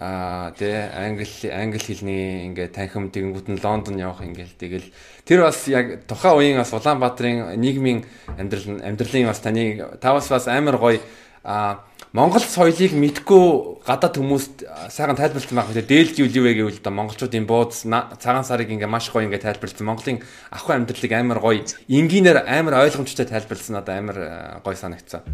аа 0.00 0.56
тэ 0.56 0.88
англи 0.96 1.28
англи 1.52 1.84
хэлний 1.84 2.48
ингээ 2.48 2.72
танхим 2.72 3.12
тэгэнгүүт 3.12 3.52
нь 3.52 3.60
Лондон 3.60 4.00
явах 4.00 4.24
ингээл 4.24 4.56
тэгэл. 4.56 4.88
Тэр 5.28 5.44
бас 5.44 5.68
яг 5.68 6.08
тухайн 6.08 6.40
үеийн 6.40 6.58
бас 6.64 6.72
Улаанбаатарын 6.72 7.60
нийгмийн 7.60 8.08
амьдрал 8.40 8.80
амьдралын 8.88 9.28
бас 9.28 9.44
таны 9.44 9.84
тавас 10.00 10.32
бас 10.32 10.48
амар 10.48 10.80
гоё 10.80 10.96
а 11.44 11.84
Монгол 12.14 12.46
соёлыг 12.46 12.94
мэдгүй 12.94 13.82
гадаад 13.82 14.14
хүмүүст 14.14 14.62
сайхан 14.86 15.18
тайлбарлсан 15.18 15.58
байх 15.58 15.74
үү 15.74 15.82
дээлж 15.82 16.22
юу 16.22 16.30
вэ 16.46 16.54
гэвэл 16.62 16.78
одоо 16.78 16.94
монголчуудын 16.94 17.42
бууз 17.42 17.82
цагаан 18.22 18.46
сарыг 18.46 18.70
ингээ 18.70 18.86
маш 18.86 19.10
гоё 19.10 19.26
ингээ 19.26 19.42
тайлбарлсан 19.42 19.82
Монголын 19.82 20.22
ахуй 20.54 20.78
амьдралыг 20.78 21.10
амар 21.10 21.42
гоё 21.42 21.66
энгийнээр 21.90 22.46
амар 22.46 22.86
ойлгомжтой 22.86 23.26
тайлбарлсан 23.26 23.82
одоо 23.82 23.98
амар 23.98 24.62
гоё 24.62 24.78
санагдсан. 24.78 25.26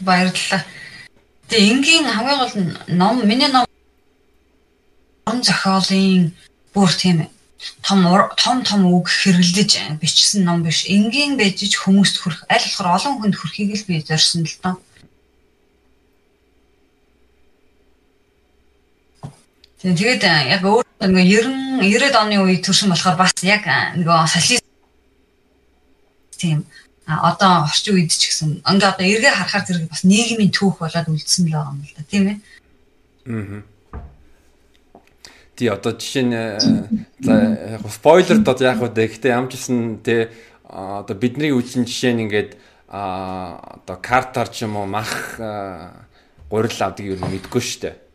Баярлалаа. 0.00 0.64
Тэгээ 1.52 1.68
энгийн 1.68 2.08
хамгийн 2.08 2.40
гол 2.40 2.56
нь 2.56 2.72
ном 2.96 3.20
миний 3.28 3.52
ном 3.52 3.68
ном 5.28 5.44
зохиолын 5.44 6.32
бүр 6.72 6.88
тийм 6.96 7.28
том 7.84 8.00
том 8.40 8.64
том 8.64 8.88
үг 8.88 9.12
хэрэглэж 9.12 10.00
бичсэн 10.00 10.48
ном 10.48 10.64
биш. 10.64 10.88
Энгийн 10.88 11.36
байж 11.36 11.60
хүмүүст 11.60 12.24
хүрэх 12.24 12.48
аль 12.48 12.64
болохоор 12.64 12.96
олон 12.96 13.14
хүнд 13.20 13.36
хүрэхийг 13.36 13.76
л 13.76 13.84
би 13.84 14.00
зорьсон 14.00 14.48
л 14.48 14.56
доо. 14.64 14.80
Тэгээд 19.86 20.22
яг 20.50 20.66
өөр 20.66 20.82
нэг 20.98 21.26
90 21.30 21.66
90-ад 21.78 22.16
оны 22.18 22.42
үед 22.42 22.66
төрсөн 22.66 22.90
болохоор 22.90 23.16
бас 23.20 23.30
яг 23.46 23.62
нөгөө 23.94 24.26
социалист 24.26 24.66
тийм 26.34 26.66
одоо 27.06 27.62
орчин 27.70 27.94
үед 27.94 28.10
ч 28.10 28.34
гэсэн 28.34 28.66
ингээ 28.66 28.90
одоо 28.90 29.06
эргээ 29.06 29.30
харахаар 29.30 29.62
зэрэг 29.62 29.86
бас 29.86 30.02
нийгмийн 30.02 30.50
түүх 30.50 30.82
болоод 30.82 31.06
үлдсэн 31.06 31.46
л 31.46 31.54
байгаа 31.54 31.70
юм 31.70 31.86
л 31.86 31.94
да 31.94 32.02
тийм 32.02 32.24
ээ. 32.26 32.38
Аа. 33.30 33.62
Тий 35.54 35.68
одоо 35.70 35.92
жишээ 35.94 36.24
нь 36.26 36.34
за 37.22 37.34
яг 37.78 37.86
спойлер 37.86 38.42
дод 38.42 38.58
яг 38.66 38.82
үү 38.82 38.90
гэхдээ 38.90 39.38
ямжсэн 39.38 40.02
те 40.02 40.34
одоо 40.66 41.14
бидний 41.14 41.54
үсэн 41.54 41.86
жишээ 41.86 42.12
нь 42.18 42.26
ингээд 42.26 42.58
а 42.90 43.78
одоо 43.86 44.02
картаар 44.02 44.50
ч 44.50 44.66
юм 44.66 44.74
уу 44.74 44.86
мах 44.90 45.38
гурил 46.50 46.80
авдаг 46.82 47.06
юм 47.06 47.22
мэдгүй 47.22 47.62
штэ. 47.62 48.05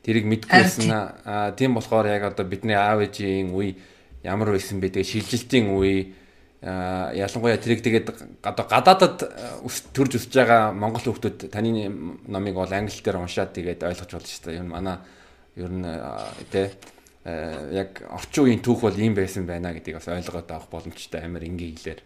Тэрийг 0.00 0.24
мэдгүйсэн 0.24 0.88
аа 0.90 1.52
тийм 1.52 1.76
болохоор 1.76 2.08
яг 2.08 2.32
одоо 2.32 2.44
бидний 2.48 2.74
аав 2.76 3.04
ээжийн 3.04 3.52
үе 3.52 3.76
ямар 4.24 4.52
байсан 4.56 4.80
бэ 4.80 4.96
тэгээ 4.96 5.12
шилжилтийн 5.12 5.76
үе 5.76 6.16
ялангуяа 6.60 7.56
тэрийг 7.56 7.80
тэгээд 7.80 8.08
одоо 8.44 8.64
гадаадад 8.68 9.16
төрж 9.96 10.20
өсөж 10.20 10.32
байгаа 10.36 10.72
монгол 10.76 11.00
хүмүүс 11.00 11.48
таны 11.48 11.88
номыг 12.28 12.54
бол 12.56 12.68
англи 12.68 13.00
дээр 13.00 13.16
уншаад 13.16 13.56
тэгээд 13.56 13.80
ойлгож 13.80 14.12
болно 14.12 14.28
шүү 14.28 14.44
дээ. 14.44 14.60
Юу 14.60 14.68
манай 14.68 14.96
ер 15.56 15.72
нь 15.72 15.84
тэ 16.52 16.76
яг 17.24 18.04
орчин 18.12 18.44
үеийн 18.44 18.60
түүх 18.64 18.84
бол 18.84 18.96
ийм 18.96 19.16
байсан 19.16 19.48
байна 19.48 19.72
гэдгийг 19.72 20.00
бас 20.00 20.08
ойлгоод 20.08 20.48
авах 20.52 20.68
боломжтой 20.68 21.24
амар 21.24 21.44
энгийн 21.44 21.76
хэлээр. 21.76 22.00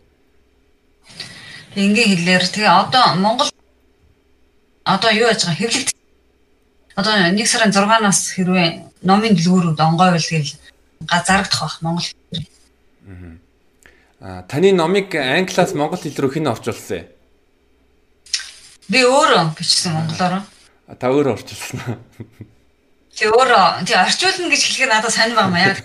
Энгийн 1.75 2.11
хэлээр 2.15 2.45
тэгээ 2.47 2.71
одоо 2.71 3.07
Монгол 3.19 3.51
одоо 4.87 5.11
юу 5.11 5.31
яаж 5.31 5.47
байгаа 5.47 5.59
хэвлэлт 5.59 5.94
одоо 6.95 7.15
нэг 7.35 7.47
сарын 7.51 7.75
6-наас 7.75 8.39
хэрвээ 8.39 8.69
номын 9.03 9.35
дэлгүүрүүд 9.35 9.79
онгойвол 9.79 10.23
тэгэл 10.23 10.55
зарагдах 11.11 11.61
бах 11.61 11.83
Монгол. 11.83 12.09
Аа 14.25 14.43
таны 14.49 14.73
номыг 14.73 15.15
англиас 15.15 15.75
монгол 15.75 16.01
хэл 16.01 16.17
рүү 16.17 16.33
хэн 16.39 16.49
орчуулсан 16.49 17.05
юм? 17.05 17.07
Би 18.89 19.01
өөрөө 19.05 19.53
бичсэн 19.59 19.93
монголоор. 19.93 20.47
Та 20.97 21.07
өөрөө 21.13 21.35
орчуулсан 21.37 21.81
уу? 21.85 21.99
Тэг 23.13 23.29
өөрөө 23.37 23.85
тий 23.85 23.97
орчуулна 24.01 24.49
гэж 24.49 24.63
хэлэхээр 24.65 24.93
надад 24.95 25.13
сонир 25.13 25.37
байна 25.37 25.53
маяг. 25.53 25.79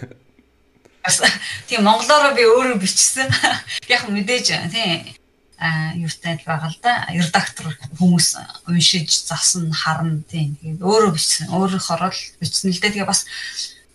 Тийм 1.68 1.84
монголоор 1.84 2.32
би 2.38 2.48
өөрөө 2.48 2.80
бичсэн. 2.80 3.28
Яг 3.92 4.08
мэдээж 4.08 4.48
тий 4.72 5.19
юутай 5.60 6.40
байгаа 6.46 6.72
л 6.72 6.80
да. 6.80 7.06
Редактор 7.12 7.76
хүмүүс 8.00 8.28
уншиж 8.68 9.12
засна 9.28 9.76
харна 9.76 10.24
тийм. 10.32 10.56
Тэгээд 10.62 10.80
өөрөө 10.80 11.12
бичсэн. 11.12 11.52
Өөрөөхөө 11.52 12.08
л 12.08 12.24
бичсэн 12.40 12.72
л 12.72 12.80
дээ. 12.80 12.96
Тэгээ 12.96 13.10
бас 13.10 13.28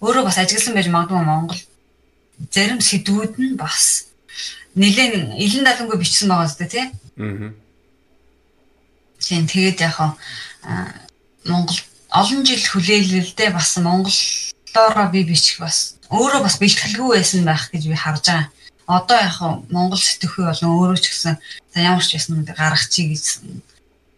өөрөө 0.04 0.24
бас 0.28 0.36
ажигласан 0.36 0.76
байж 0.76 0.88
магадгүй 0.92 1.24
Монгол 1.24 1.60
зарим 2.52 2.80
сэдвүүд 2.84 3.40
нь 3.40 3.56
бас 3.56 4.12
нэлээд 4.76 5.38
илэн 5.40 5.64
далангүй 5.64 5.98
бичсэн 5.98 6.28
байгаа 6.28 6.48
зү 6.52 6.68
тий. 6.68 6.86
Аа. 7.16 7.54
Тийм 9.24 9.46
тэгээд 9.48 9.80
яг 9.80 9.96
Монгол 11.48 11.80
олон 12.12 12.44
жил 12.44 12.60
хүлээлэлдээ 12.60 13.50
бас 13.56 13.80
монголоор 13.80 15.08
би 15.08 15.24
бичих 15.24 15.64
бас 15.64 15.96
өөрөө 16.12 16.44
бас 16.44 16.60
бэлтгэлгүй 16.60 17.08
байсан 17.16 17.48
байх 17.48 17.72
гэж 17.72 17.82
би 17.88 17.96
харж 17.96 18.24
байгаа 18.28 18.52
одоо 18.86 19.18
яг 19.18 19.36
Монгол 19.72 19.98
сэтгхүй 20.00 20.44
болон 20.44 20.70
өөрөө 20.76 20.98
ч 21.00 21.06
гэсэн 21.08 21.34
за 21.74 21.78
ямар 21.80 22.04
ч 22.04 22.16
байсан 22.16 22.44
гаргах 22.44 22.86
чи 22.92 23.08
гэж 23.08 23.24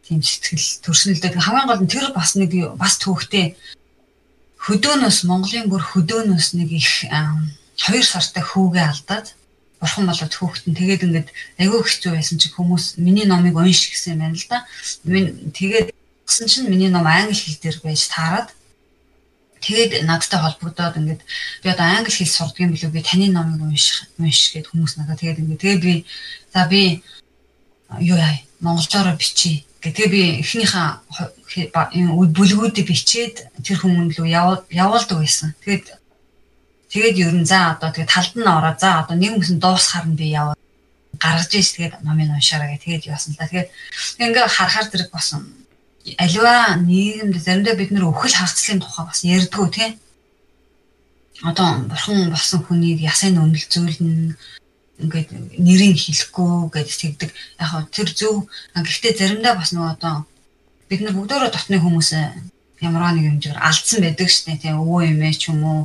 тийм 0.06 0.20
сэтгэл 0.22 1.22
дээ. 1.22 1.38
Хамгийн 1.38 1.66
гол 1.70 1.82
нь 1.82 1.90
тэр 1.90 2.10
бас 2.14 2.34
нэг 2.34 2.52
бас 2.78 2.98
төвхтэй 2.98 3.54
хөдөөнөөс 4.66 5.18
Монголын 5.30 5.70
бүр 5.70 5.82
хөдөөнөөс 5.82 6.48
нэг 6.58 6.70
их 6.74 7.06
2 7.06 8.02
сартай 8.02 8.42
хүүгээ 8.42 8.86
алдаад 8.90 9.26
бурхан 9.78 10.06
болоод 10.06 10.34
нь 10.66 10.74
тэгээд 10.74 11.06
ингээд 11.06 11.28
айгүй 11.60 11.80
хэцүү 11.84 12.12
байсан 12.16 12.38
чи 12.40 12.48
хүмүүс 12.50 12.98
миний 12.98 13.26
номыг 13.28 13.54
унш 13.54 13.92
гэсэн 13.92 14.18
юм 14.18 14.20
байна 14.24 14.34
л 14.34 14.46
да. 14.50 14.58
Тэгээд 15.06 15.94
гэсэн 16.26 16.46
чинь 16.50 16.70
миний 16.72 16.90
ном 16.90 17.06
англи 17.06 17.36
хэл 17.36 17.60
дээр 17.62 17.78
байж 17.84 18.08
таарад 18.08 18.48
Тэгээд 19.66 20.06
надтай 20.06 20.38
холбогдоод 20.38 20.94
ингээд 20.94 21.22
би 21.62 21.66
одоо 21.74 21.86
англи 21.90 22.14
хэл 22.14 22.30
сурдаг 22.30 22.62
юм 22.62 22.70
билүү 22.70 22.90
би 22.94 23.02
таны 23.02 23.26
номыг 23.34 23.66
унших 23.66 24.06
унших 24.14 24.62
гэд 24.62 24.70
хүмүүс 24.70 24.94
надад 24.94 25.18
тэгээд 25.18 25.42
ингээд 25.42 25.62
тэгээ 25.62 25.82
би 25.82 25.94
за 26.54 26.62
би 26.70 27.02
юу 27.98 28.14
яа 28.14 28.38
монголчоор 28.62 29.18
бичиж 29.18 29.66
тэгээ 29.82 30.08
би 30.14 30.22
эхнийхээ 30.46 31.02
бүлгүүдийг 32.36 32.86
бичээд 32.86 33.36
тэр 33.66 33.78
хүмүүнд 33.82 34.14
лөө 34.18 34.28
явуулдаг 34.70 35.18
байсан. 35.18 35.54
Тэгээд 35.62 35.86
тэгээд 36.90 37.16
ер 37.26 37.34
нь 37.34 37.46
за 37.46 37.74
одоо 37.74 37.90
тэгээд 37.90 38.14
талд 38.14 38.34
нь 38.38 38.46
ороо 38.46 38.74
за 38.78 39.02
одоо 39.02 39.14
нэг 39.18 39.34
юмсэн 39.34 39.58
дуусахаар 39.58 40.06
нь 40.10 40.18
би 40.18 40.30
яваа 40.30 40.56
гаргаж 41.18 41.50
ийс 41.54 41.74
тэгээд 41.74 42.06
номыг 42.06 42.30
уншаараа 42.34 42.70
гэх 42.74 42.84
тэгээд 42.86 43.08
яасан 43.10 43.34
л 43.34 43.38
да. 43.38 43.50
Тэгээд 43.50 43.70
ингээ 44.22 44.46
харахаар 44.46 44.86
зэрэг 44.90 45.10
босон 45.10 45.65
аливаа 46.14 46.78
нийгэмд 46.78 47.34
заримдаа 47.42 47.74
бид 47.74 47.90
нэр 47.90 48.06
өхөл 48.06 48.34
хагацлын 48.36 48.80
тухай 48.80 49.04
бас 49.06 49.20
ярьдгүү 49.26 49.66
тий. 49.74 49.90
Одоо 51.42 51.84
бурхан 51.90 52.30
болсон 52.30 52.60
хүнийг 52.64 53.02
ясын 53.02 53.36
өнөл 53.36 53.66
зөөлнө 53.66 54.36
ингээд 55.02 55.28
нэрийг 55.60 55.98
хэлэхгүй 56.00 56.70
гэж 56.72 56.88
тэгдэг. 56.96 57.30
Яг 57.60 57.68
хөө 57.68 57.82
тэр 57.92 58.08
зөв. 58.14 58.48
Гэхдээ 58.72 59.12
заримдаа 59.18 59.54
бас 59.58 59.74
нөгөө 59.74 59.92
одоо 59.98 60.24
бид 60.88 61.00
нар 61.04 61.14
бүгдөө 61.18 61.52
дотны 61.52 61.76
хүмүүс 61.82 62.10
ямар 62.80 63.12
нэг 63.12 63.24
хэмжээр 63.28 63.58
алдсан 63.60 64.00
байдаг 64.00 64.30
дээ. 64.30 64.62
Тийм 64.62 64.80
өвөө 64.80 65.12
эмээ 65.12 65.34
ч 65.36 65.52
юм 65.52 65.60
уу. 65.64 65.82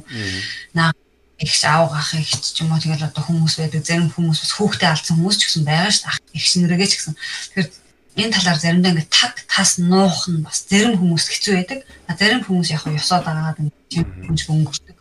Наа 0.77 0.95
ихч 1.41 1.65
аав 1.65 1.91
гах 1.91 2.15
ихч 2.15 2.55
ч 2.55 2.63
юм 2.63 2.71
уу 2.71 2.79
тэгэл 2.79 3.09
одоо 3.09 3.23
хүмүүс 3.25 3.59
байдаг. 3.59 3.83
Зарим 3.83 4.07
хүмүүс 4.13 4.39
бас 4.39 4.53
хүүхдээ 4.55 4.89
алдсан 4.93 5.17
хүмүүс 5.19 5.37
ч 5.39 5.41
гэсэн 5.49 5.65
байгаа 5.67 5.91
шүү 5.91 6.07
дээ. 6.07 6.37
Ихч 6.37 6.51
нэргээ 6.61 6.87
ч 6.87 6.93
гэсэн. 6.95 7.15
Тэгэхээр 7.17 7.69
энэ 8.15 8.33
талаар 8.35 8.59
заримдаа 8.59 8.91
ингээд 8.91 9.11
таг 9.11 9.33
тас 9.47 9.77
нуух 9.79 10.27
нь 10.27 10.43
бас 10.43 10.67
зарим 10.67 10.99
хүмүүс 10.99 11.25
хэцүү 11.31 11.53
байдаг. 11.55 11.79
А 12.07 12.15
зарим 12.19 12.43
хүмүүс 12.43 12.69
яг 12.75 12.83
ёсоод 12.87 13.23
агаад 13.27 13.57
хүнж 13.59 14.41
өнгөрдөг. 14.51 14.97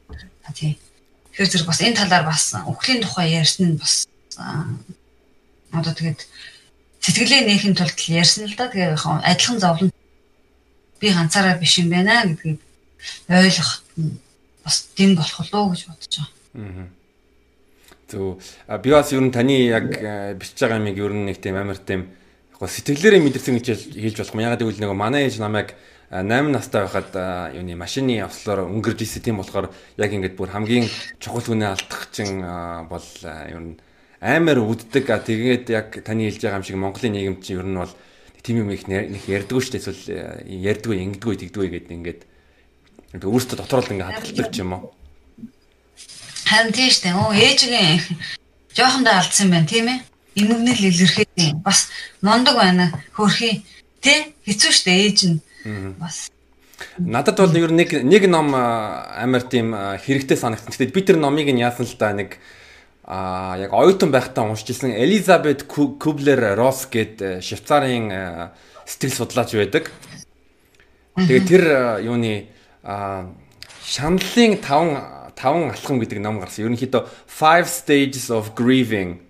А 0.47 0.53
тий. 0.55 0.79
Тэгэхээр 1.35 1.51
зэрэг 1.51 1.67
бас 1.67 1.81
энэ 1.83 1.99
талаар 1.99 2.25
бас 2.27 2.45
өхлийн 2.55 3.03
тухай 3.03 3.35
ярьсан 3.35 3.75
нь 3.75 3.81
бас 3.81 4.07
одоо 5.75 5.93
тэгээд 5.95 6.21
сэтгэлээ 7.03 7.43
нээхин 7.51 7.75
тулд 7.75 7.99
ярьсан 8.07 8.47
л 8.47 8.55
да. 8.55 8.71
Тэгээ 8.71 8.95
адилхан 8.95 9.59
зовлон 9.59 9.91
би 11.01 11.09
ганцаараа 11.11 11.59
биш 11.59 11.79
юм 11.83 11.91
байна 11.91 12.27
гэдгийг 12.27 12.61
ойлгох 13.27 13.83
бас 14.63 14.77
дэм 14.95 15.17
болох 15.17 15.41
лөө 15.51 15.67
гэж 15.75 15.83
бодож 15.89 16.15
байгаа. 16.15 16.31
Аа. 16.55 16.89
Зөв. 18.11 18.43
Би 18.83 18.91
бас 18.91 19.13
ер 19.13 19.23
нь 19.23 19.33
таны 19.33 19.57
яг 19.67 19.89
бичиж 20.39 20.61
байгаа 20.61 20.79
юмыг 20.79 20.99
ер 20.99 21.13
нь 21.15 21.27
нэг 21.27 21.39
тийм 21.41 21.57
амар 21.57 21.79
тийм 21.79 22.11
сэтгэлээрээ 22.69 23.25
мэдэрсэн 23.25 23.57
гэж 23.57 23.67
хэлж 23.97 24.17
болох 24.21 24.35
юм. 24.37 24.45
Ягаад 24.45 24.61
гэвэл 24.61 24.83
нэг 24.85 24.93
манай 24.93 25.25
ээж 25.25 25.41
намайг 25.41 25.73
8 26.11 26.27
настай 26.51 26.85
байхад 26.85 27.15
юуны 27.55 27.79
машины 27.79 28.21
ослоор 28.21 28.67
өнгөрж 28.67 29.01
ирсэн 29.01 29.23
тийм 29.23 29.41
болохоор 29.41 29.71
яг 29.97 30.11
ингээд 30.11 30.37
бүр 30.37 30.51
хамгийн 30.51 30.91
чухал 31.23 31.41
хүнээ 31.41 31.71
алдах 31.71 32.11
чинь 32.13 32.43
бол 32.91 33.07
ер 33.25 33.61
нь 33.63 33.79
амар 34.21 34.59
үддэг. 34.61 35.07
Тэгээд 35.07 35.71
яг 35.71 35.89
таны 36.05 36.29
хэлж 36.29 36.43
байгаа 36.43 36.61
юм 36.61 36.67
шиг 36.67 36.77
Монголын 36.77 37.15
нийгэм 37.15 37.37
чинь 37.41 37.63
ер 37.63 37.69
нь 37.71 37.79
бол 37.81 37.95
тийм 38.43 38.57
юм 38.67 38.71
их 38.75 38.85
нэг 38.91 39.25
ярьдгүй 39.25 39.61
шүү 39.63 39.73
дээ. 39.73 39.81
Эсвэл 39.81 40.05
ярьдгүй, 40.51 40.97
ингэдгүй, 40.99 41.35
тэгдгүй 41.47 41.69
гэдэг 41.73 41.95
ингээд 41.95 42.21
өөрөөсөө 43.23 43.57
дотор 43.57 43.87
л 43.87 43.93
ингээд 43.95 44.11
хадгалдаг 44.11 44.55
юм 44.59 44.73
уу. 44.75 44.93
Харин 46.51 46.75
тийм 46.75 46.91
шүү 46.91 47.05
дээ. 47.07 47.15
Оо 47.15 47.31
ээжгийн 47.31 48.03
жоохондоо 48.77 49.15
алдсан 49.15 49.49
байна, 49.51 49.71
тийм 49.71 49.87
ээ. 49.89 50.10
Имэгнэл 50.35 50.89
илэрхээд 50.91 51.62
бас 51.64 51.89
нондог 52.22 52.57
байна. 52.57 52.93
Хөрхий 53.16 53.64
тий 54.01 54.35
хэцүү 54.47 54.72
дээ 54.87 54.99
ээж 55.11 55.18
нь. 55.26 55.39
Бас 55.99 56.31
Надад 56.99 57.37
бол 57.37 57.57
ер 57.57 57.72
нэг 57.72 57.93
нэг 58.05 58.24
ном 58.28 58.55
амар 58.55 59.43
тийм 59.45 59.74
хэрэгтэй 59.74 60.37
санагдсан. 60.37 60.72
Гэхдээ 60.72 60.95
би 60.97 61.03
тэр 61.05 61.18
номыг 61.20 61.49
нь 61.53 61.61
яасан 61.61 61.85
л 61.85 61.97
да 61.99 62.12
нэг 62.12 62.41
а 63.05 63.59
яг 63.59 63.72
оюутан 63.72 64.11
байхдаа 64.14 64.47
уншижсэн 64.49 64.95
Элизабет 64.95 65.64
Кублер 65.66 66.55
Росс 66.57 66.87
гээд 66.87 67.16
э, 67.20 67.28
Швейцарын 67.43 68.55
сэтгэл 68.87 69.16
судлаач 69.18 69.51
байдаг. 69.59 69.91
Тэгээд 71.18 71.49
тэр 71.49 71.64
юуны 72.07 72.47
шаналлын 73.85 74.62
5 74.62 75.35
5 75.35 75.74
алхам 75.74 75.99
гэдэг 75.99 76.20
ном 76.22 76.41
гарсан. 76.41 76.70
Ерөнхийдөө 76.70 77.03
Five 77.26 77.66
Stages 77.66 78.31
of 78.31 78.55
Grieving 78.55 79.30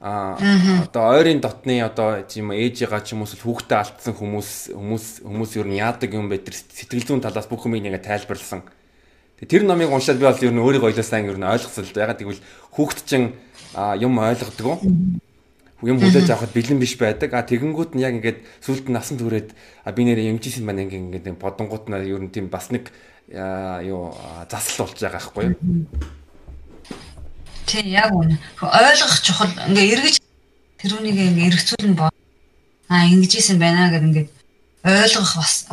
а 0.00 0.36
одоо 0.84 1.16
ойрын 1.16 1.40
дотны 1.40 1.80
одоо 1.80 2.20
тийм 2.28 2.52
ээжигаа 2.52 3.00
ч 3.00 3.16
юм 3.16 3.24
уу 3.24 3.32
хүүхдээ 3.32 3.78
алдсан 3.80 4.12
хүмүүс 4.12 4.76
хүмүүс 4.76 5.06
хүмүүс 5.24 5.50
ер 5.56 5.66
нь 5.72 5.80
яадаг 5.80 6.12
юм 6.12 6.28
бэ 6.28 6.44
тэр 6.44 6.52
сэтгэл 6.52 7.16
зүйн 7.16 7.24
талаас 7.24 7.48
бүх 7.48 7.64
юмыг 7.64 7.80
ингээ 7.80 8.04
тайлбарлсан. 8.04 8.60
Тэр 9.40 9.64
номыг 9.64 9.88
уншаад 9.88 10.20
би 10.20 10.28
бол 10.28 10.36
ер 10.36 10.52
нь 10.52 10.60
өөрийгөө 10.60 10.92
ойлосаа 10.92 11.24
ер 11.24 11.40
нь 11.40 11.48
ойлгосон 11.48 11.88
л. 11.88 11.96
Ягаад 11.96 12.20
гэвэл 12.20 12.44
хүүхэд 12.76 13.00
чинь 13.08 13.32
юм 13.76 14.20
ойлгодог. 14.20 14.84
Юм 15.84 15.96
хүлээж 16.00 16.28
авахд 16.28 16.52
бэлэн 16.52 16.80
биш 16.80 16.96
байдаг. 17.00 17.32
А 17.32 17.44
тэгэнгүүт 17.48 17.96
нь 17.96 18.04
яг 18.04 18.20
ингээд 18.20 18.44
сүлд 18.60 18.92
насан 18.92 19.16
түрээд 19.16 19.52
би 19.96 20.02
нэрээ 20.04 20.32
юмжсэн 20.32 20.64
байна 20.64 20.84
ингээд 20.84 21.24
ингээд 21.24 21.40
бодонгууд 21.40 21.88
нь 21.88 21.96
ер 22.04 22.20
нь 22.20 22.32
тийм 22.32 22.52
бас 22.52 22.68
нэг 22.68 22.92
юу 23.28 24.12
засал 24.48 24.88
болж 24.88 24.96
байгаа 25.00 25.20
байхгүй 25.20 25.44
юу? 25.52 25.56
Тий 27.66 27.82
яг 27.90 28.14
үнэ. 28.14 28.38
Ойлгох 28.62 29.18
чухал 29.26 29.50
ингээ 29.66 29.92
эргэж 29.98 30.16
тэрүүнийг 30.78 31.18
ингээ 31.18 31.50
эргцүүлэн 31.50 31.94
бод. 31.98 32.14
Аа 32.86 33.10
ингэжсэн 33.10 33.58
байна 33.58 33.90
гэдэг 33.90 34.06
ингээд 34.06 34.30
ойлгох 34.86 35.34
бас 35.34 35.66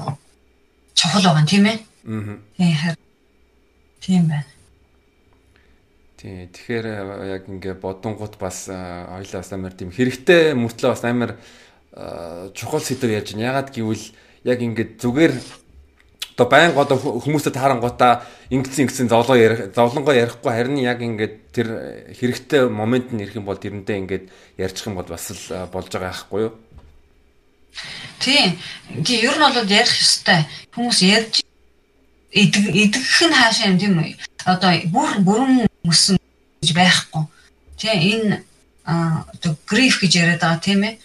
чухал 0.97 1.23
байгаа 1.23 1.45
тийм 1.45 1.69
ээ. 1.69 1.77
Аа. 2.09 2.37
Тий 2.57 2.97
Тийм 4.01 4.27
байна. 4.27 4.49
Тий. 6.17 6.49
Тэгэхээр 6.51 6.85
э, 6.89 7.39
яг 7.39 7.47
ингээ 7.47 7.79
бодонгууд 7.79 8.35
бас 8.41 8.67
ойлоос 8.67 9.49
амар 9.53 9.77
тийм 9.77 9.93
хэрэгтэй 9.95 10.57
мөртлөө 10.57 10.91
бас 10.91 11.03
амар 11.05 11.37
чухал 12.57 12.81
сэдв 12.81 13.07
ярьж 13.07 13.37
байна. 13.37 13.53
Ягаад 13.53 13.69
гэвэл 13.69 14.05
яг 14.43 14.59
ингээд 14.59 14.99
зүгээр 14.99 15.33
одоо 16.33 16.47
байнга 16.49 16.81
одоо 16.81 16.97
хүмүүстэй 16.97 17.53
таарангуудаа 17.53 18.25
ингэсэн 18.49 18.89
ингэсэн 18.89 19.09
зовлоо 19.09 19.37
ярих 19.37 19.69
зовлонгоо 19.75 20.13
ярихгүй 20.17 20.49
харин 20.49 20.81
яг 20.81 20.99
ингээд 21.01 21.35
тэр 21.53 21.67
хэрэгтэй 22.17 22.69
момент 22.73 23.13
нь 23.13 23.21
ирэх 23.21 23.37
юм 23.37 23.45
бол 23.45 23.57
тэрэндээ 23.57 23.97
ингээд 24.01 24.25
ярьчих 24.57 24.89
юм 24.89 24.97
бол 24.97 25.05
бас 25.05 25.29
л 25.29 25.69
болж 25.69 25.93
байгаа 25.93 26.09
байхгүй 26.09 26.41
юу? 26.49 26.53
Тийм. 28.17 28.57
Тий, 29.05 29.21
ер 29.21 29.37
нь 29.37 29.45
бол 29.45 29.53
ярих 29.53 29.93
ёстой. 29.93 30.41
Хүмүүс 30.73 30.99
ярьж 31.05 31.45
идэг 32.33 32.65
идэгх 32.65 33.19
нь 33.29 33.37
хаашаа 33.37 33.69
юм 33.69 33.77
тийм 33.77 34.01
үү? 34.01 34.17
Одоо 34.49 34.73
бүр 34.89 35.11
бүрэн 35.21 35.69
мөсөн 35.85 36.17
гэж 36.61 36.73
байхгүй. 36.73 37.23
Тийм 37.77 37.97
энэ 38.01 38.35
одоо 38.85 39.53
гриф 39.69 40.01
гэж 40.01 40.11
яриад 40.17 40.41
байгаа 40.41 40.65
тийм 40.65 40.81
ээ. 40.81 40.97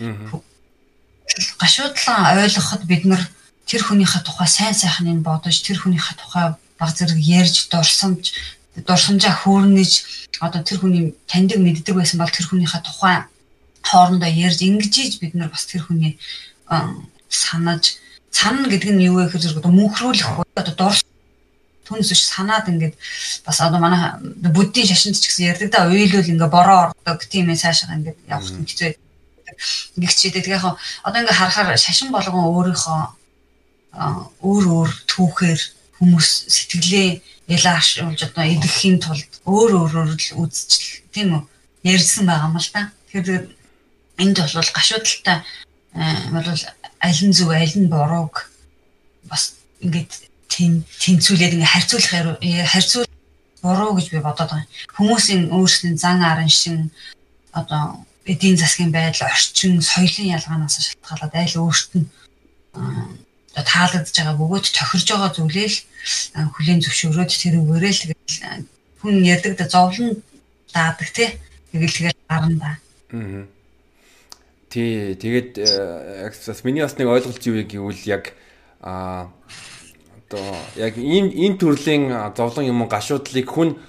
Гашуудлаа 1.60 2.40
ойлгоход 2.40 2.82
бид 2.88 3.04
нар 3.04 3.22
тэр 3.68 3.82
хүнийхээ 3.84 4.22
тухай 4.24 4.48
сайн 4.48 4.74
сайхныг 4.74 5.20
бодож 5.20 5.56
тэр 5.60 5.78
хүнийхээ 5.78 6.16
тухай 6.16 6.56
баг 6.80 6.90
зэрэг 6.96 7.20
ярьж 7.20 7.68
дурсамж 7.68 8.32
дурсамжаа 8.88 9.34
хөөрнөж 9.44 9.92
одоо 10.40 10.62
тэр 10.64 10.78
хүний 10.80 11.14
таньдаг 11.28 11.58
мэддэг 11.60 11.94
байсан 11.94 12.18
бол 12.18 12.32
тэр 12.32 12.46
хүнийхээ 12.48 12.82
тухай 12.82 13.16
хоорондоо 13.84 14.30
ярьж 14.30 14.60
ингэж 14.64 15.20
бид 15.20 15.34
нар 15.34 15.50
бас 15.52 15.66
тэр 15.66 15.84
хүний 15.84 16.16
санаж 17.28 17.98
цана 18.30 18.68
гэдэг 18.68 18.90
нь 18.94 19.04
юу 19.08 19.20
вэ 19.20 19.28
гэхээр 19.28 19.44
зэрэг 19.44 19.66
мөнхрүүлэх 19.68 20.28
одоо 20.56 20.74
дурс 20.78 21.02
түүнээс 21.88 22.12
биш 22.12 22.22
санаад 22.28 22.68
ингээд 22.68 22.94
бас 23.44 23.58
одоо 23.60 23.80
манай 23.80 24.16
буддийн 24.56 24.88
шашинд 24.88 25.16
ч 25.16 25.28
гэсэн 25.28 25.48
ярьдаг 25.50 25.68
да 25.72 25.88
уйлвал 25.88 26.28
ингээ 26.32 26.50
бороо 26.52 26.92
ордог 26.92 27.24
тийм 27.26 27.48
ээ 27.48 27.60
цаашаа 27.62 27.96
ингээд 27.96 28.18
явах 28.28 28.52
нь 28.52 28.68
хэцүү 28.68 28.88
ингэчихдээ 29.96 30.42
тэгээ 30.44 30.56
яг 30.60 30.76
одоо 31.02 31.18
ингээ 31.24 31.40
харахаар 31.40 31.80
шашин 31.80 32.12
болгон 32.12 32.44
өөрийнхөө 32.44 33.17
өөр 33.92 34.64
өөр 34.76 34.90
түүхээр 35.10 35.60
хүмүүс 35.98 36.28
сэтгэлээ 36.54 37.08
ялаашуулж 37.48 38.20
одоо 38.28 38.44
идэхийн 38.44 38.98
тулд 39.02 39.32
өөр 39.48 39.70
өөрөөр 39.80 40.10
л 40.14 40.28
үзчихл 40.44 41.08
тийм 41.10 41.28
үү 41.34 41.42
ярьсан 41.88 42.24
байгаа 42.28 42.48
юм 42.52 42.56
л 42.60 42.70
да. 42.74 42.92
Тэгэхээр 43.10 43.44
энд 44.22 44.36
бол 44.38 44.70
гашуудалтай 44.76 45.38
бол 46.34 46.48
аль 47.00 47.22
нь 47.24 47.34
зөв 47.34 47.50
аль 47.50 47.76
нь 47.78 47.90
бурууг 47.90 48.34
бас 49.30 49.56
ингээд 49.80 50.12
тэнцүүлээд 51.02 51.54
ингээ 51.56 51.72
харьцуулах 51.72 52.38
харьцуул 52.68 53.08
буруу 53.62 53.96
гэж 53.96 54.06
би 54.12 54.20
бодоод 54.22 54.50
байгаа. 54.50 54.68
Хүмүүсийн 54.96 55.50
өөрсдийн 55.50 55.96
зан 55.98 56.22
арын 56.22 56.50
шин 56.50 56.90
одоо 57.52 58.04
эдийн 58.28 58.56
засгийн 58.60 58.92
байдал, 58.92 59.30
орчин, 59.32 59.80
соёлын 59.82 60.34
ялгаанаас 60.36 60.76
шалтгаалаад 60.78 61.34
айл 61.34 61.54
өөрт 61.64 61.90
нь 61.98 62.06
таалагдж 63.64 64.14
байгаа 64.14 64.36
бөгөөд 64.38 64.66
тохирж 64.74 65.08
байгаа 65.10 65.30
зүйлээ 65.34 65.68
л 65.68 65.78
хүлийн 66.54 66.80
зөвшөөрөөд 66.84 67.30
тэр 67.32 67.54
үгээрээ 67.62 67.92
л 67.94 68.02
тэгэл 68.02 68.66
хүн 69.02 69.14
ярьдаг 69.24 69.54
да 69.58 69.66
зовлон 69.68 70.22
даадаг 70.74 71.08
тий. 71.14 71.30
Тэгэл 71.72 71.96
тэгэл 71.96 72.20
гарна 72.28 72.56
да. 72.58 72.70
Аа. 73.14 73.46
Тий, 74.68 75.14
тэгээд 75.16 75.58
яг 75.58 76.32
миний 76.64 76.82
бас 76.82 76.98
нэг 76.98 77.08
ойлголт 77.08 77.42
юу 77.46 77.62
гэвэл 77.64 78.02
яг 78.04 78.36
аа 78.84 79.32
одоо 80.28 80.56
яг 80.76 80.98
энэ 81.00 81.32
энэ 81.32 81.56
төрлийн 81.56 82.12
зовлон 82.36 82.68
юм 82.68 82.84
гашуудлыг 82.84 83.48
хүн 83.48 83.80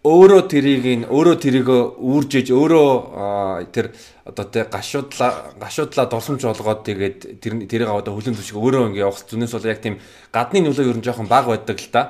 өөрөө 0.00 0.42
тэрийг 0.48 0.84
нь 1.04 1.04
өөрөө 1.04 1.36
тэрийг 1.36 1.68
үүрж 1.68 2.30
иж 2.40 2.48
өөрөө 2.56 3.68
тэр 3.68 3.92
одоо 4.24 4.44
тэг 4.48 4.72
гашуудлаа 4.72 5.52
гашуудлаа 5.60 6.08
дурсамж 6.08 6.40
болгоод 6.40 6.88
тэгээд 6.88 7.18
тэр 7.36 7.52
тэрийг 7.68 7.92
одоо 7.92 8.16
хөлөн 8.16 8.32
төшиг 8.32 8.56
өөрөө 8.56 8.96
ингэ 8.96 9.04
явах 9.04 9.20
зүнээс 9.28 9.52
бол 9.52 9.68
яг 9.68 9.84
тийм 9.84 10.00
гадны 10.32 10.64
нөлөө 10.64 10.88
ер 10.88 10.96
нь 10.96 11.04
жоохон 11.04 11.28
бага 11.28 11.52
байдаг 11.52 11.76
л 11.76 11.92
та. 11.92 12.02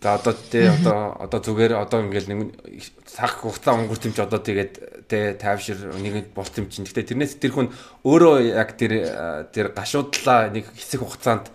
За 0.00 0.16
одоо 0.16 0.32
тий 0.32 0.64
одоо 0.64 1.12
одоо 1.20 1.40
зүгээр 1.44 1.76
одоо 1.76 2.08
ингээл 2.08 2.32
нэг 2.32 2.40
цаг 3.04 3.44
хугацаа 3.44 3.76
өнгөрт 3.76 4.08
юм 4.08 4.16
чи 4.16 4.24
одоо 4.24 4.40
тэгээд 4.40 4.72
тий 5.12 5.36
тайвшир 5.36 5.76
нэг 6.00 6.32
болт 6.32 6.56
юм 6.56 6.72
чинь. 6.72 6.88
Гэтэ 6.88 7.12
тэрнээс 7.12 7.36
тэр 7.36 7.52
хүн 7.52 7.68
өөрөө 8.00 8.48
яг 8.48 8.80
тэр 8.80 9.12
тэр 9.52 9.76
гашуудлаа 9.76 10.48
нэг 10.48 10.72
хэсэг 10.72 11.04
хугацаанд 11.04 11.52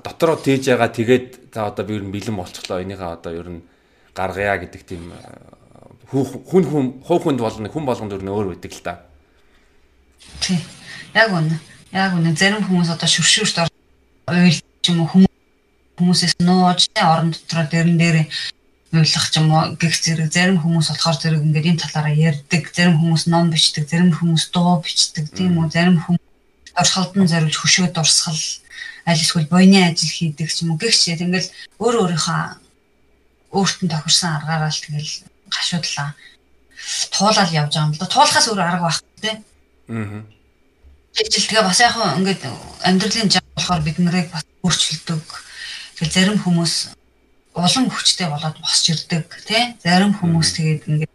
дотороо 0.00 0.40
тээж 0.40 0.72
байгаа 0.72 0.88
тэгээд 0.88 1.52
за 1.52 1.68
одоо 1.68 1.84
би 1.84 2.00
ер 2.00 2.08
нь 2.08 2.14
бэлэн 2.16 2.40
болчихлоо 2.40 2.80
энийхээ 2.80 3.12
одоо 3.20 3.32
ер 3.36 3.48
нь 3.52 3.62
гаргая 4.14 4.58
гэдэг 4.60 4.82
тийм 4.84 5.12
хүн 6.10 6.64
хүн 6.68 6.86
хуу 7.00 7.18
хүнд 7.18 7.40
болно 7.40 7.68
хүн 7.72 7.86
болгонд 7.88 8.12
өөр 8.12 8.24
өөр 8.28 8.48
үүдэг 8.52 8.72
л 8.76 8.84
та. 8.84 9.00
Тий. 10.40 10.60
Яг 11.14 11.32
үнэ. 11.32 11.56
Яг 11.92 12.12
үнэ. 12.16 12.36
Зарим 12.36 12.64
хүмүүс 12.64 12.92
одоо 12.92 13.08
шүршүүрт 13.08 13.68
уйл 14.28 14.60
ч 14.60 14.84
юм 14.92 15.08
уу 15.08 15.24
хүмүүсээс 15.96 16.36
нууж 16.44 16.92
орон 16.96 17.32
дотроо 17.32 17.64
дэрэн 17.68 17.96
дээр 17.96 18.16
уйлах 18.92 19.26
ч 19.32 19.40
юм 19.40 19.48
уу 19.52 19.72
гих 19.80 19.96
зэрэг. 19.96 20.28
Зарим 20.28 20.60
хүмүүс 20.60 20.92
болохоор 20.92 21.16
зэрэг 21.16 21.40
ингээд 21.40 21.70
энэ 21.72 21.82
талаараа 21.84 22.12
ярьдаг. 22.12 22.68
Зарим 22.76 23.00
хүмүүс 23.00 23.24
ном 23.32 23.48
бичдэг. 23.48 23.88
Зарим 23.88 24.12
хүмүүс 24.12 24.52
дуу 24.52 24.84
бичдэг. 24.84 25.32
Тийм 25.32 25.56
үү? 25.56 25.72
Зарим 25.72 25.96
хүмүүс 25.96 26.28
орхолдон 26.76 27.28
зориулж 27.28 27.56
хөшөө 27.56 27.88
дурсгал 27.92 28.40
аль 29.04 29.20
эсвэл 29.20 29.48
буйны 29.48 29.80
ажил 29.88 30.08
хийдэг 30.08 30.48
ч 30.48 30.64
юм 30.64 30.76
уу 30.76 30.80
гэх 30.80 30.94
шиг 30.94 31.20
ингээл 31.20 31.52
өөр 31.80 31.94
өөрийнхөө 32.04 32.61
өөртөө 33.52 33.88
тохирсон 33.92 34.30
аргаараа 34.36 34.72
л 34.72 34.82
тэгэл 34.84 35.12
гашуудлаа 35.52 36.08
туулаад 37.14 37.50
явж 37.52 37.72
байгаа 37.76 37.86
юм 37.86 37.92
л 37.94 38.00
да 38.00 38.06
туулахаас 38.08 38.46
өөр 38.48 38.60
арга 38.60 38.88
байх 38.88 38.98
тий. 39.20 39.36
Аа. 39.88 40.24
Жижиг 41.12 41.48
тэгээ 41.52 41.68
бас 41.68 41.80
яг 41.80 41.94
ингээд 41.96 42.42
амьдралын 42.88 43.30
жаа 43.30 43.44
болохоор 43.54 43.82
бид 43.84 43.98
нарыг 44.00 44.28
бас 44.32 44.44
өөрчилдөг. 44.64 45.22
Тэгэл 46.00 46.14
зарим 46.16 46.38
хүмүүс 46.40 46.74
улам 47.54 47.86
хүчтэй 47.92 48.28
болоод 48.32 48.56
босч 48.64 48.84
ирдэг 48.90 49.28
тий. 49.44 49.76
Зарим 49.84 50.16
хүмүүс 50.16 50.48
тэгээд 50.56 50.82
ингээд 50.88 51.12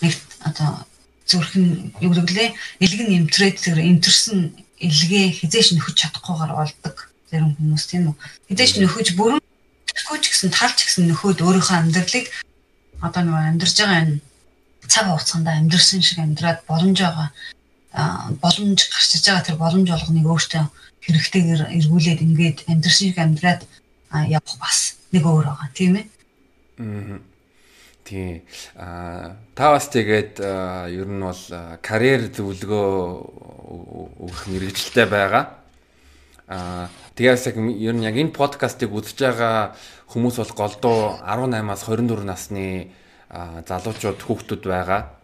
нэг 0.00 0.14
одоо 0.46 0.86
зүрхэн 1.26 1.98
гэвэл 1.98 2.54
илгэн 2.84 3.10
имтрээд 3.18 3.56
тэр 3.58 3.82
имтерсэн 3.82 4.54
илгээ 4.78 5.26
хизээш 5.40 5.74
нөхөж 5.74 5.96
чадахгүйгээр 5.98 6.52
болдог 6.54 6.96
зарим 7.30 7.56
хүмүүс 7.56 7.84
тийм 7.90 8.12
үү. 8.12 8.16
Хизээш 8.52 8.72
нөхөж 8.78 9.08
бүрэн 9.18 9.42
тэгэхгүй 9.94 10.18
ч 10.20 10.24
гэсэн 10.30 10.50
талч 10.50 10.78
гэсэн 10.84 11.06
нөхөд 11.08 11.38
өөрийнхөө 11.40 11.78
амьдралыг 11.78 12.26
одоо 13.00 13.22
нөгөө 13.22 13.42
амьдарч 13.50 13.74
байгаа 13.78 14.00
энэ 14.02 14.20
цаг 14.88 15.06
хугацаанд 15.08 15.48
амьдрсан 15.48 16.02
шиг 16.02 16.18
амьдраад 16.18 16.60
боломж 16.68 16.98
байгаа 17.00 17.28
боломж 18.42 18.80
гарч 18.90 19.10
иж 19.14 19.24
байгаа 19.26 19.46
тэр 19.46 19.58
боломж 19.62 19.88
болгоныг 19.90 20.26
өөртөө 20.26 20.64
хэрэгтэйгээр 21.04 21.62
эргүүлээд 21.78 22.20
ингээд 22.26 22.58
амьдрсан 22.70 23.06
шиг 23.08 23.18
амьдраад 23.18 23.62
явах 24.28 24.56
бас 24.58 24.98
нэг 25.12 25.24
өөр 25.24 25.46
байгаа 25.46 25.68
тийм 25.74 25.92
ээ. 26.00 26.06
Аа. 26.80 27.18
Тийм. 28.04 28.42
Аа 28.76 29.36
та 29.54 29.72
бас 29.72 29.88
тэгээд 29.88 30.42
ер 30.92 31.08
нь 31.08 31.24
бол 31.24 31.42
карьер 31.80 32.28
зөвлөгөө 32.34 32.88
өгөх 34.26 34.42
мэрэгчлээ 34.50 35.06
байгаа. 35.08 35.44
Аа 36.50 36.90
тэгээс 37.14 37.46
яг 37.50 37.56
ер 37.58 37.94
нь 37.94 38.06
яг 38.06 38.16
энэ 38.18 38.34
подкастыг 38.34 38.90
үзэж 38.90 39.18
байгаа 39.22 39.74
хүмүүс 40.10 40.36
бол 40.42 40.54
голдуу 40.58 40.98
18-аас 41.22 41.82
24 41.86 42.26
насны 42.26 42.90
залуучууд 43.30 44.20
хүүхдүүд 44.22 44.62
байгаа. 44.66 45.14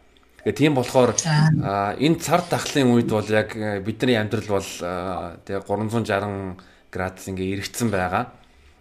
Тэгээ 0.47 0.57
тийм 0.57 0.75
болохоор 0.79 1.13
энэ 1.15 2.19
цар 2.23 2.41
тахлын 2.47 2.95
үед 2.95 3.11
бол 3.11 3.27
яг 3.27 3.53
бидний 3.85 4.17
амьдрал 4.17 4.59
бол 4.59 4.69
тэгээ 5.45 5.67
360 5.67 6.57
градус 6.91 7.25
ингээ 7.29 7.61
эргэцсэн 7.61 7.91
байгаа. 7.91 8.33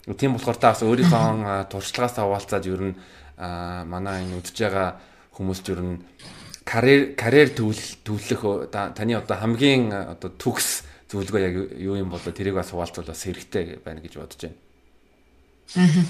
Тийм 0.07 0.38
болохоор 0.38 0.57
та 0.57 0.72
бас 0.74 0.82
өөрийнхөө 0.86 1.68
туршлагаас 1.74 2.16
хаваалцаад 2.16 2.66
ер 2.66 2.82
нь 2.93 2.95
манай 3.38 4.24
энэ 4.24 4.39
үдж 4.39 4.55
байгаа 4.55 5.01
хүмүүст 5.36 5.66
ер 5.74 5.82
нь 5.84 5.97
карьер 6.64 7.16
карьер 7.18 7.49
төвлөх 7.53 8.72
таны 8.72 9.14
одоо 9.18 9.38
хамгийн 9.38 9.91
одоо 9.91 10.30
төгс 10.30 10.86
зөвлөгөө 11.10 11.41
яг 11.41 11.55
юу 11.78 11.97
юм 11.97 12.10
бол 12.14 12.22
тэрийг 12.22 12.55
бас 12.55 12.70
хуваалцвал 12.70 13.10
бас 13.10 13.26
хэрэгтэй 13.26 13.82
байна 13.82 14.01
гэж 14.01 14.14
бодож 14.22 14.39
байна. 14.45 14.57
Аа. 15.76 16.05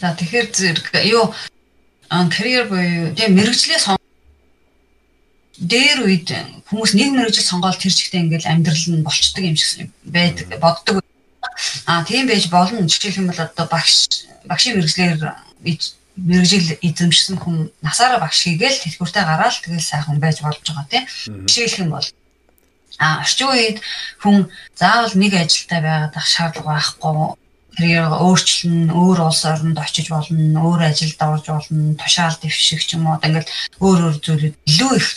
За 0.00 0.14
тэгэхээр 0.18 0.46
зэрэг 0.50 0.86
юу 1.06 1.30
карьер 2.10 2.66
буюу 2.68 3.14
тийм 3.14 3.38
мэрэгжлээ 3.38 3.78
сон 3.78 3.98
дээр 5.58 6.02
үед 6.02 6.28
хүмүүс 6.66 6.98
нэг 6.98 7.14
мэрэгжил 7.14 7.46
сонгоод 7.46 7.78
тэр 7.78 7.94
чигтээ 7.94 8.26
ингээл 8.26 8.50
амьдрал 8.50 8.86
нь 8.90 9.06
болчдөг 9.06 9.44
юм 9.46 9.54
шиг 9.54 9.90
байдаг 10.02 10.50
боддог. 10.58 10.98
Аа 11.86 12.02
тийм 12.02 12.26
байж 12.26 12.50
болно. 12.50 12.82
Жишээлх 12.90 13.22
юм 13.22 13.30
бол 13.30 13.38
одоо 13.38 13.66
багш 13.70 14.26
багшийн 14.50 14.82
мэрэгжлэр 14.82 15.22
мэрэгжил 16.18 16.78
эзэмшсэн 16.82 17.38
хүн 17.38 17.70
насаараа 17.82 18.18
багш 18.18 18.50
хийгээл 18.50 18.82
тэтгүүртэй 18.82 19.22
гараад 19.22 19.54
тэгэл 19.62 19.82
сайхан 19.82 20.18
байж 20.18 20.42
болж 20.42 20.58
байгаа 20.58 20.86
тийм. 20.90 21.06
Жишээлх 21.46 21.86
юм 21.86 21.90
бол 21.94 22.06
А 22.98 23.20
орчин 23.22 23.48
үед 23.50 23.78
хүн 24.22 24.50
заавал 24.78 25.14
нэг 25.18 25.32
ажилтай 25.34 25.80
байгаад 25.82 26.14
ах 26.14 26.28
шаардлага 26.28 26.78
байхгүй 26.78 27.36
тэрийг 27.74 28.06
өөрчлөн 28.06 28.94
өөр 28.94 29.18
улс 29.26 29.42
оронд 29.44 29.78
очиж 29.78 30.06
болно, 30.14 30.62
өөр 30.62 30.94
ажилд 30.94 31.18
орж 31.18 31.46
болно, 31.50 31.94
тушаал 31.98 32.38
дэвших 32.38 32.86
ч 32.86 32.94
юм 32.94 33.10
уу 33.10 33.18
ингээд 33.18 33.50
өөр 33.82 34.14
өөр 34.14 34.16
зүйлүүд 34.22 34.54
илүү 34.62 34.92
их 34.94 35.08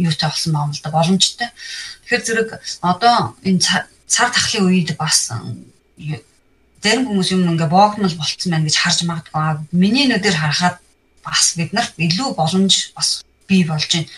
юутай 0.00 0.28
болсон 0.32 0.56
юм 0.56 0.72
л 0.72 0.80
да 0.80 0.90
боломжтой. 0.90 1.48
Тэгэхээр 2.08 2.24
зэрэг 2.24 2.48
одоо 2.80 3.36
энэ 3.44 3.60
цар 4.08 4.30
тахлын 4.32 4.72
үед 4.72 4.96
бас 4.96 5.28
зарим 6.80 7.04
хүмүүс 7.12 7.28
юм 7.36 7.44
ингээ 7.44 7.68
боогнол 7.68 8.14
болцсон 8.16 8.56
байна 8.56 8.64
гэж 8.64 8.76
харж 8.80 8.98
магадгүй. 9.04 9.68
Миний 9.76 10.08
нүдээр 10.08 10.36
харахад 10.40 10.80
бас 11.20 11.52
бид 11.60 11.76
нарт 11.76 11.92
илүү 12.00 12.32
боломж 12.32 12.96
бас 12.96 13.20
бий 13.44 13.68
болж 13.68 13.84
байна. 13.92 14.08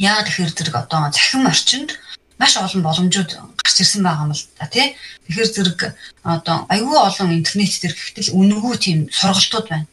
Яа 0.00 0.26
тэгэхээр 0.26 0.52
зэрэг 0.58 0.74
одоо 0.74 1.12
захим 1.14 1.46
орчинд 1.46 1.99
маш 2.40 2.56
олон 2.56 2.82
боломжууд 2.82 3.30
гарч 3.60 3.76
ирсэн 3.84 4.00
байгаа 4.02 4.24
юм 4.24 4.32
л 4.32 4.44
да 4.56 4.66
тий. 4.66 4.96
Тэгэхээр 5.28 5.52
зэрэг 5.52 5.80
одоо 6.24 6.56
аюул 6.72 6.96
олон 6.96 7.36
интернет 7.36 7.76
дээр 7.76 7.92
гэхтэл 7.92 8.32
үнэгүй 8.32 8.74
тийм 8.80 8.98
сургалтууд 9.12 9.66
байна. 9.68 9.86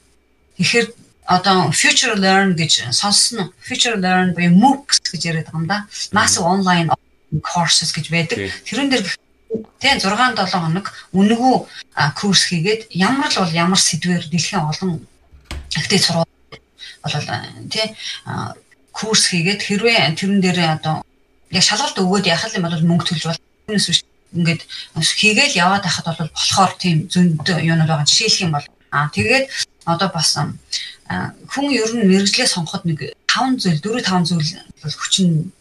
Тэгэхээр 0.56 0.88
одоо 1.28 1.76
future 1.76 2.16
learn 2.16 2.56
гэж 2.56 2.96
сонссон. 2.96 3.52
Future 3.60 4.00
learn 4.00 4.32
буюу 4.32 4.56
MOOCs 4.56 5.12
гэж 5.12 5.22
яриад 5.28 5.52
байгаа 5.52 5.60
юм 5.60 5.68
да. 5.68 5.78
Massive 6.16 6.48
online 6.48 6.88
courses 7.44 7.92
гэж 7.92 8.08
байдаг. 8.08 8.38
Тэрэн 8.64 8.90
дээр 8.96 9.04
тий 9.80 9.92
6 9.92 10.08
7 10.08 10.48
хоног 10.48 10.88
үнэгүй 11.12 11.56
курс 12.16 12.42
хийгээд 12.48 12.96
ямар 12.96 13.28
л 13.32 13.44
бол 13.44 13.52
ямар 13.52 13.80
сэдвэр 13.80 14.28
дэлхийн 14.32 14.64
олон 14.64 15.04
ихтэй 15.76 16.00
сургууль 16.00 16.60
болол 17.04 17.28
тий 17.72 17.88
курс 18.92 19.28
хийгээд 19.32 19.62
хэрвээ 19.64 20.16
тэрэн 20.16 20.40
дээр 20.42 20.60
одоо 20.80 21.07
яг 21.52 21.64
шалгалт 21.64 21.98
өгөөд 21.98 22.26
яхах 22.28 22.56
юм 22.58 22.66
бол 22.66 22.88
мөнгө 22.90 23.06
төлж 23.08 23.24
бол 23.28 23.40
түүнээс 23.68 23.88
биш 23.90 24.00
ингээд 24.36 24.62
хийгээл 25.00 25.60
яваад 25.64 25.84
байхад 25.88 26.06
бол 26.08 26.32
болохоор 26.36 26.74
тийм 26.76 26.98
зөнд 27.08 27.48
юунууд 27.48 27.90
байгаа 27.92 28.08
жишээлх 28.08 28.44
юм 28.44 28.52
бол 28.56 28.68
аа 28.92 29.08
тэгээд 29.16 29.46
одоо 29.88 30.10
бас 30.12 30.36
хүн 30.36 31.68
ер 31.72 31.92
нь 31.96 32.08
мэрэгжлээ 32.12 32.48
сонгоход 32.52 32.84
нэг 32.84 33.16
5 33.32 33.64
зүйл 33.64 33.80
4 33.80 34.04
5 34.04 34.28
зүйл 34.28 34.52
бол 34.84 34.96
хүчин 35.00 35.52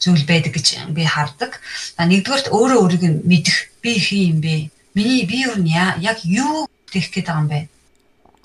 зүйл 0.00 0.24
байдаг 0.24 0.52
гэж 0.56 0.66
би 0.96 1.04
хардаг. 1.04 1.60
За 1.96 2.04
нэгдүгээрт 2.08 2.52
өөрөө 2.52 2.78
өөрийг 2.80 3.04
мэдэх 3.24 3.56
би 3.82 3.92
хий 4.00 4.32
юм 4.32 4.40
бэ? 4.40 4.70
Миний 4.96 5.24
би 5.28 5.44
ер 5.44 5.56
нь 5.60 5.68
яг 5.72 6.24
юу 6.24 6.68
гэх 6.92 7.12
гээд 7.12 7.28
байгаа 7.28 7.44
юм 7.44 7.48
бэ? 7.52 7.60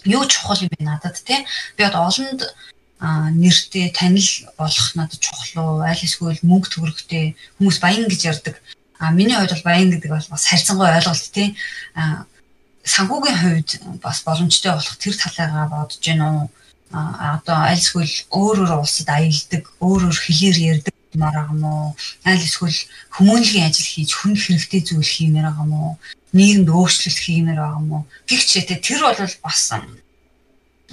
Юу 0.08 0.24
чухал 0.28 0.60
юм 0.64 0.72
бэ 0.72 0.84
надад 0.84 1.16
те? 1.24 1.46
Би 1.76 1.84
одоо 1.84 2.08
олонд 2.08 2.44
нэртэй 3.02 3.90
танил 3.90 4.30
болох 4.58 4.96
надад 4.96 5.20
чухал 5.20 5.82
уу 5.82 5.82
аль 5.82 5.98
эсвэл 5.98 6.38
мөнгө 6.46 6.70
төгрөгтэй 6.70 7.34
хүмүүс 7.58 7.82
баян 7.82 8.06
гэж 8.06 8.22
ярьдаг. 8.30 8.56
А 9.02 9.10
миний 9.10 9.34
хувьд 9.34 9.58
бол 9.58 9.66
баян 9.66 9.90
гэдэг 9.90 10.12
бол 10.14 10.28
бас 10.30 10.46
харьцангуй 10.46 10.86
ойлголт 10.86 11.26
тий. 11.34 11.58
А 11.98 12.30
санхүүгийн 12.86 13.42
хувьд 13.42 13.70
бас 14.06 14.22
боломжтой 14.22 14.78
болох 14.78 14.96
тэр 15.02 15.16
талаагаа 15.18 15.66
бодож 15.74 15.98
гин 15.98 16.22
үү. 16.22 16.46
А 16.94 17.42
одоо 17.42 17.58
аль 17.58 17.82
эсвэл 17.82 18.06
өөр 18.30 18.70
өөр 18.70 18.86
улсад 18.86 19.10
аялдаг, 19.10 19.64
өөр 19.82 20.02
өөр 20.06 20.20
хэлээр 20.22 20.58
ярьдаг 20.78 20.94
маар 21.18 21.34
байгаа 21.34 21.58
мó. 21.58 21.96
Аль 22.24 22.38
эсвэл 22.38 22.78
хүмүүнлэгийн 23.18 23.68
ажил 23.68 23.90
хийж 23.90 24.12
хүн 24.14 24.36
хэрэгтэй 24.38 24.82
зүйл 24.86 25.04
хиймээр 25.04 25.50
байгаа 25.50 25.68
мó. 25.68 25.98
Нийгэмд 26.38 26.70
өөрчлөлт 26.70 27.20
хиймээр 27.20 27.60
байгаа 27.60 27.82
мó. 27.82 28.06
Гэхдээ 28.30 28.80
тэр 28.80 29.02
бол 29.02 29.18
бас 29.42 29.60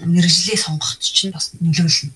мэрэгжлээ 0.05 0.59
сонгоход 0.59 1.01
чинь 1.03 1.35
бас 1.35 1.53
нөлөөлнө. 1.59 2.15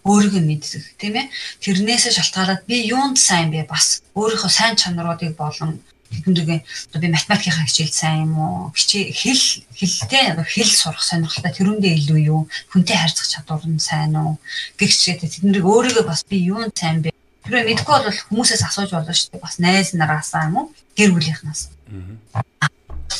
Өөрийгөө 0.00 0.42
мэддэг 0.48 0.84
тийм 0.96 1.14
ээ. 1.20 1.26
Тэрнээсээ 1.60 2.16
шалтгаалаад 2.16 2.64
би 2.64 2.88
юунд 2.88 3.20
сайн 3.20 3.52
бэ 3.52 3.68
бас 3.68 4.00
өөрийнхөө 4.16 4.48
сайн 4.48 4.74
чанаруудыг 4.80 5.36
болон 5.36 5.84
тэднийг 6.08 6.64
одоо 6.88 7.00
би 7.04 7.08
математикийн 7.12 7.68
хичээл 7.68 7.92
сайн 7.92 8.18
юм 8.24 8.32
уу? 8.40 8.72
Хичээл 8.72 9.12
хэл 9.12 9.44
хэлтэй 9.76 10.40
хэл 10.40 10.72
сурах 10.72 11.04
сонирхолтой 11.04 11.52
тэрүүндээ 11.52 11.94
илүү 12.00 12.20
юу? 12.32 12.48
Хүнтэй 12.72 12.96
харьцах 12.96 13.28
чадвар 13.28 13.68
нь 13.68 13.76
сайн 13.76 14.16
уу? 14.16 14.40
Гэх 14.80 14.96
чигээр 14.96 15.20
тэднийг 15.20 15.64
өөрийгөө 15.68 16.04
бас 16.08 16.24
би 16.24 16.48
юунд 16.48 16.72
сайн 16.72 17.04
бэ? 17.04 17.12
Тэр 17.44 17.68
мэдгүй 17.68 17.98
бол 18.00 18.20
хүмүүсээс 18.32 18.64
асууж 18.64 18.90
болно 18.96 19.12
шүү 19.12 19.36
дээ. 19.36 19.44
Бас 19.44 19.60
найз 19.60 19.92
нараасаа 19.92 20.48
юм 20.48 20.56
уу? 20.56 20.66
Гэр 20.96 21.12
бүлийнхнаас. 21.12 21.68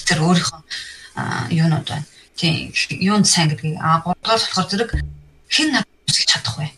Тэр 0.09 0.19
өөрийнхөө 0.25 0.61
юунууд 1.53 1.87
байна 1.87 2.09
тийм 2.41 2.73
юунд 3.05 3.27
сайн 3.29 3.53
гэдгийг 3.53 3.77
а 3.77 4.01
гуравдугаар 4.01 4.41
болохоор 4.41 4.69
зэрэг 4.73 4.91
хэн 5.53 5.69
нар 5.77 5.85
үсгэж 6.09 6.29
чадах 6.33 6.57
вэ? 6.57 6.73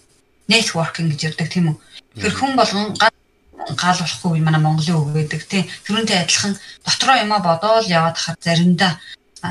Networking 0.51 1.09
гэж 1.15 1.21
ярьдаг 1.31 1.49
тийм 1.55 1.71
үү? 1.71 1.77
Тэр 2.19 2.35
хүн 2.35 2.53
болгон 2.59 2.99
гал 2.99 3.99
болохгүй 4.03 4.43
манай 4.43 4.61
Монголын 4.61 4.99
үг 4.99 5.09
гэдэг 5.15 5.43
тийм 5.47 5.65
тэрүүнтэй 5.87 6.19
адилхан 6.27 6.59
дотроо 6.83 7.17
юмаа 7.23 7.41
бодоол 7.47 7.87
яваад 7.87 8.19
хахад 8.19 8.43
заримдаа 8.43 8.99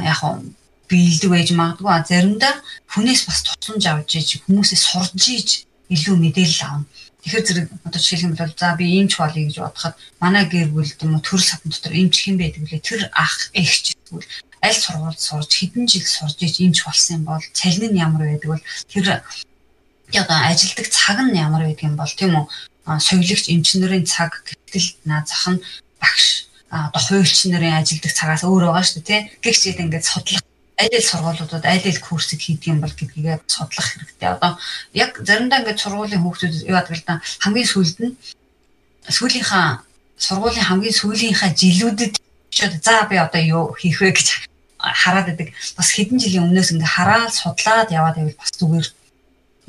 яг 0.04 0.20
нь 0.20 0.52
биелдэг 0.92 1.30
байж 1.32 1.50
магадгүй 1.56 1.92
а 1.92 2.04
заримдаа 2.04 2.54
хүнээс 2.92 3.22
бас 3.28 3.40
тусламж 3.48 3.84
авч 3.88 4.12
иж 4.20 4.30
хүмүүсээс 4.44 4.84
сурж 4.92 5.24
иж 5.32 5.50
илүү 5.88 6.16
мэдээлэл 6.20 6.64
авна. 6.68 6.86
Тэгэхээр 7.24 7.46
зэрэг 7.48 7.68
одоо 7.88 8.00
жишээлх 8.02 8.26
юм 8.28 8.36
бол 8.36 8.54
за 8.60 8.76
би 8.76 8.86
иймч 8.98 9.14
болъё 9.16 9.48
гэж 9.48 9.58
бодоход 9.64 9.96
манай 10.20 10.44
гэр 10.52 10.68
бүл 10.76 10.92
юм 11.04 11.16
уу 11.16 11.24
төрөл 11.24 11.48
садан 11.48 11.72
дотор 11.72 11.94
иймч 11.96 12.16
хэн 12.20 12.38
байдаг 12.40 12.62
вүлээ 12.66 12.82
тэр 12.84 13.02
ах 13.16 13.36
эгч 13.56 13.96
тэгвэл 14.08 14.28
аль 14.62 14.78
сургуульд 14.78 15.20
сурж 15.20 15.52
хэдэн 15.52 15.86
жил 15.90 16.06
сурж 16.06 16.38
иймч 16.42 16.86
болсон 16.86 17.18
юм 17.18 17.24
бол 17.26 17.44
цалин 17.54 17.92
нь 17.92 18.02
ямар 18.02 18.24
байдаг 18.30 18.50
бол 18.52 18.64
тэр 18.92 19.22
одоо 20.22 20.38
ажилдаг 20.50 20.88
цаг 20.90 21.18
нь 21.26 21.38
ямар 21.38 21.64
байдаг 21.66 21.86
юм 21.90 21.96
бол 21.98 22.14
тийм 22.14 22.34
үү 22.38 22.46
соёлогч 22.86 23.46
эмчнэрийн 23.54 24.06
цаг 24.06 24.32
гэтэл 24.46 24.88
наа 25.06 25.26
зах 25.26 25.46
нь 25.54 25.64
багш 26.02 26.52
одоо 26.70 27.02
хуульч 27.02 27.52
нарын 27.52 27.80
ажилдаг 27.82 28.12
цагаас 28.14 28.44
өөр 28.44 28.70
байгаа 28.72 28.86
шүү 28.86 29.04
дээ 29.04 29.08
тий. 29.08 29.22
Гэхдээ 29.44 29.84
ингээд 29.84 30.06
судлах 30.08 30.44
аль 30.80 30.96
аль 30.98 31.10
сургуулиудад 31.12 31.66
аль 31.66 31.88
аль 31.90 32.02
курсыг 32.06 32.40
хийдэг 32.42 32.72
юм 32.74 32.80
бол 32.82 32.96
гэдгийг 32.96 33.44
судлах 33.48 33.88
хэрэгтэй. 33.92 34.30
Одоо 34.36 34.52
яг 34.94 35.12
заримдаа 35.20 35.60
ингээд 35.62 35.84
сургуулийн 35.84 36.24
хүүхдүүд 36.24 36.56
юу 36.70 36.76
яадаг 36.80 36.96
л 36.96 37.06
да 37.08 37.22
хамгийн 37.44 37.68
сүүлд 37.70 37.98
нь 38.02 38.16
сүүлийнхаа 39.10 39.84
сургуулийн 40.18 40.68
хамгийн 40.68 40.96
сүүлийнхаа 40.96 41.52
жилүүдэд 41.60 42.16
за 42.86 43.08
би 43.10 43.16
одоо 43.20 43.42
юу 43.42 43.64
хийх 43.76 44.00
вэ 44.02 44.16
гэж 44.16 44.51
хараад 44.82 45.28
байдаг. 45.30 45.54
Бас 45.78 45.90
хэдэн 45.94 46.18
жилийн 46.18 46.46
өмнөөс 46.50 46.74
ингээ 46.74 46.96
хараад 46.98 47.32
судлаад 47.34 47.90
яваад 47.94 48.18
байвал 48.18 48.42
бас 48.42 48.52
зүгээр 48.58 48.88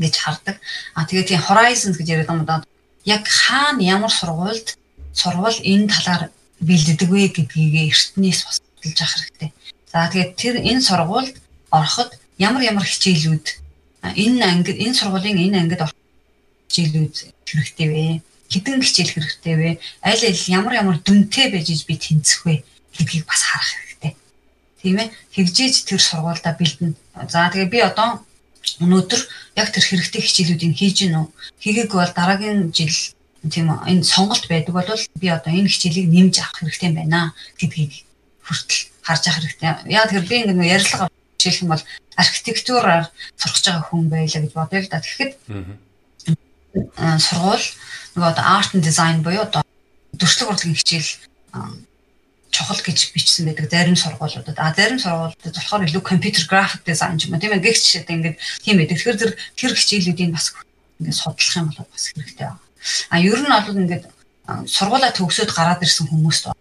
гэж 0.00 0.14
хардаг. 0.16 0.56
А 0.96 1.04
тэгээд 1.04 1.28
тийм 1.28 1.42
horizons 1.46 1.96
гэж 2.00 2.08
яриад 2.08 2.32
юм 2.32 2.44
да. 2.48 2.64
Яг 3.04 3.28
хаана 3.28 3.82
ямар 3.82 4.10
сургуульд 4.10 4.76
сургууль 5.12 5.60
энэ 5.60 5.88
талаар 5.92 6.22
бэлддэг 6.60 7.08
вэ 7.10 7.28
гэдгийг 7.36 7.92
эртнээс 7.92 8.40
бас 8.46 8.56
судалж 8.62 8.98
авах 9.02 9.14
хэрэгтэй. 9.20 9.50
За 9.92 10.08
тэгээд 10.08 10.32
тэр 10.40 10.54
энэ 10.64 10.80
сургуульд 10.80 11.36
ороход 11.70 12.10
ямар 12.38 12.62
ямар 12.62 12.84
хичээлүүд 12.88 13.46
энэ 14.16 14.42
ангид 14.42 14.78
энэ 14.80 14.98
сургуулийн 14.98 15.38
энэ 15.38 15.60
ангид 15.60 15.84
орох 15.84 15.98
хичээлүүд 16.68 17.14
хэрэгтэй 17.46 17.88
вэ? 17.92 18.04
Хэдэн 18.52 18.82
хичээл 18.82 19.14
хэрэгтэй 19.14 19.54
вэ? 19.56 19.70
Аль 20.00 20.24
аль 20.24 20.42
ямар 20.48 20.74
ямар 20.80 20.96
дүнтэй 21.04 21.52
байж 21.52 21.68
би 21.84 21.94
тэнцэх 21.96 22.40
вэ 22.46 22.64
гэдгийг 22.96 23.24
бас 23.28 23.42
харах 23.44 23.68
хэрэгтэй. 23.68 23.91
Тийм 24.82 24.98
ээ. 24.98 25.14
Тэгжээж 25.34 25.74
тэр 25.86 26.02
сургуульдаа 26.02 26.58
бэлдэнэ. 26.58 26.98
За 27.30 27.46
тэгээ 27.48 27.70
би 27.70 27.78
одоо 27.86 28.26
өнөөдөр 28.82 29.20
яг 29.56 29.68
тэр 29.70 29.84
хэрэгтэй 29.86 30.22
хичээлүүдийг 30.22 30.74
хийж 30.74 30.96
гин 31.06 31.18
үү? 31.22 31.26
Хийгээгүй 31.62 31.98
бол 32.02 32.14
дараагийн 32.14 32.74
жил 32.74 32.90
тийм 33.46 33.70
энэ 33.70 34.02
сонголт 34.02 34.46
байдаг 34.50 34.74
бол 34.74 34.90
би 35.22 35.28
одоо 35.30 35.52
энэ 35.54 35.70
хичээлийг 35.70 36.06
нэмж 36.10 36.34
авах 36.42 36.58
хэрэгтэй 36.58 36.90
байна 36.94 37.34
гэдгийг 37.58 37.92
хүртэл 38.42 38.82
харж 39.06 39.22
явах 39.26 39.38
хэрэгтэй. 39.42 39.94
Яг 39.94 40.10
тэр 40.10 40.26
би 40.26 40.36
ингэ 40.42 40.66
ярилцлага 40.66 41.10
жишээлх 41.38 41.62
юм 41.62 41.70
бол 41.74 41.84
архитектураар 42.16 43.04
сурах 43.38 43.62
байгаа 43.62 43.86
хүн 43.86 44.06
байлаа 44.10 44.40
гэж 44.42 44.52
бодъё 44.54 44.80
л 44.82 44.90
да. 44.90 45.02
Тэгэхэд 45.02 45.32
сургууль 47.18 47.66
нөгөө 48.14 48.30
одоо 48.30 48.44
арт 48.46 48.74
and 48.74 48.84
design 48.86 49.22
буюу 49.26 49.42
одоо 49.42 49.62
төршлөг 50.18 50.48
урлагийн 50.54 50.78
хичээл 50.78 51.10
чухал 52.62 52.78
гэж 52.78 53.10
бичсэн 53.10 53.50
байдаг 53.50 53.66
зарим 53.66 53.98
сургуулиудад. 53.98 54.54
А 54.54 54.70
зарим 54.70 55.02
сургуулиудад 55.02 55.54
болохоор 55.58 55.82
илүү 55.82 56.02
компьютер 56.06 56.46
график 56.46 56.86
дизайн 56.86 57.18
юм 57.18 57.34
тийм 57.42 57.58
ээ 57.58 57.66
гэгч 57.66 57.82
шиг 57.82 58.06
ингээд 58.06 58.38
тийм 58.62 58.78
байдаг. 58.78 58.96
Тэгэхээр 59.02 59.18
тэр 59.18 59.32
тэр 59.58 59.72
хичээлүүдийг 59.74 60.30
бас 60.30 60.54
ингээд 61.02 61.18
судлах 61.18 61.56
юм 61.58 61.66
бол 61.74 61.90
бас 61.90 62.04
хэрэгтэй 62.14 62.46
байна. 62.46 62.62
А 63.10 63.18
ер 63.18 63.40
нь 63.42 63.50
бол 63.50 63.82
ингээд 63.82 64.04
сургуулаа 64.70 65.10
төгсөөд 65.10 65.50
гараад 65.50 65.82
ирсэн 65.82 66.06
хүмүүст 66.06 66.54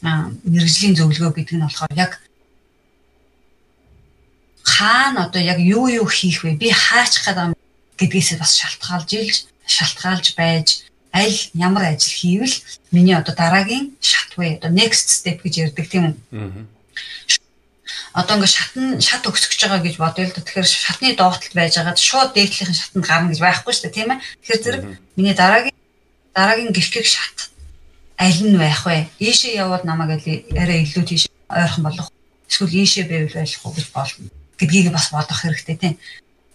мэрэгжлийн 0.00 0.96
зөвлөгөө 0.96 1.32
гэдэг 1.36 1.56
нь 1.60 1.64
болохоор 1.68 1.92
яг 1.92 2.12
хаана 4.64 5.28
одоо 5.28 5.42
яг 5.44 5.60
юу 5.60 5.88
юу 5.88 6.08
хийх 6.08 6.44
вэ? 6.44 6.56
Би 6.56 6.72
хаачих 6.72 7.28
гэдэг 7.28 7.56
гэдгээс 8.00 8.40
бас 8.40 8.56
шалтгаалж 8.56 9.10
илж 9.12 9.36
шалтгаалж 9.64 10.26
байж 10.36 10.84
аль 11.12 11.38
ямар 11.54 11.84
ажил 11.92 12.12
хийвэл 12.12 12.56
миний 12.90 13.16
одоо 13.16 13.34
дараагийн 13.34 13.96
шат 14.00 14.32
вэ? 14.36 14.58
Одоо 14.58 14.70
next 14.70 15.08
step 15.10 15.42
гэж 15.42 15.54
ярьдаг 15.70 15.86
тийм 15.88 16.02
үү? 16.10 16.66
Одоо 18.16 18.36
ингээд 18.36 18.56
шат 18.56 18.72
нь 18.76 19.00
шат 19.00 19.26
өгсөж 19.28 19.60
байгаа 19.60 19.80
гэж 19.84 19.96
бодъё 20.00 20.24
л 20.26 20.34
да. 20.34 20.40
Тэгэхээр 20.40 20.66
шатны 20.66 21.14
доотлолт 21.16 21.54
байж 21.54 21.74
байгаад 21.76 21.98
шууд 22.00 22.30
дээдлийнхэн 22.32 22.76
шатанд 22.80 23.06
гарна 23.06 23.30
гэж 23.30 23.40
байхгүй 23.44 23.72
шүү 23.72 23.84
дээ, 23.86 23.96
тийм 23.96 24.08
ээ. 24.12 24.24
Тэгэхээр 24.40 24.62
зэрэг 24.64 24.82
миний 25.16 25.36
дараагийн 25.36 25.76
дараагийн 26.32 26.72
гихгэх 26.72 27.06
шат 27.06 27.52
аль 28.16 28.40
нь 28.40 28.56
байх 28.56 28.82
вэ? 28.88 29.12
Ийшээ 29.20 29.60
явбал 29.60 29.84
намайг 29.84 30.24
арай 30.56 30.84
илүү 30.88 31.04
тийш 31.04 31.28
ойрхон 31.52 31.84
болох. 31.84 32.08
Эсвэл 32.48 32.72
ийшээ 32.72 33.04
байвал 33.04 33.36
байх 33.36 33.60
уу 33.64 33.76
гэж 33.76 33.88
болно. 33.92 34.28
гэдгийг 34.58 34.92
бас 34.92 35.10
бодох 35.12 35.42
хэрэгтэй 35.42 35.76
тийм. 35.76 35.94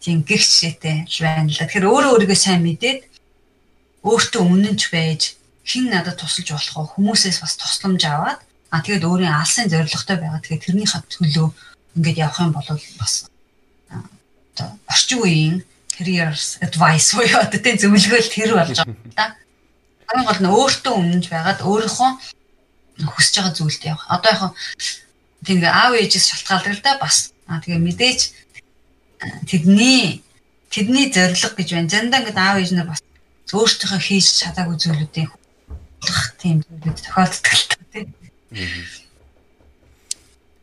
Тийм 0.02 0.26
гихшээтэй 0.26 1.06
байна 1.22 1.50
л 1.50 1.58
да. 1.58 1.66
Тэгэхээр 1.70 1.86
өөрөө 1.86 2.12
өөрийгөө 2.18 2.38
сайн 2.38 2.66
мэдээд 2.66 3.06
өөртөө 4.04 4.42
үнэнч 4.42 4.82
байж 4.90 5.22
хэн 5.66 5.90
надад 5.94 6.18
тусалж 6.18 6.50
болох 6.52 6.76
вэ? 6.78 6.92
Хүмүүсээс 6.98 7.38
бас 7.42 7.54
тусламж 7.58 8.02
аваад 8.10 8.40
а 8.72 8.82
тэгээд 8.82 9.06
өөрийн 9.06 9.36
алсын 9.36 9.70
зорилготой 9.70 10.18
байгаа. 10.18 10.42
Тэгээд 10.42 10.66
тэрнийхээ 10.66 11.02
төлөө 11.12 11.48
ингээд 11.98 12.22
явах 12.24 12.40
юм 12.42 12.52
бол 12.56 12.68
бас 12.98 13.14
одоо 14.56 14.68
орчин 14.88 15.20
үеийн 15.22 15.56
career 15.92 16.34
advice 16.66 17.14
буюу 17.16 17.40
одоо 17.46 17.60
тийм 17.60 17.78
зөвлөгөөл 17.78 18.30
тэр 18.32 18.52
болж 18.56 18.78
байгаа 18.80 18.96
да 19.16 19.26
хамгийн 20.08 20.28
гол 20.28 20.42
нь 20.44 20.54
өөртөө 20.56 20.94
өмнөж 20.98 21.26
байгаад 21.32 21.60
өөрийнхөө 21.62 22.12
хүсэж 23.12 23.34
байгаа 23.38 23.54
зүйлд 23.56 23.84
явах. 23.92 24.06
Одоо 24.12 24.32
яг 24.32 24.42
тийм 25.46 25.60
аав 25.64 25.94
ээжээс 25.96 26.26
шалтгаалдаг 26.32 26.74
л 26.76 26.86
да 26.86 26.94
бас. 27.00 27.32
Аа 27.48 27.60
тэгээ 27.64 27.80
мэдээж 27.80 28.20
тэдний 29.48 30.24
тэдний 30.74 31.06
зориг 31.12 31.56
гэж 31.56 31.70
байна. 31.76 31.92
Заримдаа 31.92 32.20
ингээд 32.22 32.40
аав 32.40 32.58
ээж 32.60 32.72
нар 32.76 32.88
бас 32.92 33.00
өөртөөхөө 33.56 34.02
хийж 34.02 34.28
чадаагүй 34.42 34.78
зүйлүүдийн 34.80 35.30
хөх 35.30 36.22
тийм 36.42 36.64
зүйлүүд 36.66 37.00
тохиолддог 37.04 37.54
л 37.54 37.68
та 37.70 37.78
тийм. 37.92 38.08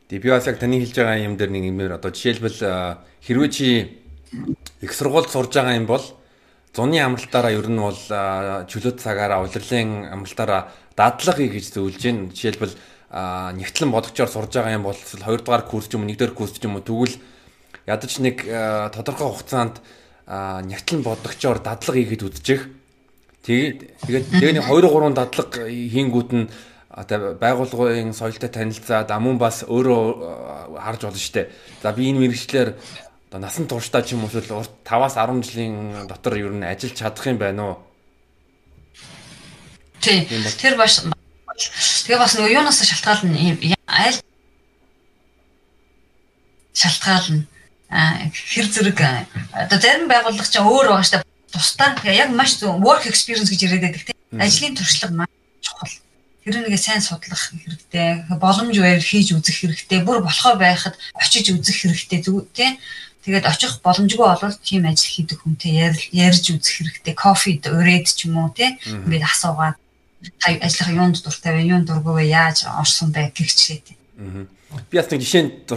Тэгээ 0.09 0.25
би 0.25 0.31
бас 0.33 0.49
яг 0.49 0.57
таны 0.57 0.81
хэлж 0.81 0.97
байгаа 0.97 1.21
юм 1.21 1.37
дээр 1.37 1.53
нэг 1.53 1.65
юмэр 1.69 2.01
одоо 2.01 2.11
жишээлбэл 2.11 2.61
хэрвээ 3.21 3.51
чи 3.53 3.69
их 4.81 4.93
сургуульд 4.93 5.29
сурж 5.29 5.53
байгаа 5.53 5.77
юм 5.77 5.85
бол 5.85 6.05
зуны 6.73 6.97
амралтаараа 6.97 7.53
ер 7.53 7.69
нь 7.69 7.77
бол 7.77 8.01
чөлөөт 8.73 8.99
цагаараа 9.05 9.45
улирлын 9.45 10.09
амралтаараа 10.09 10.73
дадлага 10.97 11.39
хий 11.45 11.53
гэж 11.53 11.77
зөвлөж 11.77 12.01
байна. 12.01 12.33
Жишээлбэл 12.33 12.75
нэгтлэн 13.13 13.91
бодгочоор 13.93 14.31
сурж 14.33 14.53
байгаа 14.57 14.77
юм 14.81 14.89
бол 14.89 14.97
2 14.97 15.45
дугаар 15.45 15.65
курс 15.69 15.89
ч 15.89 15.97
юм 15.97 16.05
уу 16.05 16.13
1 16.13 16.17
дугаар 16.17 16.37
курс 16.37 16.53
ч 16.57 16.65
юм 16.65 16.77
уу 16.77 16.85
тэгвэл 16.85 17.17
ядаж 17.89 18.13
нэг 18.21 18.37
тодорхой 18.97 19.29
хугацаанд 19.29 19.81
нэгтлэн 20.29 21.01
бодгочоор 21.05 21.61
дадлага 21.61 22.01
хийгээд 22.01 22.27
үзчих. 22.29 22.78
Тэгээд 23.47 23.79
тэгээд 24.05 24.27
тэгээ 24.35 24.53
нэг 24.59 24.65
2 24.67 24.89
3 24.89 25.15
дадлага 25.15 25.69
хийнгүүт 25.69 26.31
нь 26.35 26.51
одоо 26.89 27.39
байгууллагын 27.39 28.11
соёлтой 28.11 28.51
танилцаад 28.51 29.11
амун 29.15 29.39
бас 29.39 29.63
өөрөө 29.63 30.79
харж 30.83 31.01
болно 31.07 31.21
дээ. 31.21 31.47
За 31.83 31.93
би 31.93 32.11
энэ 32.11 32.27
мэрэгчлэр 32.27 32.75
одоо 33.31 33.41
насан 33.41 33.71
туршдаа 33.71 34.03
ч 34.03 34.19
юм 34.19 34.27
уу 34.27 34.33
урт 34.33 34.73
5-аас 34.83 35.15
10 35.15 35.47
жилийн 35.47 36.09
дотор 36.11 36.35
ер 36.35 36.51
нь 36.51 36.67
ажиллаж 36.67 36.99
чадах 36.99 37.27
юм 37.31 37.39
байна 37.39 37.63
уу? 37.63 37.77
Тийм. 40.01 40.27
Тэр 40.59 40.75
баш 40.75 41.05
тэгээ 42.09 42.19
бас 42.19 42.35
нөгөө 42.35 42.55
юунаас 42.57 42.83
шалтгаална 42.83 43.39
аль 43.87 44.19
шалтгаална 46.75 47.45
хэр 48.33 48.67
зэрэг 48.67 48.99
одоо 49.53 49.79
зарим 49.79 50.09
байгууллага 50.09 50.49
чинь 50.49 50.67
өөр 50.67 50.87
байгаа 50.89 51.07
штэ 51.07 51.23
тусдаа 51.53 51.97
яг 52.05 52.31
маш 52.31 52.59
зөв 52.61 52.81
work 52.83 53.05
experience 53.07 53.51
гэж 53.51 53.61
яриад 53.67 53.85
байдаг 53.85 54.03
тийм 54.07 54.41
ажлын 54.41 54.75
туршлага 54.77 55.15
маш 55.15 55.33
чухал 55.65 55.95
тэр 56.45 56.57
нэгэ 56.65 56.79
сайн 56.79 57.03
судлах 57.05 57.43
хэрэгтэй 57.53 58.25
боломж 58.41 58.77
байвал 58.79 59.11
хийж 59.11 59.33
үзэх 59.37 59.57
хэрэгтэй 59.61 60.01
бүр 60.05 60.21
болохоо 60.25 60.55
байхад 60.57 60.95
очиж 61.17 61.53
үзэх 61.53 61.77
хэрэгтэй 61.85 62.21
зүг 62.25 62.49
тийм 62.53 62.77
Тэгээд 63.29 63.45
очих 63.45 63.85
боломжгүй 63.85 64.25
болвол 64.25 64.57
тийм 64.65 64.89
ажил 64.89 65.13
хийдэг 65.13 65.45
хүнтэй 65.45 65.93
ярьж 66.17 66.49
үзэх 66.49 67.05
хэрэгтэй. 67.05 67.13
Кофе 67.13 67.61
өрөөд 67.61 68.07
ч 68.09 68.25
юм 68.25 68.41
уу 68.41 68.49
тий. 68.57 68.81
Ингээд 68.89 69.29
асуугаад 69.29 69.77
ажиллах 70.65 70.91
юунд 70.97 71.21
дуртай 71.21 71.53
вэ? 71.53 71.69
Юунд 71.69 71.93
дургүй 71.93 72.25
вэ? 72.25 72.25
Яаж 72.33 72.65
орсон 72.65 73.13
бэ 73.13 73.29
гихчээ 73.37 73.85
тий. 73.85 73.97
Би 74.91 74.99
бас 75.01 75.09
нэг 75.09 75.23
жишээнд 75.25 75.73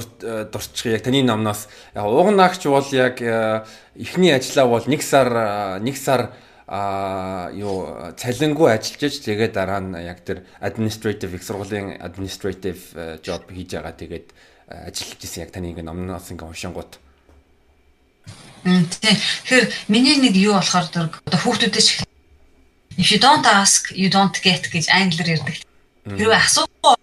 дурчих 0.52 0.92
яг 0.92 1.04
таны 1.06 1.24
номноос 1.24 1.68
яг 1.96 2.04
уугнаагч 2.04 2.68
бол 2.68 2.88
яг 2.92 3.22
э, 3.24 3.64
эхний 3.96 4.36
ажиллаа 4.36 4.68
бол 4.68 4.84
1 4.84 5.00
сар 5.00 5.80
1 5.80 5.96
сар 5.96 6.34
а 6.68 7.52
юу 7.52 8.12
цалингүй 8.20 8.72
ажиллаж 8.76 9.16
тэгээд 9.24 9.56
дараа 9.56 9.80
нь 9.80 9.96
яг 9.96 10.24
тэр 10.28 10.44
administrative 10.60 11.36
их 11.36 11.44
сургуулийн 11.44 12.00
administrative 12.04 12.80
э, 12.96 13.20
job 13.24 13.48
хийж 13.48 13.80
байгаа 13.80 13.96
тэгээд 13.96 14.28
э, 14.68 14.92
ажиллаж 14.92 15.20
исэн 15.24 15.44
яг 15.48 15.52
таны 15.56 15.72
ингээ 15.72 15.88
номноос 15.88 16.32
ингээ 16.32 16.52
уншингууд. 16.52 16.92
Тэгэхээр 18.64 19.66
миний 19.88 20.20
нэг 20.20 20.36
юу 20.36 20.60
болохоор 20.60 20.88
дөрг 20.92 21.14
одоо 21.28 21.39
хүүхдүүдээс 21.39 22.04
if 23.00 23.08
you 23.12 23.20
don't 23.20 23.48
ask 23.48 23.92
you 23.96 24.12
don't 24.12 24.36
get 24.44 24.68
гэж 24.68 24.88
англиар 24.92 25.39
ярьдаг. 25.39 25.56
Хэрвээ 26.08 26.39
асуухгүй 26.39 27.01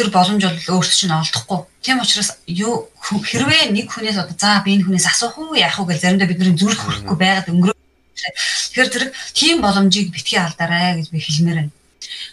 тэр 0.00 0.08
боломж 0.08 0.40
бол 0.40 0.80
өөрт 0.80 0.92
чинь 0.96 1.12
олдохгүй. 1.12 1.60
Тийм 1.84 2.00
учраас 2.00 2.40
юу 2.48 2.88
хэрвээ 3.04 3.68
нэг 3.76 3.92
хүнээс 3.92 4.16
одоо 4.16 4.36
за 4.40 4.64
би 4.64 4.80
энэ 4.80 4.88
хүнээс 4.88 5.12
асуух 5.12 5.36
уу 5.36 5.60
яах 5.60 5.76
уу 5.76 5.84
гэж 5.84 6.00
заримдаа 6.00 6.28
бидний 6.28 6.56
зүрх 6.56 6.80
хүрэхгүй 6.80 7.16
байгаад 7.20 7.52
өнгөрөө 7.52 7.80
Тэгэхээр 8.20 8.90
зэрэг 8.92 9.10
тийм 9.32 9.56
боломжийг 9.64 10.12
битгий 10.12 10.38
алдаарай 10.38 11.00
гэж 11.00 11.08
би 11.10 11.18
хэлмээр 11.20 11.58
байна. 11.58 11.72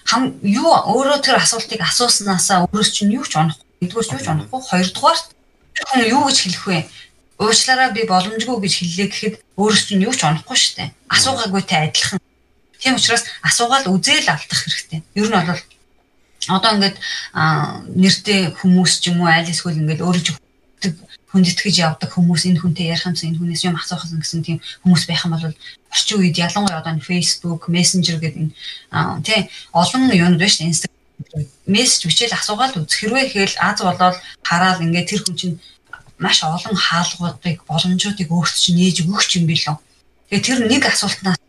Хам 0.05 0.35
юу 0.43 0.71
өөрөө 0.71 1.19
тэр 1.23 1.39
асуултыг 1.39 1.79
асууснасаа 1.81 2.67
өөрөөс 2.67 2.91
чинь 2.91 3.15
юу 3.15 3.23
ч 3.23 3.39
онохгүй. 3.39 3.65
Нэгдүгээр 3.81 4.15
юу 4.15 4.23
ч 4.23 4.27
онохгүй. 4.27 4.59
Хоёрдугаар 4.67 5.19
хүн 5.87 6.01
юу 6.11 6.23
гэж 6.27 6.37
хэлэх 6.43 6.63
вэ? 6.67 6.79
Уучлаарай 7.39 7.89
би 7.95 8.01
боломжгүй 8.03 8.57
гэж 8.59 8.73
хэллээ 8.77 9.07
гэхэд 9.07 9.35
өөрөөс 9.55 9.83
чинь 9.87 10.03
юу 10.03 10.13
ч 10.15 10.21
онохгүй 10.27 10.57
шүү 10.57 10.75
дээ. 10.75 10.89
Асуугаагүйтэй 11.07 11.79
адилхан. 11.87 12.19
Тийм 12.81 12.95
учраас 12.97 13.23
асуугаал 13.41 13.87
үзээл 13.87 14.27
алдах 14.27 14.59
хэрэгтэй. 14.63 15.01
Ер 15.15 15.27
нь 15.29 15.37
бол 15.37 15.61
одоо 16.45 16.71
ингээд 16.77 16.97
нэртэй 17.97 18.53
хүмүүс 18.53 18.91
ч 19.01 19.09
юм 19.09 19.25
уу 19.25 19.29
айл 19.33 19.49
эсвэл 19.49 19.81
ингээд 19.81 20.05
өөрөө 20.05 20.37
хүндэтгэж 21.27 21.75
явдаг 21.83 22.09
хүмүүс 22.13 22.47
энэ 22.47 22.61
хүнтэй 22.61 22.93
ярих 22.93 23.09
юмсан 23.09 23.35
энэ 23.35 23.39
хүнээс 23.41 23.67
юм 23.67 23.75
асуух 23.75 24.07
гэсэн 24.07 24.45
тийм 24.45 24.57
хүмүүс 24.85 25.03
байх 25.09 25.25
юм 25.25 25.35
бол 25.35 25.51
орчин 25.91 26.17
үед 26.23 26.37
ялангуяа 26.39 26.79
одоо 26.79 26.95
Facebook, 27.03 27.67
Messenger 27.67 28.15
гэдэг 28.21 28.41
энэ 28.47 28.53
тий 29.27 29.39
олон 29.75 30.07
шүү 30.07 30.39
дээ. 30.39 30.71
Instagram 30.71 30.97
мессеж 31.67 32.01
бичээл 32.07 32.37
асуугаал 32.37 32.79
үз 32.79 32.93
хэрвээ 32.95 33.25
хээл 33.33 33.55
аз 33.59 33.81
болоод 33.83 34.17
хараад 34.45 34.79
ингээд 34.85 35.09
тэр 35.09 35.21
хүн 35.25 35.35
чинь 35.35 35.55
маш 36.21 36.43
олон 36.45 36.75
хаалгуудыг 36.77 37.57
боломжуудыг 37.67 38.29
өөрт 38.31 38.55
чинь 38.55 38.77
нээж 38.79 39.03
өгөх 39.03 39.25
юм 39.35 39.45
билүү. 39.49 39.75
Тэгээ 40.29 40.45
тэр 40.45 40.59
нэг 40.69 40.83
асуултнаас 40.85 41.41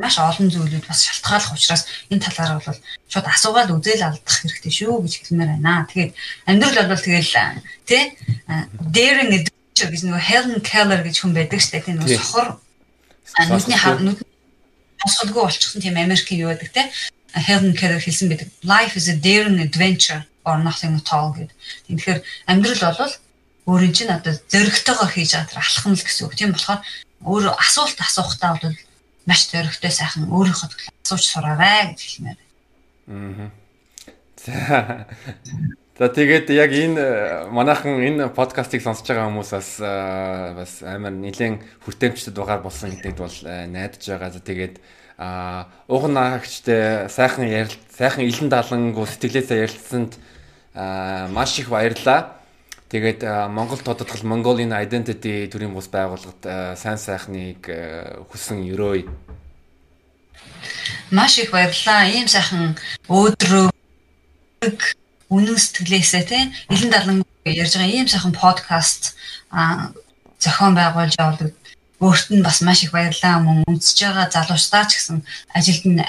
маш 0.00 0.16
олон 0.18 0.48
зүйлүүд 0.50 0.86
бас 0.86 1.04
шалтгааллах 1.06 1.54
учраас 1.54 1.82
энэ 2.10 2.24
талаар 2.24 2.62
бол 2.62 2.78
шууд 3.10 3.26
асуугаад 3.26 3.70
үзэл 3.74 4.06
алдах 4.06 4.36
хэрэгтэй 4.42 4.72
шүү 4.72 5.02
гэж 5.02 5.14
хэлмээр 5.18 5.50
байна. 5.58 5.88
Тэгээд 5.90 6.12
амьдрал 6.46 6.88
бол 6.90 7.02
тэгэл 7.02 7.32
тий 7.88 8.02
daring 8.94 9.32
adventure 9.38 9.90
гэж 9.90 10.02
нөгөө 10.06 10.22
Helen 10.28 10.60
Keller 10.62 11.00
гэж 11.02 11.16
хүн 11.18 11.32
байдаг 11.34 11.60
дээ. 11.60 11.82
Тэгээ 11.82 11.98
нөгөө 11.98 12.18
сохор 12.18 12.48
нүдний 13.50 13.78
нүд 14.06 14.18
босголгүй 15.02 15.42
болчихсон 15.42 15.82
тийм 15.82 15.96
Америкийн 15.98 16.42
юу 16.42 16.50
байдаг 16.54 16.70
тий 16.70 16.86
Helen 17.34 17.74
Keller 17.74 17.98
хэлсэн 17.98 18.30
байдаг. 18.30 18.48
Life 18.62 18.94
is 18.96 19.08
a 19.10 19.16
daring 19.18 19.58
adventure 19.58 20.22
or 20.44 20.58
nothing 20.58 20.94
at 20.94 21.10
all 21.12 21.34
гэдэг. 21.34 21.56
Тэгэхээр 21.90 22.20
амьдрал 22.46 22.94
бол 22.94 23.14
өөрийн 23.66 23.94
чинь 23.96 24.12
одоо 24.12 24.36
зөрөгтэйгөө 24.52 25.08
хийж 25.08 25.32
тэр 25.34 25.58
алхам 25.58 25.96
л 25.96 26.04
гэсэн 26.04 26.28
үг. 26.28 26.36
Тийм 26.36 26.52
болохоор 26.52 26.80
өөр 27.24 27.44
асуулт 27.56 27.98
асуухтаа 27.98 28.60
бол 28.60 28.76
маш 29.24 29.48
зөрөгтэй 29.50 29.92
сайхан 29.92 30.28
өөрийнхөө 30.28 30.68
асууж 31.04 31.24
сураарай 31.24 31.92
гэж 31.92 32.00
хэлмээр. 32.04 32.40
Аа. 33.08 33.50
За. 34.44 35.06
За 35.94 36.10
тэгээд 36.10 36.50
яг 36.50 36.74
энэ 36.74 37.46
манайхан 37.54 38.02
энэ 38.02 38.34
подкастыг 38.34 38.82
сонсож 38.82 39.06
байгаа 39.06 39.30
хүмүүсээс 39.30 39.78
бас 40.58 40.82
амар 40.82 41.14
нэлээд 41.14 41.62
хүртээмжтэй 41.86 42.34
дугаар 42.34 42.66
болсон 42.66 42.90
гэдэгт 42.90 43.22
бол 43.22 43.38
найдаж 43.46 44.02
байгаа. 44.02 44.34
За 44.34 44.42
тэгээд 44.42 44.82
а 45.18 45.70
угнаагчтай 45.86 47.06
сайхан 47.06 47.46
ярил 47.46 47.78
сайхан 47.94 48.26
илэн 48.26 48.50
далангуу 48.50 49.06
сэтгэлээсээ 49.06 49.62
ярилцсанд 49.70 50.18
маш 51.30 51.62
их 51.62 51.70
баярлалаа. 51.70 52.42
Тэгээд 52.92 53.24
Монгол 53.50 53.80
тодотгол 53.80 54.22
Mongolian 54.28 54.72
Identity 54.76 55.48
төрийн 55.48 55.72
бус 55.72 55.88
байгууллагад 55.88 56.76
сайн 56.78 57.00
сайхныг 57.00 57.64
хүсэн 58.30 58.60
өрөөй. 58.70 59.08
Маш 61.10 61.38
их 61.38 61.50
баярлалаа. 61.50 62.06
Ийм 62.08 62.28
сайхан 62.28 62.76
өөдрөө 63.08 63.72
үнэн 65.32 65.58
сэтгэлээсээ 65.58 66.24
тийм 66.28 66.48
Илэн 66.70 66.90
далан 66.92 67.18
ярьж 67.44 67.74
байгаа 67.76 67.92
ийм 67.92 68.08
сайхан 68.08 68.32
подкаст 68.32 69.16
зохион 70.38 70.74
байгуулж 70.76 71.16
явуулдаг 71.18 71.52
өөрт 72.02 72.30
нь 72.34 72.42
бас 72.42 72.60
маш 72.60 72.82
их 72.82 72.90
баярлалаа 72.90 73.38
мөн 73.38 73.62
үнсэж 73.70 73.98
байгаа 74.02 74.26
залуучдаа 74.30 74.84
ч 74.90 74.98
гэсэн 74.98 75.18
ажилд 75.54 75.84
нь 75.86 76.02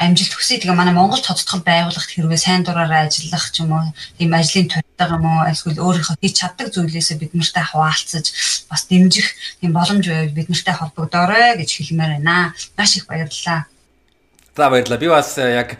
амжилт 0.00 0.32
хүсье. 0.32 0.56
Тэгээ 0.56 0.72
манай 0.72 0.96
Монгол 0.96 1.20
тодтгол 1.20 1.60
байгууллагт 1.60 2.08
хэрвээ 2.08 2.40
сайн 2.40 2.64
дураараа 2.64 3.04
ажиллах 3.04 3.52
ч 3.52 3.60
юм 3.60 3.76
уу, 3.76 3.92
тийм 4.16 4.32
ажлын 4.32 4.72
туйтайгаа 4.72 5.20
юм 5.20 5.26
уу, 5.28 5.44
эсвэл 5.52 5.76
өөрийнхөө 5.76 6.16
хийж 6.24 6.34
чаддаг 6.40 6.72
зүйлээсээ 6.72 7.20
бид 7.20 7.36
нартай 7.36 7.64
хуваалцаж 7.68 8.26
бас 8.72 8.82
дэмжих 8.88 9.28
тийм 9.60 9.76
боломж 9.76 10.08
байвал 10.08 10.32
бид 10.32 10.48
нартай 10.48 10.74
холбогдоорой 10.74 11.60
гэж 11.60 11.68
хэлмээр 11.68 12.16
байна. 12.16 12.56
Маш 12.80 12.96
их 12.96 13.04
баярлалаа. 13.04 13.68
За 14.56 14.72
баярлалаа. 14.72 14.98
Би 14.98 15.08
бас 15.12 15.36
яг 15.36 15.76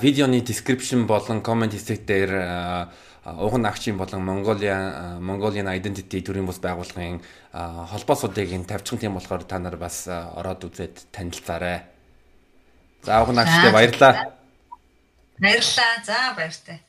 видеоны 0.00 0.40
description 0.40 1.04
болон 1.04 1.44
comment 1.44 1.76
хэсэг 1.76 2.08
дээр 2.08 2.32
уг 3.24 3.54
нь 3.58 3.66
агчийн 3.68 3.98
болон 4.00 4.24
Mongolia 4.24 5.18
Mongolian 5.20 5.68
Identity 5.68 6.24
төрийн 6.24 6.46
бус 6.46 6.58
байгууллагын 6.58 7.20
холбоо 7.52 8.16
судыг 8.16 8.48
тавьчихсан 8.66 8.98
тийм 8.98 9.14
болохоор 9.14 9.44
та 9.44 9.58
нар 9.58 9.76
бас 9.76 10.08
ороод 10.08 10.64
үзээд 10.64 11.12
танилцаарай. 11.12 11.84
За 13.02 13.22
уг 13.22 13.32
наагчтай 13.36 13.72
баярлаа. 13.72 14.12
Баярлалаа. 15.38 15.92
За 16.04 16.34
баяртай. 16.36 16.80